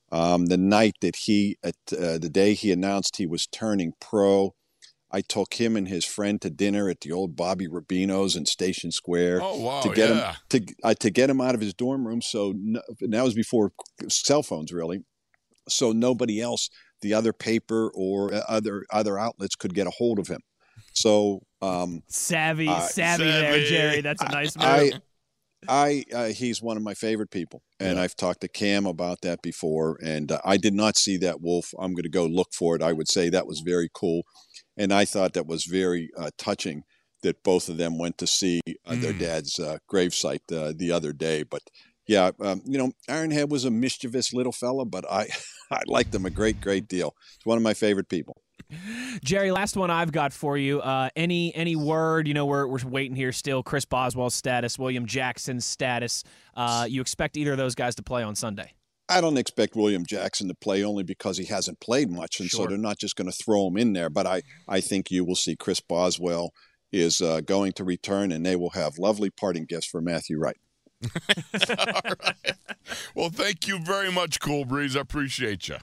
Um, 0.10 0.46
the 0.46 0.58
night 0.58 0.96
that 1.02 1.18
he, 1.18 1.58
at 1.64 1.76
uh, 1.92 2.18
the 2.18 2.30
day 2.32 2.54
he 2.54 2.72
announced 2.72 3.18
he 3.18 3.26
was 3.26 3.46
turning 3.46 3.92
pro, 4.00 4.56
I 5.12 5.22
took 5.22 5.56
him 5.56 5.76
and 5.76 5.88
his 5.88 6.06
friend 6.06 6.42
to 6.42 6.50
dinner 6.50 6.90
at 6.90 7.02
the 7.02 7.12
old 7.12 7.36
Bobby 7.36 7.68
Rubino's 7.68 8.36
in 8.36 8.46
Station 8.46 8.92
Square. 8.92 9.42
Oh 9.42 9.60
wow! 9.62 9.82
To 9.82 9.90
get 9.90 10.10
yeah. 10.10 10.32
him 10.32 10.36
to 10.50 10.66
uh, 10.84 10.94
to 10.96 11.10
get 11.10 11.30
him 11.30 11.42
out 11.42 11.56
of 11.56 11.62
his 11.62 11.74
dorm 11.74 12.08
room. 12.08 12.22
So 12.22 12.54
no, 12.56 12.82
that 13.02 13.24
was 13.24 13.34
before 13.34 13.72
cell 14.08 14.44
phones, 14.44 14.72
really. 14.72 15.04
So 15.70 15.92
nobody 15.92 16.42
else, 16.42 16.70
the 17.02 17.14
other 17.14 17.34
paper 17.34 17.92
or 17.94 18.34
uh, 18.34 18.42
other 18.48 18.84
other 18.92 19.18
outlets, 19.18 19.56
could 19.56 19.74
get 19.74 19.88
a 19.88 19.92
hold 19.92 20.20
of 20.20 20.28
him. 20.28 20.42
So 20.94 21.42
um, 21.62 22.02
savvy, 22.08 22.68
uh, 22.68 22.80
savvy, 22.80 23.26
there, 23.26 23.64
Jerry. 23.66 24.02
That's 24.02 24.22
a 24.22 24.30
nice 24.30 24.56
move. 24.56 24.66
I, 24.66 24.92
I 25.68 26.04
uh, 26.14 26.26
he's 26.28 26.62
one 26.62 26.78
of 26.78 26.84
my 26.84 26.94
favorite 26.94 27.32
people, 27.32 27.62
and 27.80 27.98
yeah. 27.98 28.04
I've 28.04 28.16
talked 28.16 28.42
to 28.42 28.48
Cam 28.48 28.86
about 28.86 29.22
that 29.22 29.42
before. 29.42 29.98
And 30.04 30.32
uh, 30.32 30.40
I 30.46 30.58
did 30.58 30.74
not 30.74 30.98
see 30.98 31.18
that 31.18 31.42
wolf. 31.42 31.74
I'm 31.80 31.94
going 31.94 32.04
to 32.04 32.10
go 32.10 32.26
look 32.26 32.50
for 32.54 32.76
it. 32.76 32.82
I 32.82 32.94
would 32.94 33.10
say 33.10 33.30
that 33.30 33.48
was 33.48 33.62
very 33.62 33.90
cool, 33.94 34.24
and 34.76 34.94
I 34.94 35.06
thought 35.06 35.34
that 35.34 35.48
was 35.48 35.66
very 35.66 36.10
uh, 36.18 36.32
touching 36.38 36.84
that 37.24 37.44
both 37.44 37.68
of 37.70 37.78
them 37.78 37.98
went 37.98 38.18
to 38.20 38.28
see 38.28 38.62
mm. 38.68 39.02
their 39.02 39.14
dad's 39.14 39.60
uh, 39.60 39.78
gravesite 39.92 40.52
uh, 40.52 40.74
the 40.76 40.92
other 40.92 41.14
day. 41.14 41.44
But 41.44 41.64
yeah, 42.08 42.32
um, 42.40 42.62
you 42.66 42.78
know, 42.78 42.92
Ironhead 43.10 43.50
was 43.50 43.66
a 43.66 43.72
mischievous 43.72 44.34
little 44.34 44.52
fella, 44.52 44.86
but 44.86 45.06
I 45.10 45.28
I 45.72 45.82
liked 45.88 46.16
him 46.16 46.26
a 46.26 46.30
great, 46.30 46.62
great 46.62 46.88
deal. 46.88 47.14
He's 47.38 47.46
one 47.46 47.58
of 47.58 47.64
my 47.64 47.74
favorite 47.74 48.10
people. 48.10 48.42
Jerry, 49.24 49.52
last 49.52 49.78
one 49.78 49.90
I've 49.90 50.12
got 50.12 50.34
for 50.34 50.58
you. 50.58 50.82
Uh, 50.82 51.10
any 51.16 51.54
any 51.56 51.76
word? 51.76 52.28
You 52.28 52.34
know, 52.34 52.46
we're 52.46 52.68
we're 52.68 52.80
waiting 52.86 53.16
here 53.16 53.32
still. 53.32 53.64
Chris 53.64 53.86
Boswell's 53.86 54.34
status, 54.34 54.80
William 54.80 55.06
Jackson's 55.06 55.66
status. 55.66 56.24
Uh, 56.56 56.86
you 56.90 57.02
expect 57.02 57.38
either 57.38 57.52
of 57.52 57.58
those 57.58 57.76
guys 57.76 57.96
to 57.96 58.04
play 58.04 58.24
on 58.24 58.36
Sunday? 58.36 58.74
I 59.10 59.22
don't 59.22 59.38
expect 59.38 59.76
William 59.76 60.06
Jackson 60.06 60.50
to 60.50 60.54
play 60.54 60.84
only 60.84 61.04
because 61.04 61.38
he 61.38 61.46
hasn't 61.46 61.80
played 61.80 62.10
much, 62.10 62.42
and 62.42 62.50
sure. 62.50 62.66
so 62.66 62.68
they're 62.68 62.78
not 62.78 62.98
just 62.98 63.16
going 63.16 63.32
to 63.32 63.38
throw 63.38 63.68
him 63.68 63.78
in 63.78 63.94
there. 63.94 64.10
But 64.10 64.28
I 64.28 64.42
I 64.68 64.82
think 64.82 65.12
you 65.12 65.24
will 65.24 65.36
see 65.36 65.56
Chris 65.56 65.80
Boswell 65.80 66.52
is 66.92 67.22
uh, 67.22 67.42
going 67.42 67.74
to 67.74 67.84
return, 67.84 68.32
and 68.32 68.46
they 68.46 68.56
will 68.56 68.72
have 68.72 68.98
lovely 68.98 69.30
parting 69.30 69.66
gifts 69.66 69.88
for 69.88 70.02
Matthew 70.02 70.38
Wright. 70.38 70.58
All 71.78 72.02
right. 72.06 72.56
Well, 73.16 73.30
thank 73.30 73.68
you 73.68 73.80
very 73.80 74.12
much, 74.12 74.40
Cool 74.40 74.66
Breeze. 74.66 74.96
I 74.96 75.02
appreciate 75.02 75.68
you. 75.68 75.78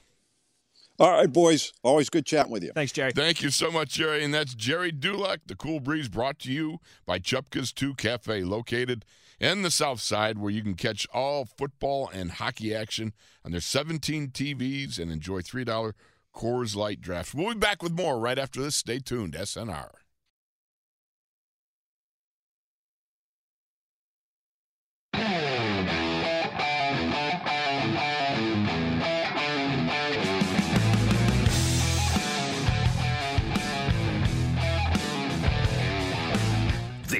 All 0.97 1.11
right, 1.11 1.31
boys. 1.31 1.73
Always 1.83 2.09
good 2.09 2.25
chatting 2.25 2.51
with 2.51 2.63
you. 2.63 2.71
Thanks, 2.73 2.93
Jerry. 2.93 3.11
Thank 3.11 3.41
you 3.41 3.49
so 3.49 3.69
much, 3.69 3.89
Jerry. 3.89 4.23
And 4.23 4.33
that's 4.33 4.55
Jerry 4.55 4.91
Dulac, 4.91 5.39
the 5.45 5.55
Cool 5.55 5.81
Breeze, 5.81 6.07
brought 6.07 6.39
to 6.39 6.51
you 6.51 6.79
by 7.05 7.19
Cupka's 7.19 7.73
2 7.73 7.95
Cafe, 7.95 8.43
located 8.43 9.03
in 9.39 9.61
the 9.61 9.71
South 9.71 9.99
Side, 9.99 10.37
where 10.37 10.51
you 10.51 10.63
can 10.63 10.75
catch 10.75 11.05
all 11.13 11.45
football 11.45 12.09
and 12.13 12.31
hockey 12.31 12.73
action 12.73 13.11
on 13.43 13.51
their 13.51 13.59
17 13.59 14.29
TVs 14.29 14.97
and 14.97 15.11
enjoy 15.11 15.41
$3 15.41 15.93
Coors 16.33 16.75
Light 16.77 17.01
drafts. 17.01 17.33
We'll 17.33 17.53
be 17.53 17.59
back 17.59 17.83
with 17.83 17.91
more 17.91 18.17
right 18.17 18.39
after 18.39 18.61
this. 18.61 18.77
Stay 18.77 18.99
tuned. 18.99 19.33
SNR. 19.33 19.89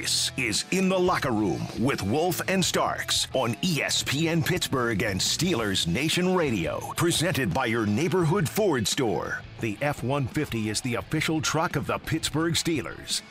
This 0.06 0.30
is 0.36 0.64
In 0.70 0.88
the 0.88 0.96
Locker 0.96 1.32
Room 1.32 1.66
with 1.80 2.00
Wolf 2.00 2.40
and 2.46 2.64
Starks 2.64 3.26
on 3.34 3.54
ESPN 3.56 4.46
Pittsburgh 4.46 5.02
and 5.02 5.20
Steelers 5.20 5.88
Nation 5.88 6.32
Radio. 6.36 6.78
Presented 6.94 7.52
by 7.52 7.66
your 7.66 7.86
neighborhood 7.86 8.48
Ford 8.48 8.86
store. 8.86 9.42
The 9.58 9.76
F 9.82 10.04
150 10.04 10.70
is 10.70 10.80
the 10.80 10.94
official 10.94 11.40
truck 11.40 11.74
of 11.74 11.88
the 11.88 11.98
Pittsburgh 11.98 12.54
Steelers. 12.54 13.22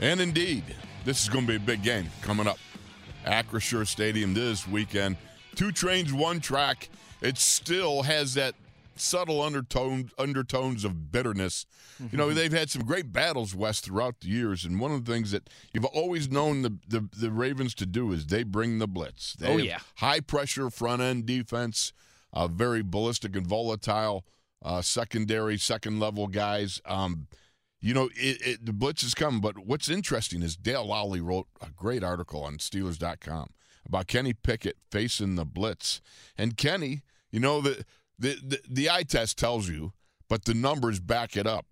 And 0.00 0.22
indeed, 0.22 0.64
this 1.04 1.22
is 1.22 1.28
going 1.28 1.44
to 1.44 1.50
be 1.50 1.56
a 1.56 1.60
big 1.60 1.82
game 1.82 2.06
coming 2.22 2.46
up. 2.46 2.56
Acrisure 3.26 3.86
Stadium 3.86 4.32
this 4.32 4.66
weekend. 4.66 5.18
Two 5.54 5.70
trains, 5.70 6.14
one 6.14 6.40
track. 6.40 6.88
It 7.20 7.36
still 7.36 8.00
has 8.04 8.32
that 8.34 8.54
subtle 8.96 9.40
undertone, 9.40 10.10
undertones 10.18 10.84
of 10.84 11.10
bitterness. 11.12 11.66
You 12.10 12.18
know, 12.18 12.32
they've 12.32 12.52
had 12.52 12.70
some 12.70 12.82
great 12.82 13.12
battles, 13.12 13.54
West, 13.54 13.84
throughout 13.84 14.20
the 14.20 14.28
years. 14.28 14.64
And 14.64 14.80
one 14.80 14.92
of 14.92 15.04
the 15.04 15.12
things 15.12 15.30
that 15.30 15.48
you've 15.72 15.84
always 15.84 16.30
known 16.30 16.62
the, 16.62 16.78
the, 16.88 17.08
the 17.16 17.30
Ravens 17.30 17.74
to 17.74 17.86
do 17.86 18.12
is 18.12 18.26
they 18.26 18.42
bring 18.42 18.78
the 18.78 18.88
blitz. 18.88 19.34
They 19.34 19.52
Oh, 19.52 19.56
yeah. 19.56 19.78
High 19.96 20.20
pressure 20.20 20.70
front 20.70 21.02
end 21.02 21.26
defense, 21.26 21.92
uh, 22.32 22.48
very 22.48 22.82
ballistic 22.82 23.36
and 23.36 23.46
volatile 23.46 24.24
uh, 24.64 24.82
secondary, 24.82 25.58
second 25.58 26.00
level 26.00 26.26
guys. 26.26 26.80
Um, 26.84 27.26
you 27.80 27.94
know, 27.94 28.10
it, 28.14 28.46
it, 28.46 28.66
the 28.66 28.72
blitz 28.72 29.02
is 29.02 29.14
coming, 29.14 29.40
but 29.40 29.58
what's 29.58 29.88
interesting 29.88 30.42
is 30.42 30.56
Dale 30.56 30.86
Lolley 30.86 31.20
wrote 31.20 31.48
a 31.60 31.70
great 31.70 32.04
article 32.04 32.44
on 32.44 32.58
Steelers.com 32.58 33.50
about 33.84 34.06
Kenny 34.06 34.32
Pickett 34.32 34.76
facing 34.90 35.34
the 35.34 35.44
blitz. 35.44 36.00
And 36.38 36.56
Kenny, 36.56 37.02
you 37.32 37.40
know, 37.40 37.60
the, 37.60 37.84
the, 38.22 38.38
the, 38.42 38.60
the 38.68 38.90
eye 38.90 39.02
test 39.02 39.36
tells 39.38 39.68
you, 39.68 39.92
but 40.28 40.44
the 40.44 40.54
numbers 40.54 41.00
back 41.00 41.36
it 41.36 41.46
up. 41.46 41.66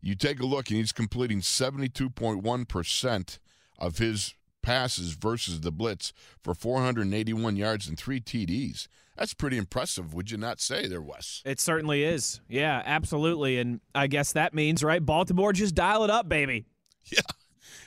You 0.00 0.14
take 0.14 0.40
a 0.40 0.46
look, 0.46 0.68
and 0.70 0.78
he's 0.78 0.92
completing 0.92 1.40
72.1% 1.40 3.38
of 3.78 3.98
his 3.98 4.34
passes 4.62 5.12
versus 5.14 5.60
the 5.60 5.72
blitz 5.72 6.12
for 6.42 6.54
481 6.54 7.56
yards 7.56 7.88
and 7.88 7.98
three 7.98 8.20
TDs. 8.20 8.88
That's 9.16 9.34
pretty 9.34 9.56
impressive, 9.56 10.14
would 10.14 10.30
you 10.30 10.36
not 10.36 10.60
say 10.60 10.86
there, 10.86 11.00
Wes? 11.00 11.42
It 11.44 11.58
certainly 11.58 12.04
is. 12.04 12.40
Yeah, 12.48 12.82
absolutely. 12.84 13.58
And 13.58 13.80
I 13.94 14.06
guess 14.06 14.32
that 14.32 14.54
means, 14.54 14.84
right? 14.84 15.04
Baltimore 15.04 15.52
just 15.52 15.74
dial 15.74 16.04
it 16.04 16.10
up, 16.10 16.28
baby. 16.28 16.66
Yeah. 17.12 17.20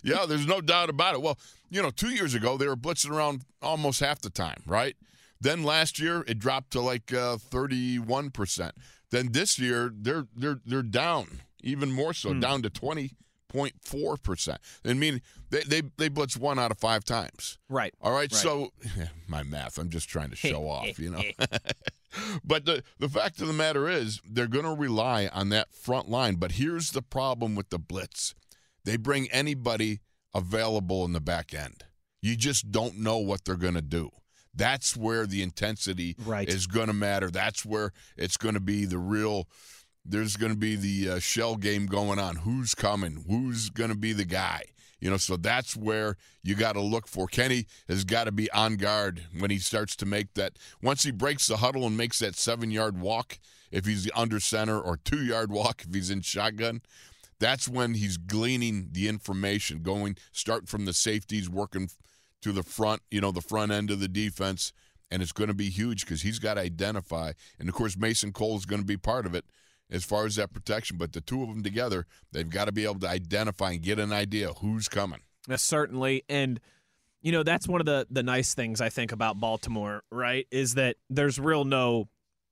Yeah, 0.01 0.25
there's 0.25 0.47
no 0.47 0.61
doubt 0.61 0.89
about 0.89 1.13
it. 1.15 1.21
Well, 1.21 1.37
you 1.69 1.81
know, 1.81 1.89
two 1.89 2.11
years 2.11 2.33
ago, 2.33 2.55
they 2.55 2.67
were 2.67 2.77
blitzing 2.77 3.11
around 3.11 3.43
almost 3.61 3.99
half 3.99 4.21
the 4.21 4.29
time, 4.29 4.63
right? 4.65 4.95
Then 5.41 5.63
last 5.63 5.99
year, 5.99 6.23
it 6.27 6.39
dropped 6.39 6.71
to 6.71 6.81
like 6.81 7.13
uh, 7.13 7.37
31%. 7.37 8.71
Then 9.11 9.31
this 9.31 9.57
year, 9.57 9.91
they're 9.95 10.27
they're 10.35 10.59
they're 10.65 10.83
down 10.83 11.41
even 11.61 11.91
more 11.91 12.13
so, 12.13 12.33
down 12.33 12.61
to 12.61 12.69
20.4%. 12.69 14.57
I 14.85 14.93
mean, 14.93 15.21
they, 15.49 15.61
they, 15.63 15.81
they 15.97 16.07
blitz 16.07 16.37
one 16.37 16.57
out 16.59 16.71
of 16.71 16.77
five 16.77 17.03
times. 17.03 17.57
Right. 17.67 17.93
All 18.01 18.11
right, 18.13 18.31
Right. 18.31 18.33
so 18.33 18.71
my 19.27 19.43
math, 19.43 19.77
I'm 19.77 19.89
just 19.89 20.07
trying 20.07 20.29
to 20.29 20.35
show 20.37 20.69
off, 20.69 20.97
you 20.99 21.09
know. 21.09 21.21
but 22.43 22.65
the 22.65 22.83
the 22.97 23.07
fact 23.09 23.39
of 23.39 23.47
the 23.47 23.53
matter 23.53 23.87
is, 23.87 24.19
they're 24.27 24.47
going 24.47 24.65
to 24.65 24.73
rely 24.73 25.27
on 25.31 25.49
that 25.49 25.73
front 25.75 26.09
line. 26.09 26.35
But 26.35 26.53
here's 26.53 26.91
the 26.91 27.01
problem 27.03 27.55
with 27.55 27.69
the 27.69 27.77
blitz: 27.79 28.33
they 28.83 28.97
bring 28.97 29.29
anybody 29.31 29.99
available 30.33 31.05
in 31.05 31.13
the 31.13 31.19
back 31.21 31.53
end. 31.53 31.83
You 32.21 32.35
just 32.35 32.71
don't 32.71 32.97
know 32.97 33.17
what 33.17 33.45
they're 33.45 33.55
going 33.55 33.75
to 33.75 33.81
do. 33.81 34.09
That's 34.53 34.97
where 34.97 35.25
the 35.25 35.41
intensity 35.41 36.15
Right. 36.25 36.47
is 36.49 36.67
going 36.67 36.87
to 36.87 36.93
matter. 36.93 37.29
That's 37.29 37.65
where 37.65 37.91
it's 38.17 38.37
going 38.37 38.55
to 38.55 38.59
be 38.59 38.85
the 38.85 38.97
real. 38.97 39.47
There's 40.05 40.37
going 40.37 40.51
to 40.53 40.57
be 40.57 40.75
the 40.75 41.15
uh, 41.15 41.19
shell 41.19 41.55
game 41.55 41.85
going 41.85 42.19
on. 42.19 42.37
Who's 42.37 42.73
coming? 42.73 43.25
Who's 43.27 43.69
going 43.69 43.89
to 43.91 43.97
be 43.97 44.13
the 44.13 44.25
guy? 44.25 44.63
You 44.99 45.09
know, 45.09 45.17
so 45.17 45.37
that's 45.37 45.77
where 45.77 46.17
you 46.43 46.55
got 46.55 46.73
to 46.73 46.81
look 46.81 47.07
for. 47.07 47.27
Kenny 47.27 47.67
has 47.87 48.03
got 48.03 48.25
to 48.25 48.31
be 48.31 48.51
on 48.51 48.75
guard 48.75 49.23
when 49.37 49.49
he 49.49 49.57
starts 49.59 49.95
to 49.97 50.05
make 50.05 50.33
that. 50.33 50.57
Once 50.81 51.03
he 51.03 51.11
breaks 51.11 51.47
the 51.47 51.57
huddle 51.57 51.85
and 51.85 51.95
makes 51.95 52.19
that 52.19 52.35
seven 52.35 52.69
yard 52.71 52.99
walk, 52.99 53.39
if 53.71 53.85
he's 53.85 54.03
the 54.03 54.11
under 54.13 54.39
center, 54.39 54.79
or 54.79 54.97
two 54.97 55.23
yard 55.23 55.51
walk 55.51 55.83
if 55.87 55.93
he's 55.93 56.09
in 56.09 56.21
shotgun, 56.21 56.81
that's 57.39 57.69
when 57.69 57.93
he's 57.93 58.17
gleaning 58.17 58.89
the 58.91 59.07
information, 59.07 59.81
going 59.83 60.17
start 60.33 60.67
from 60.67 60.83
the 60.83 60.93
safeties, 60.93 61.49
working 61.49 61.89
to 62.41 62.51
the 62.51 62.63
front, 62.63 63.01
you 63.11 63.21
know, 63.21 63.31
the 63.31 63.41
front 63.41 63.71
end 63.71 63.91
of 63.91 63.99
the 63.99 64.07
defense, 64.07 64.73
and 65.11 65.21
it's 65.21 65.31
going 65.31 65.47
to 65.47 65.53
be 65.53 65.69
huge 65.69 66.05
because 66.05 66.21
he's 66.21 66.39
got 66.39 66.55
to 66.55 66.61
identify. 66.61 67.33
And 67.59 67.67
of 67.69 67.75
course, 67.75 67.97
Mason 67.97 68.31
Cole 68.31 68.57
is 68.57 68.65
going 68.65 68.81
to 68.81 68.87
be 68.87 68.97
part 68.97 69.25
of 69.25 69.33
it 69.35 69.45
as 69.91 70.03
far 70.03 70.25
as 70.25 70.35
that 70.35 70.53
protection. 70.53 70.97
But 70.97 71.13
the 71.13 71.21
two 71.21 71.41
of 71.41 71.49
them 71.49 71.63
together, 71.63 72.05
they've 72.31 72.49
got 72.49 72.65
to 72.65 72.71
be 72.71 72.83
able 72.83 72.99
to 72.99 73.09
identify 73.09 73.71
and 73.71 73.81
get 73.81 73.99
an 73.99 74.13
idea 74.13 74.53
who's 74.53 74.87
coming. 74.87 75.21
Uh, 75.49 75.57
certainly. 75.57 76.23
And, 76.29 76.59
you 77.21 77.31
know, 77.31 77.43
that's 77.43 77.67
one 77.67 77.81
of 77.81 77.85
the, 77.85 78.07
the 78.09 78.23
nice 78.23 78.53
things 78.53 78.81
I 78.81 78.89
think 78.89 79.11
about 79.11 79.39
Baltimore, 79.39 80.03
right? 80.11 80.47
Is 80.51 80.75
that 80.75 80.97
there's 81.09 81.39
real 81.39 81.65
no 81.65 82.07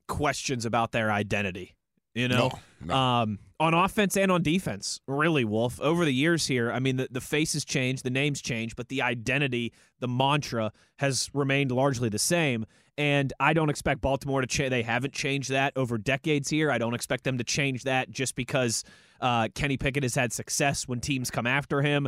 questions 0.07 0.65
about 0.65 0.91
their 0.91 1.11
identity. 1.11 1.75
You 2.15 2.27
know, 2.27 2.59
No, 2.81 2.87
no. 2.87 2.95
Um, 2.95 3.39
on 3.59 3.73
offense 3.73 4.15
and 4.15 4.31
on 4.31 4.43
defense, 4.43 5.01
really, 5.07 5.43
Wolf. 5.43 5.81
Over 5.81 6.05
the 6.05 6.13
years 6.13 6.47
here, 6.47 6.71
I 6.71 6.79
mean, 6.79 6.97
the, 6.97 7.07
the 7.09 7.21
faces 7.21 7.65
change, 7.65 8.03
the 8.03 8.09
names 8.09 8.41
change, 8.41 8.75
but 8.75 8.89
the 8.89 9.01
identity, 9.01 9.73
the 9.99 10.07
mantra 10.07 10.71
has 10.97 11.29
remained 11.33 11.71
largely 11.71 12.09
the 12.09 12.19
same. 12.19 12.65
And 12.99 13.31
I 13.39 13.53
don't 13.53 13.69
expect 13.69 14.01
Baltimore 14.01 14.41
to 14.41 14.47
change. 14.47 14.69
They 14.69 14.83
haven't 14.83 15.13
changed 15.13 15.49
that 15.51 15.73
over 15.75 15.97
decades 15.97 16.49
here. 16.49 16.71
I 16.71 16.77
don't 16.77 16.93
expect 16.93 17.23
them 17.23 17.37
to 17.37 17.43
change 17.43 17.83
that 17.83 18.09
just 18.09 18.35
because 18.35 18.83
uh, 19.21 19.49
Kenny 19.53 19.77
Pickett 19.77 20.03
has 20.03 20.15
had 20.15 20.33
success 20.33 20.87
when 20.87 20.99
teams 20.99 21.29
come 21.31 21.47
after 21.47 21.81
him. 21.81 22.07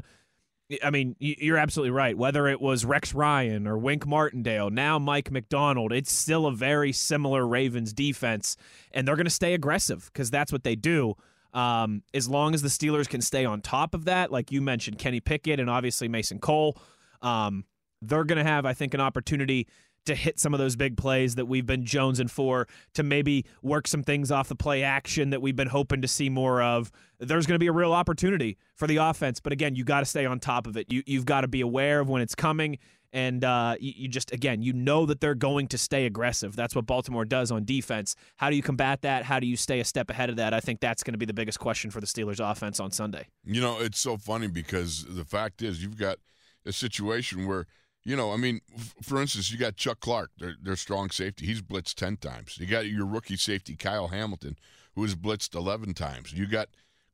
I 0.84 0.92
mean, 0.92 1.16
you're 1.20 1.58
absolutely 1.58 1.92
right. 1.92 2.16
Whether 2.16 2.48
it 2.48 2.62
was 2.62 2.86
Rex 2.86 3.16
Ryan 3.16 3.66
or 3.66 3.76
Wink 3.78 4.06
Martindale, 4.06 4.70
now 4.70 5.00
Mike 5.00 5.32
Macdonald, 5.32 5.92
it's 5.92 6.12
still 6.12 6.46
a 6.46 6.52
very 6.52 6.92
similar 6.92 7.48
Ravens 7.48 7.92
defense, 7.92 8.56
and 8.92 9.08
they're 9.08 9.16
going 9.16 9.26
to 9.26 9.32
stay 9.32 9.56
aggressive 9.56 10.12
because 10.14 10.30
that's 10.30 10.52
what 10.52 10.64
they 10.64 10.76
do. 10.76 11.16
Um, 11.54 12.04
as 12.14 12.30
long 12.30 12.54
as 12.54 12.62
the 12.62 12.70
Steelers 12.70 13.10
can 13.10 13.22
stay 13.22 13.46
on 13.46 13.62
top 13.62 13.94
of 13.94 14.06
that, 14.06 14.32
like 14.32 14.52
you 14.52 14.62
mentioned, 14.62 15.00
Kenny 15.00 15.20
Pickett 15.20 15.60
and 15.60 15.70
obviously 15.70 16.08
Mason 16.08 16.40
Cole, 16.40 16.78
um, 17.22 17.66
they're 18.02 18.24
going 18.24 18.38
to 18.38 18.50
have, 18.50 18.66
I 18.66 18.74
think, 18.74 18.94
an 18.94 19.02
opportunity 19.02 19.68
to 20.06 20.16
hit 20.16 20.40
some 20.40 20.54
of 20.54 20.60
those 20.60 20.76
big 20.76 20.98
plays 20.98 21.36
that 21.36 21.46
we've 21.46 21.66
been 21.66 21.84
jonesing 21.84 22.30
for, 22.30 22.68
to 22.94 23.04
maybe 23.04 23.46
work 23.62 23.88
some 23.88 24.02
things 24.02 24.32
off 24.32 24.48
the 24.48 24.56
play 24.56 24.82
action 24.84 25.30
that 25.30 25.42
we've 25.42 25.56
been 25.56 25.68
hoping 25.68 26.02
to 26.02 26.08
see 26.08 26.30
more 26.30 26.62
of. 26.62 26.92
There's 27.20 27.46
going 27.46 27.56
to 27.56 27.60
be 27.60 27.68
a 27.68 27.72
real 27.72 27.92
opportunity 27.92 28.58
for 28.76 28.88
the 28.88 28.98
offense, 28.98 29.40
but 29.40 29.54
again, 29.54 29.76
you 29.76 29.84
got 29.84 30.00
to 30.00 30.06
stay 30.06 30.26
on 30.26 30.40
top 30.40 30.68
of 30.68 30.78
it. 30.78 30.92
You 30.92 31.04
you've 31.06 31.26
got 31.26 31.42
to 31.42 31.48
be 31.48 31.62
aware 31.62 32.00
of 32.00 32.10
when 32.10 32.22
it's 32.22 32.36
coming, 32.36 32.80
and 33.12 33.44
uh, 33.44 33.76
you, 33.80 33.94
you 33.96 34.08
just 34.08 34.32
again, 34.32 34.62
you 34.62 34.74
know 34.74 35.06
that 35.06 35.20
they're 35.20 35.36
going 35.36 35.68
to 35.68 35.78
stay 35.78 36.06
aggressive. 36.06 36.56
That's 36.56 36.76
what 36.76 36.86
Baltimore 36.86 37.26
does 37.26 37.52
on 37.52 37.66
defense. 37.66 38.16
How 38.38 38.50
do 38.50 38.56
you 38.56 38.62
combat 38.62 39.02
that? 39.02 39.24
How 39.24 39.40
do 39.40 39.48
you 39.48 39.58
stay 39.58 39.80
a 39.80 39.86
step 39.86 40.10
ahead 40.10 40.30
of 40.30 40.36
that? 40.38 40.54
I 40.54 40.60
think 40.60 40.80
that's 40.80 41.04
going 41.04 41.14
to 41.14 41.18
be 41.18 41.26
the 41.26 41.34
biggest 41.34 41.60
question 41.60 41.92
for 41.92 42.00
the 42.00 42.08
Steelers 42.08 42.40
offense 42.40 42.80
on 42.80 42.92
Sunday. 42.92 43.28
You 43.44 43.62
know, 43.62 43.80
it's 43.80 44.00
so 44.00 44.18
funny 44.18 44.48
because 44.48 45.06
the 45.06 45.26
fact 45.26 45.62
is, 45.62 45.82
you've 45.82 45.98
got 45.98 46.18
a 46.66 46.72
situation 46.72 47.48
where, 47.48 47.66
you 48.04 48.16
know, 48.16 48.32
I 48.32 48.38
mean, 48.38 48.62
for 49.02 49.22
instance, 49.22 49.52
you 49.52 49.58
got 49.58 49.76
Chuck 49.76 50.00
Clark, 50.00 50.32
their, 50.38 50.56
their 50.62 50.76
strong 50.76 51.10
safety. 51.10 51.46
He's 51.46 51.62
blitzed 51.62 51.96
10 51.96 52.18
times. 52.18 52.58
You 52.58 52.68
got 52.68 52.88
your 52.88 53.06
rookie 53.06 53.38
safety, 53.38 53.76
Kyle 53.76 54.10
Hamilton, 54.10 54.58
who 54.96 55.02
has 55.02 55.16
blitzed 55.16 55.56
11 55.56 55.94
times. 55.94 56.34
You 56.34 56.48
got 56.48 56.70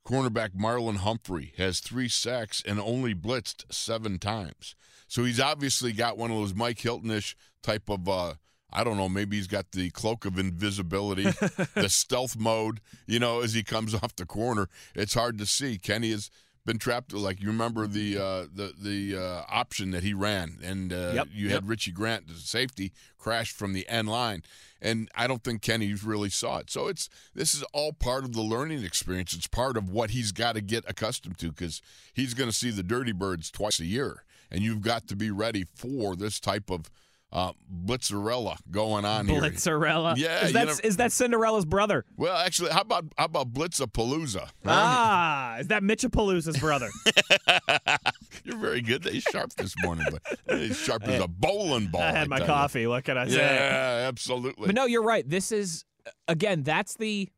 cornerback 0.05 0.51
Marlon 0.51 0.97
Humphrey, 0.97 1.53
has 1.57 1.79
three 1.79 2.07
sacks 2.07 2.63
and 2.65 2.79
only 2.79 3.15
blitzed 3.15 3.65
seven 3.71 4.19
times. 4.19 4.75
So 5.07 5.23
he's 5.23 5.39
obviously 5.39 5.91
got 5.91 6.17
one 6.17 6.31
of 6.31 6.37
those 6.37 6.53
Mike 6.53 6.79
Hilton-ish 6.79 7.35
type 7.61 7.89
of, 7.89 8.07
uh, 8.07 8.33
I 8.71 8.83
don't 8.83 8.97
know, 8.97 9.09
maybe 9.09 9.37
he's 9.37 9.47
got 9.47 9.71
the 9.71 9.89
cloak 9.91 10.25
of 10.25 10.37
invisibility, 10.37 11.23
the 11.75 11.89
stealth 11.89 12.37
mode, 12.37 12.81
you 13.07 13.19
know, 13.19 13.41
as 13.41 13.53
he 13.53 13.63
comes 13.63 13.95
off 13.95 14.15
the 14.15 14.25
corner. 14.25 14.69
It's 14.95 15.13
hard 15.13 15.37
to 15.39 15.45
see. 15.45 15.77
Kenny 15.77 16.11
has 16.11 16.29
been 16.65 16.77
trapped. 16.79 17.13
Like 17.13 17.41
you 17.41 17.47
remember 17.47 17.87
the 17.87 18.17
uh, 18.17 18.45
the 18.53 18.73
the 18.77 19.17
uh, 19.17 19.43
option 19.47 19.91
that 19.91 20.03
he 20.03 20.13
ran, 20.13 20.57
and 20.63 20.91
uh, 20.91 21.11
Yep, 21.15 21.27
you 21.31 21.47
yep. 21.47 21.53
had 21.53 21.69
Richie 21.69 21.91
Grant, 21.91 22.27
the 22.27 22.33
safety, 22.33 22.91
crash 23.17 23.51
from 23.51 23.73
the 23.73 23.87
end 23.87 24.09
line, 24.09 24.43
and 24.81 25.09
I 25.15 25.27
don't 25.27 25.43
think 25.43 25.61
Kenny 25.61 25.93
really 25.93 26.29
saw 26.29 26.57
it. 26.57 26.69
So 26.69 26.87
it's 26.87 27.09
this 27.33 27.53
is 27.53 27.63
all 27.73 27.93
part 27.93 28.23
of 28.23 28.33
the 28.33 28.41
learning 28.41 28.83
experience. 28.83 29.33
It's 29.33 29.47
part 29.47 29.77
of 29.77 29.89
what 29.89 30.09
he's 30.11 30.31
got 30.31 30.55
to 30.55 30.61
get 30.61 30.83
accustomed 30.87 31.37
to 31.39 31.49
because 31.51 31.81
he's 32.13 32.33
going 32.33 32.49
to 32.49 32.55
see 32.55 32.71
the 32.71 32.83
Dirty 32.83 33.11
Birds 33.11 33.51
twice 33.51 33.79
a 33.79 33.85
year, 33.85 34.23
and 34.51 34.61
you've 34.61 34.81
got 34.81 35.07
to 35.07 35.15
be 35.15 35.31
ready 35.31 35.65
for 35.75 36.15
this 36.15 36.39
type 36.39 36.69
of 36.69 36.89
uh, 37.35 37.51
blitzarella 37.85 38.55
going 38.71 39.03
on 39.03 39.27
here. 39.27 39.41
Blitzarella. 39.41 40.15
Yeah, 40.15 40.45
is 40.45 40.53
that 40.53 40.67
never- 40.67 40.81
is 40.83 40.97
that 40.97 41.11
Cinderella's 41.11 41.65
brother? 41.65 42.05
Well, 42.15 42.35
actually, 42.37 42.71
how 42.71 42.79
about 42.81 43.05
how 43.17 43.25
about 43.25 43.51
Blitzapalooza? 43.53 44.49
Ah, 44.65 45.57
is 45.57 45.67
that 45.67 45.83
Mitchapalooza's 45.83 46.57
brother? 46.57 46.89
You're 48.43 48.57
very 48.57 48.81
good. 48.81 49.03
He's 49.05 49.23
sharp 49.23 49.53
this 49.55 49.73
morning, 49.83 50.05
but 50.11 50.57
he's 50.59 50.77
sharp 50.77 51.03
as 51.07 51.21
a 51.21 51.27
bowling 51.27 51.87
ball. 51.87 52.01
I 52.01 52.11
had 52.11 52.29
my 52.29 52.37
tell 52.37 52.47
you. 52.47 52.53
coffee. 52.53 52.87
What 52.87 53.03
can 53.03 53.17
I 53.17 53.27
say? 53.27 53.37
Yeah, 53.37 54.07
absolutely. 54.07 54.67
But 54.67 54.75
no, 54.75 54.85
you're 54.85 55.03
right. 55.03 55.27
This 55.27 55.51
is 55.51 55.83
again, 56.27 56.63
that's 56.63 56.95
the 56.95 57.29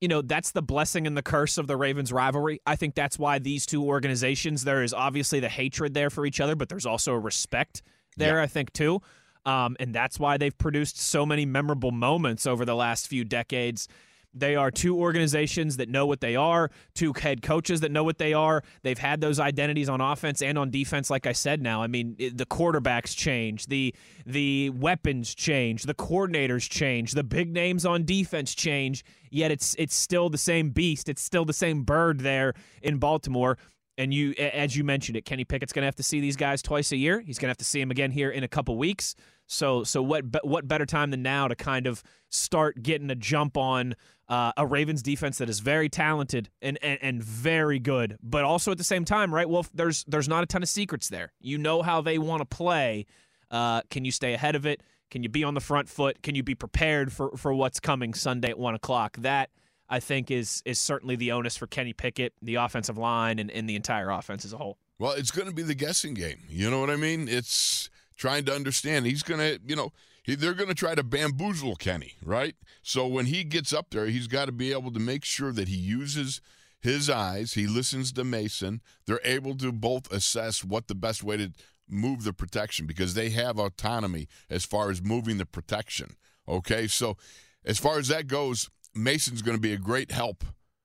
you 0.00 0.08
know, 0.08 0.20
that's 0.20 0.50
the 0.50 0.62
blessing 0.62 1.06
and 1.06 1.16
the 1.16 1.22
curse 1.22 1.58
of 1.58 1.68
the 1.68 1.76
Ravens 1.76 2.12
rivalry. 2.12 2.60
I 2.66 2.74
think 2.74 2.96
that's 2.96 3.18
why 3.20 3.38
these 3.38 3.64
two 3.66 3.84
organizations, 3.84 4.64
there 4.64 4.82
is 4.82 4.92
obviously 4.92 5.38
the 5.38 5.48
hatred 5.48 5.94
there 5.94 6.10
for 6.10 6.26
each 6.26 6.40
other, 6.40 6.56
but 6.56 6.68
there's 6.68 6.86
also 6.86 7.12
a 7.12 7.18
respect 7.20 7.82
there, 8.16 8.38
Yeah. 8.38 8.42
I 8.42 8.46
think, 8.48 8.72
too. 8.72 9.00
Um, 9.44 9.76
and 9.80 9.94
that's 9.94 10.18
why 10.18 10.36
they've 10.36 10.56
produced 10.56 10.98
so 10.98 11.26
many 11.26 11.44
memorable 11.44 11.90
moments 11.90 12.46
over 12.46 12.64
the 12.64 12.76
last 12.76 13.08
few 13.08 13.24
decades. 13.24 13.88
They 14.34 14.56
are 14.56 14.70
two 14.70 14.96
organizations 14.96 15.76
that 15.76 15.90
know 15.90 16.06
what 16.06 16.20
they 16.20 16.36
are, 16.36 16.70
two 16.94 17.12
head 17.12 17.42
coaches 17.42 17.80
that 17.80 17.92
know 17.92 18.02
what 18.02 18.16
they 18.16 18.32
are. 18.32 18.62
They've 18.82 18.98
had 18.98 19.20
those 19.20 19.38
identities 19.38 19.88
on 19.90 20.00
offense 20.00 20.40
and 20.40 20.56
on 20.56 20.70
defense, 20.70 21.10
like 21.10 21.26
I 21.26 21.32
said. 21.32 21.60
Now, 21.60 21.82
I 21.82 21.86
mean, 21.86 22.16
the 22.16 22.46
quarterbacks 22.46 23.14
change, 23.14 23.66
the 23.66 23.94
the 24.24 24.70
weapons 24.70 25.34
change, 25.34 25.82
the 25.82 25.94
coordinators 25.94 26.68
change, 26.68 27.12
the 27.12 27.24
big 27.24 27.52
names 27.52 27.84
on 27.84 28.04
defense 28.04 28.54
change. 28.54 29.04
Yet 29.30 29.50
it's 29.50 29.74
it's 29.78 29.94
still 29.94 30.30
the 30.30 30.38
same 30.38 30.70
beast. 30.70 31.10
It's 31.10 31.22
still 31.22 31.44
the 31.44 31.52
same 31.52 31.82
bird 31.82 32.20
there 32.20 32.54
in 32.80 32.96
Baltimore. 32.98 33.58
And 33.98 34.14
you, 34.14 34.32
as 34.32 34.74
you 34.74 34.84
mentioned 34.84 35.18
it, 35.18 35.26
Kenny 35.26 35.44
Pickett's 35.44 35.72
going 35.72 35.82
to 35.82 35.86
have 35.86 35.96
to 35.96 36.02
see 36.02 36.20
these 36.20 36.36
guys 36.36 36.62
twice 36.62 36.92
a 36.92 36.96
year. 36.96 37.20
He's 37.20 37.38
going 37.38 37.48
to 37.48 37.50
have 37.50 37.58
to 37.58 37.64
see 37.64 37.78
them 37.78 37.90
again 37.90 38.10
here 38.10 38.30
in 38.30 38.42
a 38.42 38.48
couple 38.48 38.78
weeks. 38.78 39.14
So, 39.52 39.84
so 39.84 40.02
what? 40.02 40.24
What 40.44 40.66
better 40.66 40.86
time 40.86 41.10
than 41.10 41.22
now 41.22 41.46
to 41.46 41.54
kind 41.54 41.86
of 41.86 42.02
start 42.30 42.82
getting 42.82 43.10
a 43.10 43.14
jump 43.14 43.56
on 43.56 43.94
uh, 44.28 44.52
a 44.56 44.66
Ravens 44.66 45.02
defense 45.02 45.38
that 45.38 45.50
is 45.50 45.60
very 45.60 45.90
talented 45.90 46.48
and, 46.62 46.78
and 46.82 46.98
and 47.02 47.22
very 47.22 47.78
good, 47.78 48.16
but 48.22 48.44
also 48.44 48.72
at 48.72 48.78
the 48.78 48.84
same 48.84 49.04
time, 49.04 49.32
right? 49.32 49.48
Well, 49.48 49.66
there's 49.74 50.04
there's 50.04 50.28
not 50.28 50.42
a 50.42 50.46
ton 50.46 50.62
of 50.62 50.70
secrets 50.70 51.08
there. 51.10 51.32
You 51.40 51.58
know 51.58 51.82
how 51.82 52.00
they 52.00 52.18
want 52.18 52.40
to 52.40 52.46
play. 52.46 53.04
Uh, 53.50 53.82
can 53.90 54.06
you 54.06 54.10
stay 54.10 54.32
ahead 54.32 54.56
of 54.56 54.64
it? 54.64 54.82
Can 55.10 55.22
you 55.22 55.28
be 55.28 55.44
on 55.44 55.52
the 55.52 55.60
front 55.60 55.90
foot? 55.90 56.22
Can 56.22 56.34
you 56.34 56.42
be 56.42 56.54
prepared 56.54 57.12
for 57.12 57.36
for 57.36 57.52
what's 57.52 57.78
coming 57.78 58.14
Sunday 58.14 58.48
at 58.50 58.58
one 58.58 58.74
o'clock? 58.74 59.18
That 59.18 59.50
I 59.90 60.00
think 60.00 60.30
is 60.30 60.62
is 60.64 60.78
certainly 60.78 61.16
the 61.16 61.32
onus 61.32 61.58
for 61.58 61.66
Kenny 61.66 61.92
Pickett, 61.92 62.32
the 62.40 62.54
offensive 62.54 62.96
line, 62.96 63.38
and, 63.38 63.50
and 63.50 63.68
the 63.68 63.76
entire 63.76 64.08
offense 64.08 64.46
as 64.46 64.54
a 64.54 64.56
whole. 64.56 64.78
Well, 64.98 65.12
it's 65.12 65.30
going 65.30 65.48
to 65.48 65.54
be 65.54 65.62
the 65.62 65.74
guessing 65.74 66.14
game. 66.14 66.38
You 66.48 66.70
know 66.70 66.80
what 66.80 66.88
I 66.88 66.96
mean? 66.96 67.28
It's 67.28 67.90
trying 68.16 68.44
to 68.46 68.54
understand. 68.54 69.06
He's 69.06 69.22
going 69.22 69.40
to, 69.40 69.60
you 69.66 69.76
know, 69.76 69.92
he, 70.22 70.34
they're 70.34 70.54
going 70.54 70.68
to 70.68 70.74
try 70.74 70.94
to 70.94 71.02
bamboozle 71.02 71.76
Kenny, 71.76 72.14
right? 72.24 72.54
So 72.82 73.06
when 73.06 73.26
he 73.26 73.44
gets 73.44 73.72
up 73.72 73.90
there, 73.90 74.06
he's 74.06 74.26
got 74.26 74.46
to 74.46 74.52
be 74.52 74.72
able 74.72 74.92
to 74.92 75.00
make 75.00 75.24
sure 75.24 75.52
that 75.52 75.68
he 75.68 75.76
uses 75.76 76.40
his 76.80 77.08
eyes, 77.08 77.54
he 77.54 77.68
listens 77.68 78.12
to 78.12 78.24
Mason. 78.24 78.80
They're 79.06 79.20
able 79.24 79.56
to 79.58 79.70
both 79.70 80.12
assess 80.12 80.64
what 80.64 80.88
the 80.88 80.96
best 80.96 81.22
way 81.22 81.36
to 81.36 81.52
move 81.88 82.24
the 82.24 82.32
protection 82.32 82.86
because 82.86 83.14
they 83.14 83.30
have 83.30 83.58
autonomy 83.58 84.26
as 84.50 84.64
far 84.64 84.90
as 84.90 85.00
moving 85.00 85.38
the 85.38 85.46
protection. 85.46 86.16
Okay? 86.48 86.88
So 86.88 87.16
as 87.64 87.78
far 87.78 87.98
as 88.00 88.08
that 88.08 88.26
goes, 88.26 88.68
Mason's 88.96 89.42
going 89.42 89.56
to 89.56 89.60
be 89.60 89.72
a 89.72 89.78
great 89.78 90.10
help 90.10 90.44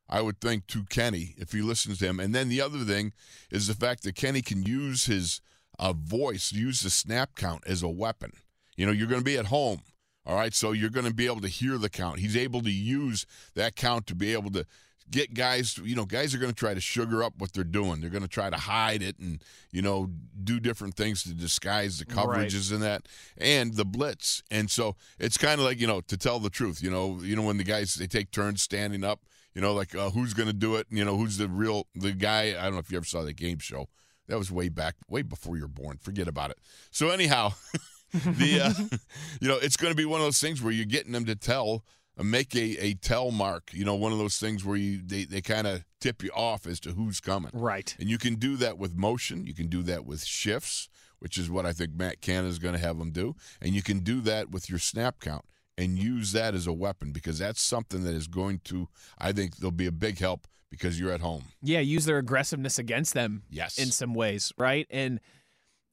I 0.09 0.21
would 0.21 0.39
think, 0.39 0.67
to 0.67 0.83
Kenny 0.85 1.35
if 1.37 1.51
he 1.51 1.61
listens 1.61 1.99
to 1.99 2.05
him. 2.05 2.19
And 2.19 2.33
then 2.33 2.49
the 2.49 2.61
other 2.61 2.79
thing 2.79 3.13
is 3.51 3.67
the 3.67 3.73
fact 3.73 4.03
that 4.03 4.15
Kenny 4.15 4.41
can 4.41 4.63
use 4.63 5.05
his 5.05 5.41
uh, 5.79 5.93
voice, 5.93 6.51
use 6.51 6.81
the 6.81 6.89
snap 6.89 7.35
count 7.35 7.63
as 7.67 7.83
a 7.83 7.89
weapon. 7.89 8.31
You 8.75 8.85
know, 8.85 8.91
you're 8.91 9.07
going 9.07 9.21
to 9.21 9.25
be 9.25 9.37
at 9.37 9.45
home. 9.45 9.81
All 10.25 10.35
right. 10.35 10.53
So 10.53 10.71
you're 10.71 10.89
going 10.89 11.05
to 11.05 11.13
be 11.13 11.25
able 11.25 11.41
to 11.41 11.47
hear 11.47 11.77
the 11.77 11.89
count. 11.89 12.19
He's 12.19 12.35
able 12.35 12.61
to 12.61 12.71
use 12.71 13.25
that 13.55 13.75
count 13.75 14.07
to 14.07 14.15
be 14.15 14.33
able 14.33 14.51
to 14.51 14.65
get 15.09 15.33
guys, 15.33 15.77
you 15.77 15.95
know, 15.95 16.05
guys 16.05 16.35
are 16.35 16.37
going 16.37 16.51
to 16.51 16.59
try 16.59 16.73
to 16.73 16.81
sugar 16.81 17.23
up 17.23 17.33
what 17.37 17.53
they're 17.53 17.63
doing. 17.63 18.01
They're 18.01 18.09
going 18.09 18.23
to 18.23 18.27
try 18.27 18.49
to 18.49 18.57
hide 18.57 19.01
it 19.01 19.17
and, 19.19 19.41
you 19.71 19.81
know, 19.81 20.09
do 20.43 20.59
different 20.59 20.95
things 20.95 21.23
to 21.23 21.33
disguise 21.33 21.99
the 21.99 22.05
Right. 22.13 22.27
coverages 22.27 22.73
and 22.73 22.83
that 22.83 23.07
and 23.37 23.75
the 23.75 23.85
blitz. 23.85 24.43
And 24.51 24.69
so 24.69 24.95
it's 25.17 25.37
kind 25.37 25.59
of 25.59 25.65
like, 25.65 25.79
you 25.79 25.87
know, 25.87 26.01
to 26.01 26.17
tell 26.17 26.39
the 26.39 26.49
truth, 26.49 26.83
you 26.83 26.91
know, 26.91 27.19
you 27.21 27.35
know, 27.37 27.43
when 27.43 27.57
the 27.57 27.63
guys, 27.63 27.95
they 27.95 28.07
take 28.07 28.31
turns 28.31 28.61
standing 28.61 29.05
up, 29.05 29.21
you 29.55 29.61
know, 29.61 29.73
like 29.73 29.95
uh, 29.95 30.09
who's 30.09 30.33
going 30.33 30.47
to 30.49 30.53
do 30.53 30.75
it? 30.75 30.87
You 30.89 31.05
know, 31.05 31.15
who's 31.15 31.37
the 31.37 31.47
real, 31.47 31.87
the 31.95 32.11
guy. 32.11 32.49
I 32.49 32.63
don't 32.63 32.73
know 32.73 32.79
if 32.79 32.91
you 32.91 32.97
ever 32.97 33.05
saw 33.05 33.23
the 33.23 33.33
game 33.33 33.59
show. 33.59 33.87
That 34.27 34.37
was 34.37 34.51
way 34.51 34.69
back, 34.69 34.95
way 35.09 35.21
before 35.21 35.55
you 35.55 35.61
were 35.63 35.67
born. 35.69 35.97
Forget 35.97 36.27
about 36.27 36.51
it. 36.51 36.57
So 36.91 37.09
anyhow, 37.09 37.53
the 38.13 38.61
uh, 38.61 38.97
you 39.41 39.47
know 39.47 39.57
it's 39.57 39.77
going 39.77 39.91
to 39.91 39.97
be 39.97 40.05
one 40.05 40.19
of 40.21 40.25
those 40.25 40.39
things 40.39 40.61
where 40.61 40.71
you're 40.73 40.85
getting 40.85 41.11
them 41.11 41.25
to 41.25 41.35
tell 41.35 41.83
uh, 42.17 42.23
make 42.23 42.55
a, 42.55 42.77
a 42.83 42.93
tell 42.95 43.31
mark 43.31 43.69
you 43.73 43.83
know 43.85 43.95
one 43.95 44.11
of 44.13 44.17
those 44.17 44.37
things 44.37 44.63
where 44.63 44.77
you 44.77 45.01
they, 45.05 45.25
they 45.25 45.41
kind 45.41 45.67
of 45.67 45.83
tip 45.99 46.23
you 46.23 46.29
off 46.33 46.65
as 46.65 46.79
to 46.79 46.91
who's 46.91 47.19
coming 47.19 47.51
Right. 47.53 47.95
and 47.99 48.09
you 48.09 48.17
can 48.17 48.35
do 48.35 48.55
that 48.57 48.77
with 48.77 48.95
motion 48.95 49.45
you 49.45 49.53
can 49.53 49.67
do 49.67 49.83
that 49.83 50.05
with 50.05 50.23
shifts 50.23 50.87
which 51.19 51.37
is 51.37 51.49
what 51.49 51.65
i 51.65 51.73
think 51.73 51.95
matt 51.95 52.21
canada 52.21 52.47
is 52.47 52.59
going 52.59 52.75
to 52.75 52.79
have 52.79 52.97
them 52.97 53.11
do 53.11 53.35
and 53.61 53.75
you 53.75 53.83
can 53.83 53.99
do 53.99 54.21
that 54.21 54.51
with 54.51 54.69
your 54.69 54.79
snap 54.79 55.19
count 55.19 55.43
and 55.77 55.99
use 55.99 56.31
that 56.31 56.55
as 56.55 56.65
a 56.65 56.73
weapon 56.73 57.11
because 57.11 57.37
that's 57.39 57.61
something 57.61 58.03
that 58.05 58.15
is 58.15 58.27
going 58.27 58.61
to 58.63 58.87
i 59.19 59.33
think 59.33 59.57
there'll 59.57 59.69
be 59.71 59.85
a 59.85 59.91
big 59.91 60.17
help 60.19 60.47
because 60.69 60.99
you're 60.99 61.11
at 61.11 61.21
home 61.21 61.43
Yeah, 61.61 61.79
use 61.79 62.05
their 62.05 62.17
aggressiveness 62.17 62.79
against 62.79 63.13
them 63.13 63.43
yes 63.49 63.77
in 63.77 63.91
some 63.91 64.13
ways, 64.13 64.53
right? 64.57 64.87
And 64.89 65.19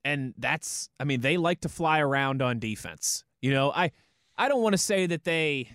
and 0.05 0.35
that's 0.37 0.91
I 1.01 1.05
mean, 1.05 1.21
they 1.21 1.37
like 1.37 1.61
to 1.63 1.69
fly 1.69 2.01
around 2.01 2.43
on 2.43 2.59
defense. 2.59 3.25
You 3.41 3.53
know, 3.53 3.73
I 3.73 3.91
I 4.37 4.49
don't 4.49 4.63
want 4.63 4.75
to 4.75 4.79
say 4.79 5.07
that 5.07 5.25
they 5.25 5.69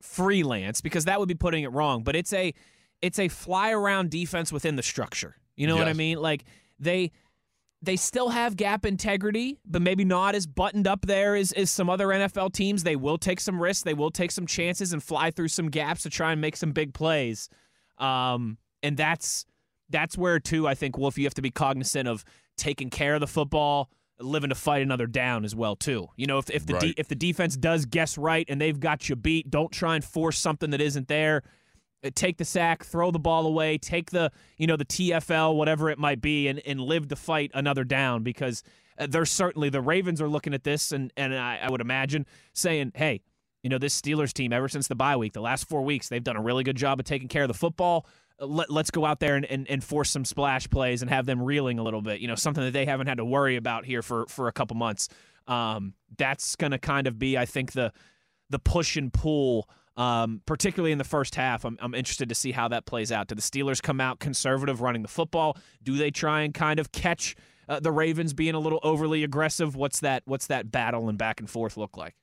freelance 0.00 0.80
because 0.80 1.04
that 1.06 1.18
would 1.18 1.28
be 1.28 1.34
putting 1.34 1.62
it 1.64 1.72
wrong, 1.72 2.02
but 2.02 2.16
it's 2.16 2.32
a 2.32 2.52
it's 3.00 3.18
a 3.18 3.28
fly 3.28 3.72
around 3.72 4.10
defense 4.10 4.52
within 4.52 4.76
the 4.76 4.82
structure. 4.82 5.36
You 5.56 5.66
know 5.66 5.76
what 5.76 5.88
I 5.88 5.92
mean? 5.92 6.18
Like 6.18 6.44
they 6.78 7.12
they 7.82 7.96
still 7.96 8.28
have 8.28 8.56
gap 8.56 8.86
integrity, 8.86 9.58
but 9.66 9.82
maybe 9.82 10.04
not 10.04 10.36
as 10.36 10.46
buttoned 10.46 10.86
up 10.86 11.04
there 11.04 11.34
as, 11.34 11.50
as 11.52 11.68
some 11.68 11.90
other 11.90 12.06
NFL 12.08 12.52
teams. 12.52 12.84
They 12.84 12.94
will 12.94 13.18
take 13.18 13.40
some 13.40 13.60
risks, 13.60 13.82
they 13.82 13.94
will 13.94 14.10
take 14.10 14.30
some 14.30 14.46
chances 14.46 14.92
and 14.92 15.02
fly 15.02 15.30
through 15.30 15.48
some 15.48 15.68
gaps 15.68 16.04
to 16.04 16.10
try 16.10 16.32
and 16.32 16.40
make 16.40 16.56
some 16.56 16.72
big 16.72 16.94
plays. 16.94 17.48
Um, 18.02 18.58
and 18.82 18.96
that's 18.96 19.46
that's 19.90 20.18
where 20.18 20.40
too 20.40 20.66
I 20.66 20.74
think 20.74 20.98
Wolf 20.98 21.16
you 21.16 21.24
have 21.24 21.34
to 21.34 21.42
be 21.42 21.50
cognizant 21.50 22.08
of 22.08 22.24
taking 22.56 22.90
care 22.90 23.14
of 23.14 23.20
the 23.20 23.26
football, 23.26 23.90
living 24.18 24.48
to 24.48 24.54
fight 24.54 24.82
another 24.82 25.06
down 25.06 25.44
as 25.44 25.54
well 25.54 25.76
too. 25.76 26.08
You 26.16 26.26
know 26.26 26.38
if 26.38 26.50
if 26.50 26.66
the 26.66 26.74
de- 26.80 26.94
if 27.00 27.08
the 27.08 27.14
defense 27.14 27.56
does 27.56 27.86
guess 27.86 28.18
right 28.18 28.44
and 28.48 28.60
they've 28.60 28.78
got 28.78 29.08
you 29.08 29.16
beat, 29.16 29.50
don't 29.50 29.70
try 29.70 29.94
and 29.94 30.04
force 30.04 30.38
something 30.38 30.70
that 30.70 30.80
isn't 30.80 31.08
there. 31.08 31.42
Uh, 32.04 32.10
Take 32.12 32.38
the 32.38 32.44
sack, 32.44 32.84
throw 32.84 33.12
the 33.12 33.20
ball 33.20 33.46
away, 33.46 33.78
take 33.78 34.10
the 34.10 34.32
you 34.58 34.66
know 34.66 34.76
the 34.76 34.84
TFL, 34.84 35.54
whatever 35.54 35.88
it 35.88 35.98
might 35.98 36.20
be, 36.20 36.48
and 36.48 36.60
and 36.66 36.80
live 36.80 37.08
to 37.08 37.16
fight 37.16 37.52
another 37.54 37.84
down 37.84 38.24
because 38.24 38.64
uh, 38.98 39.06
there's 39.08 39.30
certainly 39.30 39.68
the 39.68 39.80
Ravens 39.80 40.20
are 40.20 40.28
looking 40.28 40.54
at 40.54 40.64
this 40.64 40.90
and 40.90 41.12
and 41.16 41.32
I, 41.34 41.60
I 41.62 41.70
would 41.70 41.80
imagine 41.80 42.26
saying, 42.52 42.92
hey, 42.96 43.20
you 43.62 43.70
know, 43.70 43.78
this 43.78 44.00
Steelers 44.00 44.32
team, 44.32 44.52
ever 44.52 44.68
since 44.68 44.88
the 44.88 44.94
bye 44.94 45.16
week, 45.16 45.32
the 45.32 45.40
last 45.40 45.68
four 45.68 45.82
weeks, 45.82 46.08
they've 46.08 46.24
done 46.24 46.36
a 46.36 46.42
really 46.42 46.64
good 46.64 46.76
job 46.76 46.98
of 46.98 47.06
taking 47.06 47.28
care 47.28 47.42
of 47.42 47.48
the 47.48 47.54
football. 47.54 48.06
Uh, 48.40 48.46
Let, 48.46 48.70
let's 48.70 48.90
go 48.90 49.04
out 49.04 49.20
there 49.20 49.36
and, 49.36 49.44
and, 49.44 49.68
and 49.70 49.84
force 49.84 50.10
some 50.10 50.24
splash 50.24 50.68
plays 50.68 51.02
and 51.02 51.10
have 51.10 51.26
them 51.26 51.40
reeling 51.40 51.78
a 51.78 51.82
little 51.82 52.02
bit. 52.02 52.20
You 52.20 52.28
know, 52.28 52.34
something 52.34 52.64
that 52.64 52.72
they 52.72 52.86
haven't 52.86 53.06
had 53.06 53.18
to 53.18 53.24
worry 53.24 53.56
about 53.56 53.84
here 53.84 54.02
for, 54.02 54.26
for 54.26 54.48
a 54.48 54.52
couple 54.52 54.76
months. 54.76 55.08
Um, 55.46 55.94
that's 56.18 56.56
going 56.56 56.72
to 56.72 56.78
kind 56.78 57.06
of 57.06 57.18
be, 57.18 57.38
I 57.38 57.46
think, 57.46 57.72
the 57.72 57.92
the 58.50 58.58
push 58.58 58.96
and 58.96 59.12
pull, 59.12 59.68
um, 59.96 60.42
particularly 60.44 60.92
in 60.92 60.98
the 60.98 61.04
first 61.04 61.34
half. 61.36 61.64
I'm, 61.64 61.78
I'm 61.80 61.94
interested 61.94 62.28
to 62.28 62.34
see 62.34 62.52
how 62.52 62.68
that 62.68 62.84
plays 62.84 63.10
out. 63.10 63.28
Do 63.28 63.34
the 63.34 63.40
Steelers 63.40 63.82
come 63.82 64.00
out 64.00 64.18
conservative 64.20 64.82
running 64.82 65.02
the 65.02 65.08
football? 65.08 65.56
Do 65.82 65.96
they 65.96 66.10
try 66.10 66.42
and 66.42 66.52
kind 66.52 66.78
of 66.78 66.92
catch 66.92 67.34
uh, 67.68 67.80
the 67.80 67.90
Ravens 67.90 68.34
being 68.34 68.54
a 68.54 68.58
little 68.58 68.78
overly 68.82 69.24
aggressive? 69.24 69.74
What's 69.74 70.00
that? 70.00 70.22
What's 70.26 70.48
that 70.48 70.70
battle 70.70 71.08
and 71.08 71.16
back 71.16 71.40
and 71.40 71.48
forth 71.48 71.76
look 71.78 71.96
like? 71.96 72.14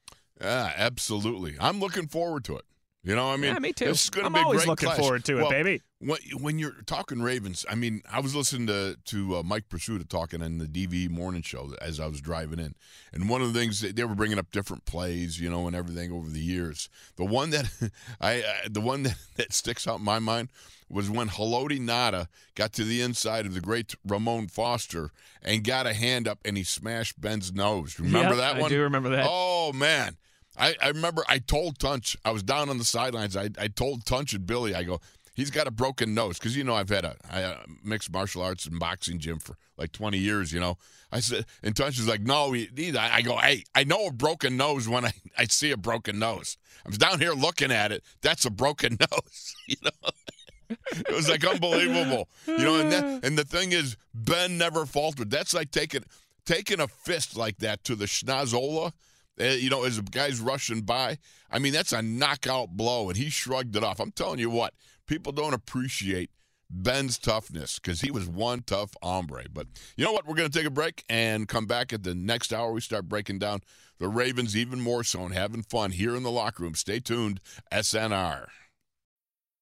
Yeah 0.41 0.71
absolutely 0.75 1.55
i'm 1.59 1.79
looking 1.79 2.07
forward 2.07 2.43
to 2.45 2.55
it 2.57 2.65
you 3.03 3.15
know 3.15 3.27
what 3.27 3.33
i 3.33 3.37
mean 3.37 3.53
yeah, 3.53 3.59
me 3.59 3.73
too. 3.73 3.85
is 3.85 4.09
going 4.09 4.23
to 4.23 4.27
I'm 4.27 4.33
be 4.33 4.39
always 4.39 4.67
looking 4.67 4.87
clash. 4.87 4.99
forward 4.99 5.23
to 5.25 5.39
it, 5.39 5.49
baby. 5.49 5.81
When, 5.99 6.17
when 6.39 6.59
you're 6.59 6.75
talking 6.85 7.21
Ravens, 7.21 7.65
I 7.69 7.75
mean, 7.75 8.01
I 8.11 8.19
was 8.19 8.35
listening 8.35 8.67
to 8.67 8.97
to 9.05 9.37
uh, 9.37 9.43
Mike 9.43 9.69
Prisuta 9.69 10.07
talking 10.07 10.41
on 10.41 10.57
the 10.57 10.65
DV 10.65 11.09
morning 11.09 11.41
show 11.41 11.73
as 11.81 11.99
I 12.01 12.07
was 12.07 12.19
driving 12.21 12.59
in, 12.59 12.75
and 13.13 13.29
one 13.29 13.41
of 13.41 13.53
the 13.53 13.59
things 13.59 13.79
they 13.79 14.03
were 14.03 14.15
bringing 14.15 14.37
up 14.37 14.51
different 14.51 14.83
plays, 14.85 15.39
you 15.39 15.49
know, 15.49 15.65
and 15.65 15.75
everything 15.77 16.11
over 16.11 16.29
the 16.29 16.39
years. 16.41 16.89
The 17.15 17.23
one 17.25 17.49
that 17.51 17.69
I, 18.21 18.41
uh, 18.41 18.53
the 18.69 18.81
one 18.81 19.03
that, 19.03 19.15
that 19.37 19.53
sticks 19.53 19.87
out 19.87 19.99
in 19.99 20.05
my 20.05 20.19
mind 20.19 20.49
was 20.89 21.09
when 21.09 21.29
Haloti 21.29 21.79
Ngata 21.79 22.27
got 22.55 22.73
to 22.73 22.83
the 22.83 23.01
inside 23.01 23.45
of 23.45 23.53
the 23.53 23.61
great 23.61 23.95
Ramon 24.05 24.47
Foster 24.47 25.11
and 25.41 25.63
got 25.63 25.85
a 25.87 25.93
hand 25.93 26.27
up 26.27 26.39
and 26.43 26.57
he 26.57 26.63
smashed 26.63 27.19
Ben's 27.21 27.53
nose. 27.53 27.97
Remember 27.97 28.35
Yep, 28.35 28.37
that 28.37 28.55
one? 28.61 28.65
I 28.65 28.69
do 28.75 28.81
remember 28.81 29.09
that. 29.09 29.25
Oh 29.29 29.71
man. 29.73 30.17
I, 30.59 30.75
I 30.81 30.87
remember 30.89 31.23
I 31.27 31.39
told 31.39 31.79
Tunch, 31.79 32.17
I 32.25 32.31
was 32.31 32.43
down 32.43 32.69
on 32.69 32.77
the 32.77 32.83
sidelines. 32.83 33.37
I, 33.37 33.49
I 33.57 33.67
told 33.69 34.05
Tunch 34.05 34.33
and 34.33 34.45
Billy, 34.45 34.75
I 34.75 34.83
go, 34.83 34.99
he's 35.33 35.49
got 35.49 35.67
a 35.67 35.71
broken 35.71 36.13
nose. 36.13 36.37
Because, 36.37 36.55
you 36.55 36.63
know, 36.63 36.75
I've 36.75 36.89
had 36.89 37.05
a, 37.05 37.15
uh 37.31 37.57
mixed 37.83 38.11
martial 38.11 38.41
arts 38.41 38.65
and 38.65 38.77
boxing 38.77 39.19
gym 39.19 39.39
for 39.39 39.55
like 39.77 39.91
20 39.93 40.17
years, 40.17 40.51
you 40.51 40.59
know. 40.59 40.77
I 41.11 41.21
said, 41.21 41.45
and 41.63 41.75
Tunch 41.75 41.97
is 41.97 42.07
like, 42.07 42.21
no, 42.21 42.51
he, 42.51 42.69
he, 42.75 42.95
I 42.95 43.21
go, 43.21 43.37
hey, 43.37 43.63
I 43.73 43.83
know 43.83 44.07
a 44.07 44.11
broken 44.11 44.57
nose 44.57 44.87
when 44.87 45.05
I, 45.05 45.13
I 45.37 45.45
see 45.45 45.71
a 45.71 45.77
broken 45.77 46.19
nose. 46.19 46.57
I'm 46.85 46.91
down 46.91 47.19
here 47.19 47.31
looking 47.31 47.71
at 47.71 47.91
it. 47.91 48.03
That's 48.21 48.45
a 48.45 48.51
broken 48.51 48.97
nose, 49.11 49.55
you 49.67 49.77
know. 49.83 50.09
it 50.69 51.15
was 51.15 51.29
like 51.29 51.43
unbelievable, 51.45 52.27
you 52.45 52.59
know. 52.59 52.79
And 52.79 52.91
that, 52.91 53.25
and 53.25 53.37
the 53.37 53.43
thing 53.43 53.71
is, 53.71 53.97
Ben 54.13 54.57
never 54.57 54.85
faltered. 54.85 55.31
That's 55.31 55.53
like 55.53 55.71
taking 55.71 56.03
taking 56.45 56.79
a 56.79 56.87
fist 56.87 57.35
like 57.35 57.57
that 57.57 57.83
to 57.85 57.95
the 57.95 58.05
schnozola 58.05 58.91
Eh, 59.39 59.55
you 59.55 59.69
know, 59.69 59.83
as 59.83 59.95
the 59.95 60.03
guy's 60.03 60.39
rushing 60.39 60.81
by. 60.81 61.17
I 61.51 61.59
mean, 61.59 61.73
that's 61.73 61.93
a 61.93 62.01
knockout 62.01 62.71
blow, 62.71 63.09
and 63.09 63.17
he 63.17 63.29
shrugged 63.29 63.75
it 63.75 63.83
off. 63.83 63.99
I'm 63.99 64.11
telling 64.11 64.39
you 64.39 64.49
what, 64.49 64.73
people 65.07 65.31
don't 65.31 65.53
appreciate 65.53 66.29
Ben's 66.69 67.17
toughness 67.17 67.79
because 67.79 68.01
he 68.01 68.11
was 68.11 68.27
one 68.27 68.61
tough 68.61 68.91
hombre. 69.01 69.45
But 69.51 69.67
you 69.97 70.05
know 70.05 70.11
what? 70.11 70.27
We're 70.27 70.35
going 70.35 70.49
to 70.49 70.57
take 70.57 70.67
a 70.67 70.71
break 70.71 71.03
and 71.09 71.47
come 71.47 71.65
back 71.65 71.93
at 71.93 72.03
the 72.03 72.13
next 72.13 72.53
hour. 72.53 72.71
We 72.71 72.81
start 72.81 73.09
breaking 73.09 73.39
down 73.39 73.61
the 73.97 74.07
Ravens 74.07 74.55
even 74.55 74.79
more 74.79 75.03
so 75.03 75.23
and 75.23 75.33
having 75.33 75.63
fun 75.63 75.91
here 75.91 76.15
in 76.15 76.23
the 76.23 76.31
locker 76.31 76.63
room. 76.63 76.75
Stay 76.75 76.99
tuned, 76.99 77.39
SNR. 77.71 78.47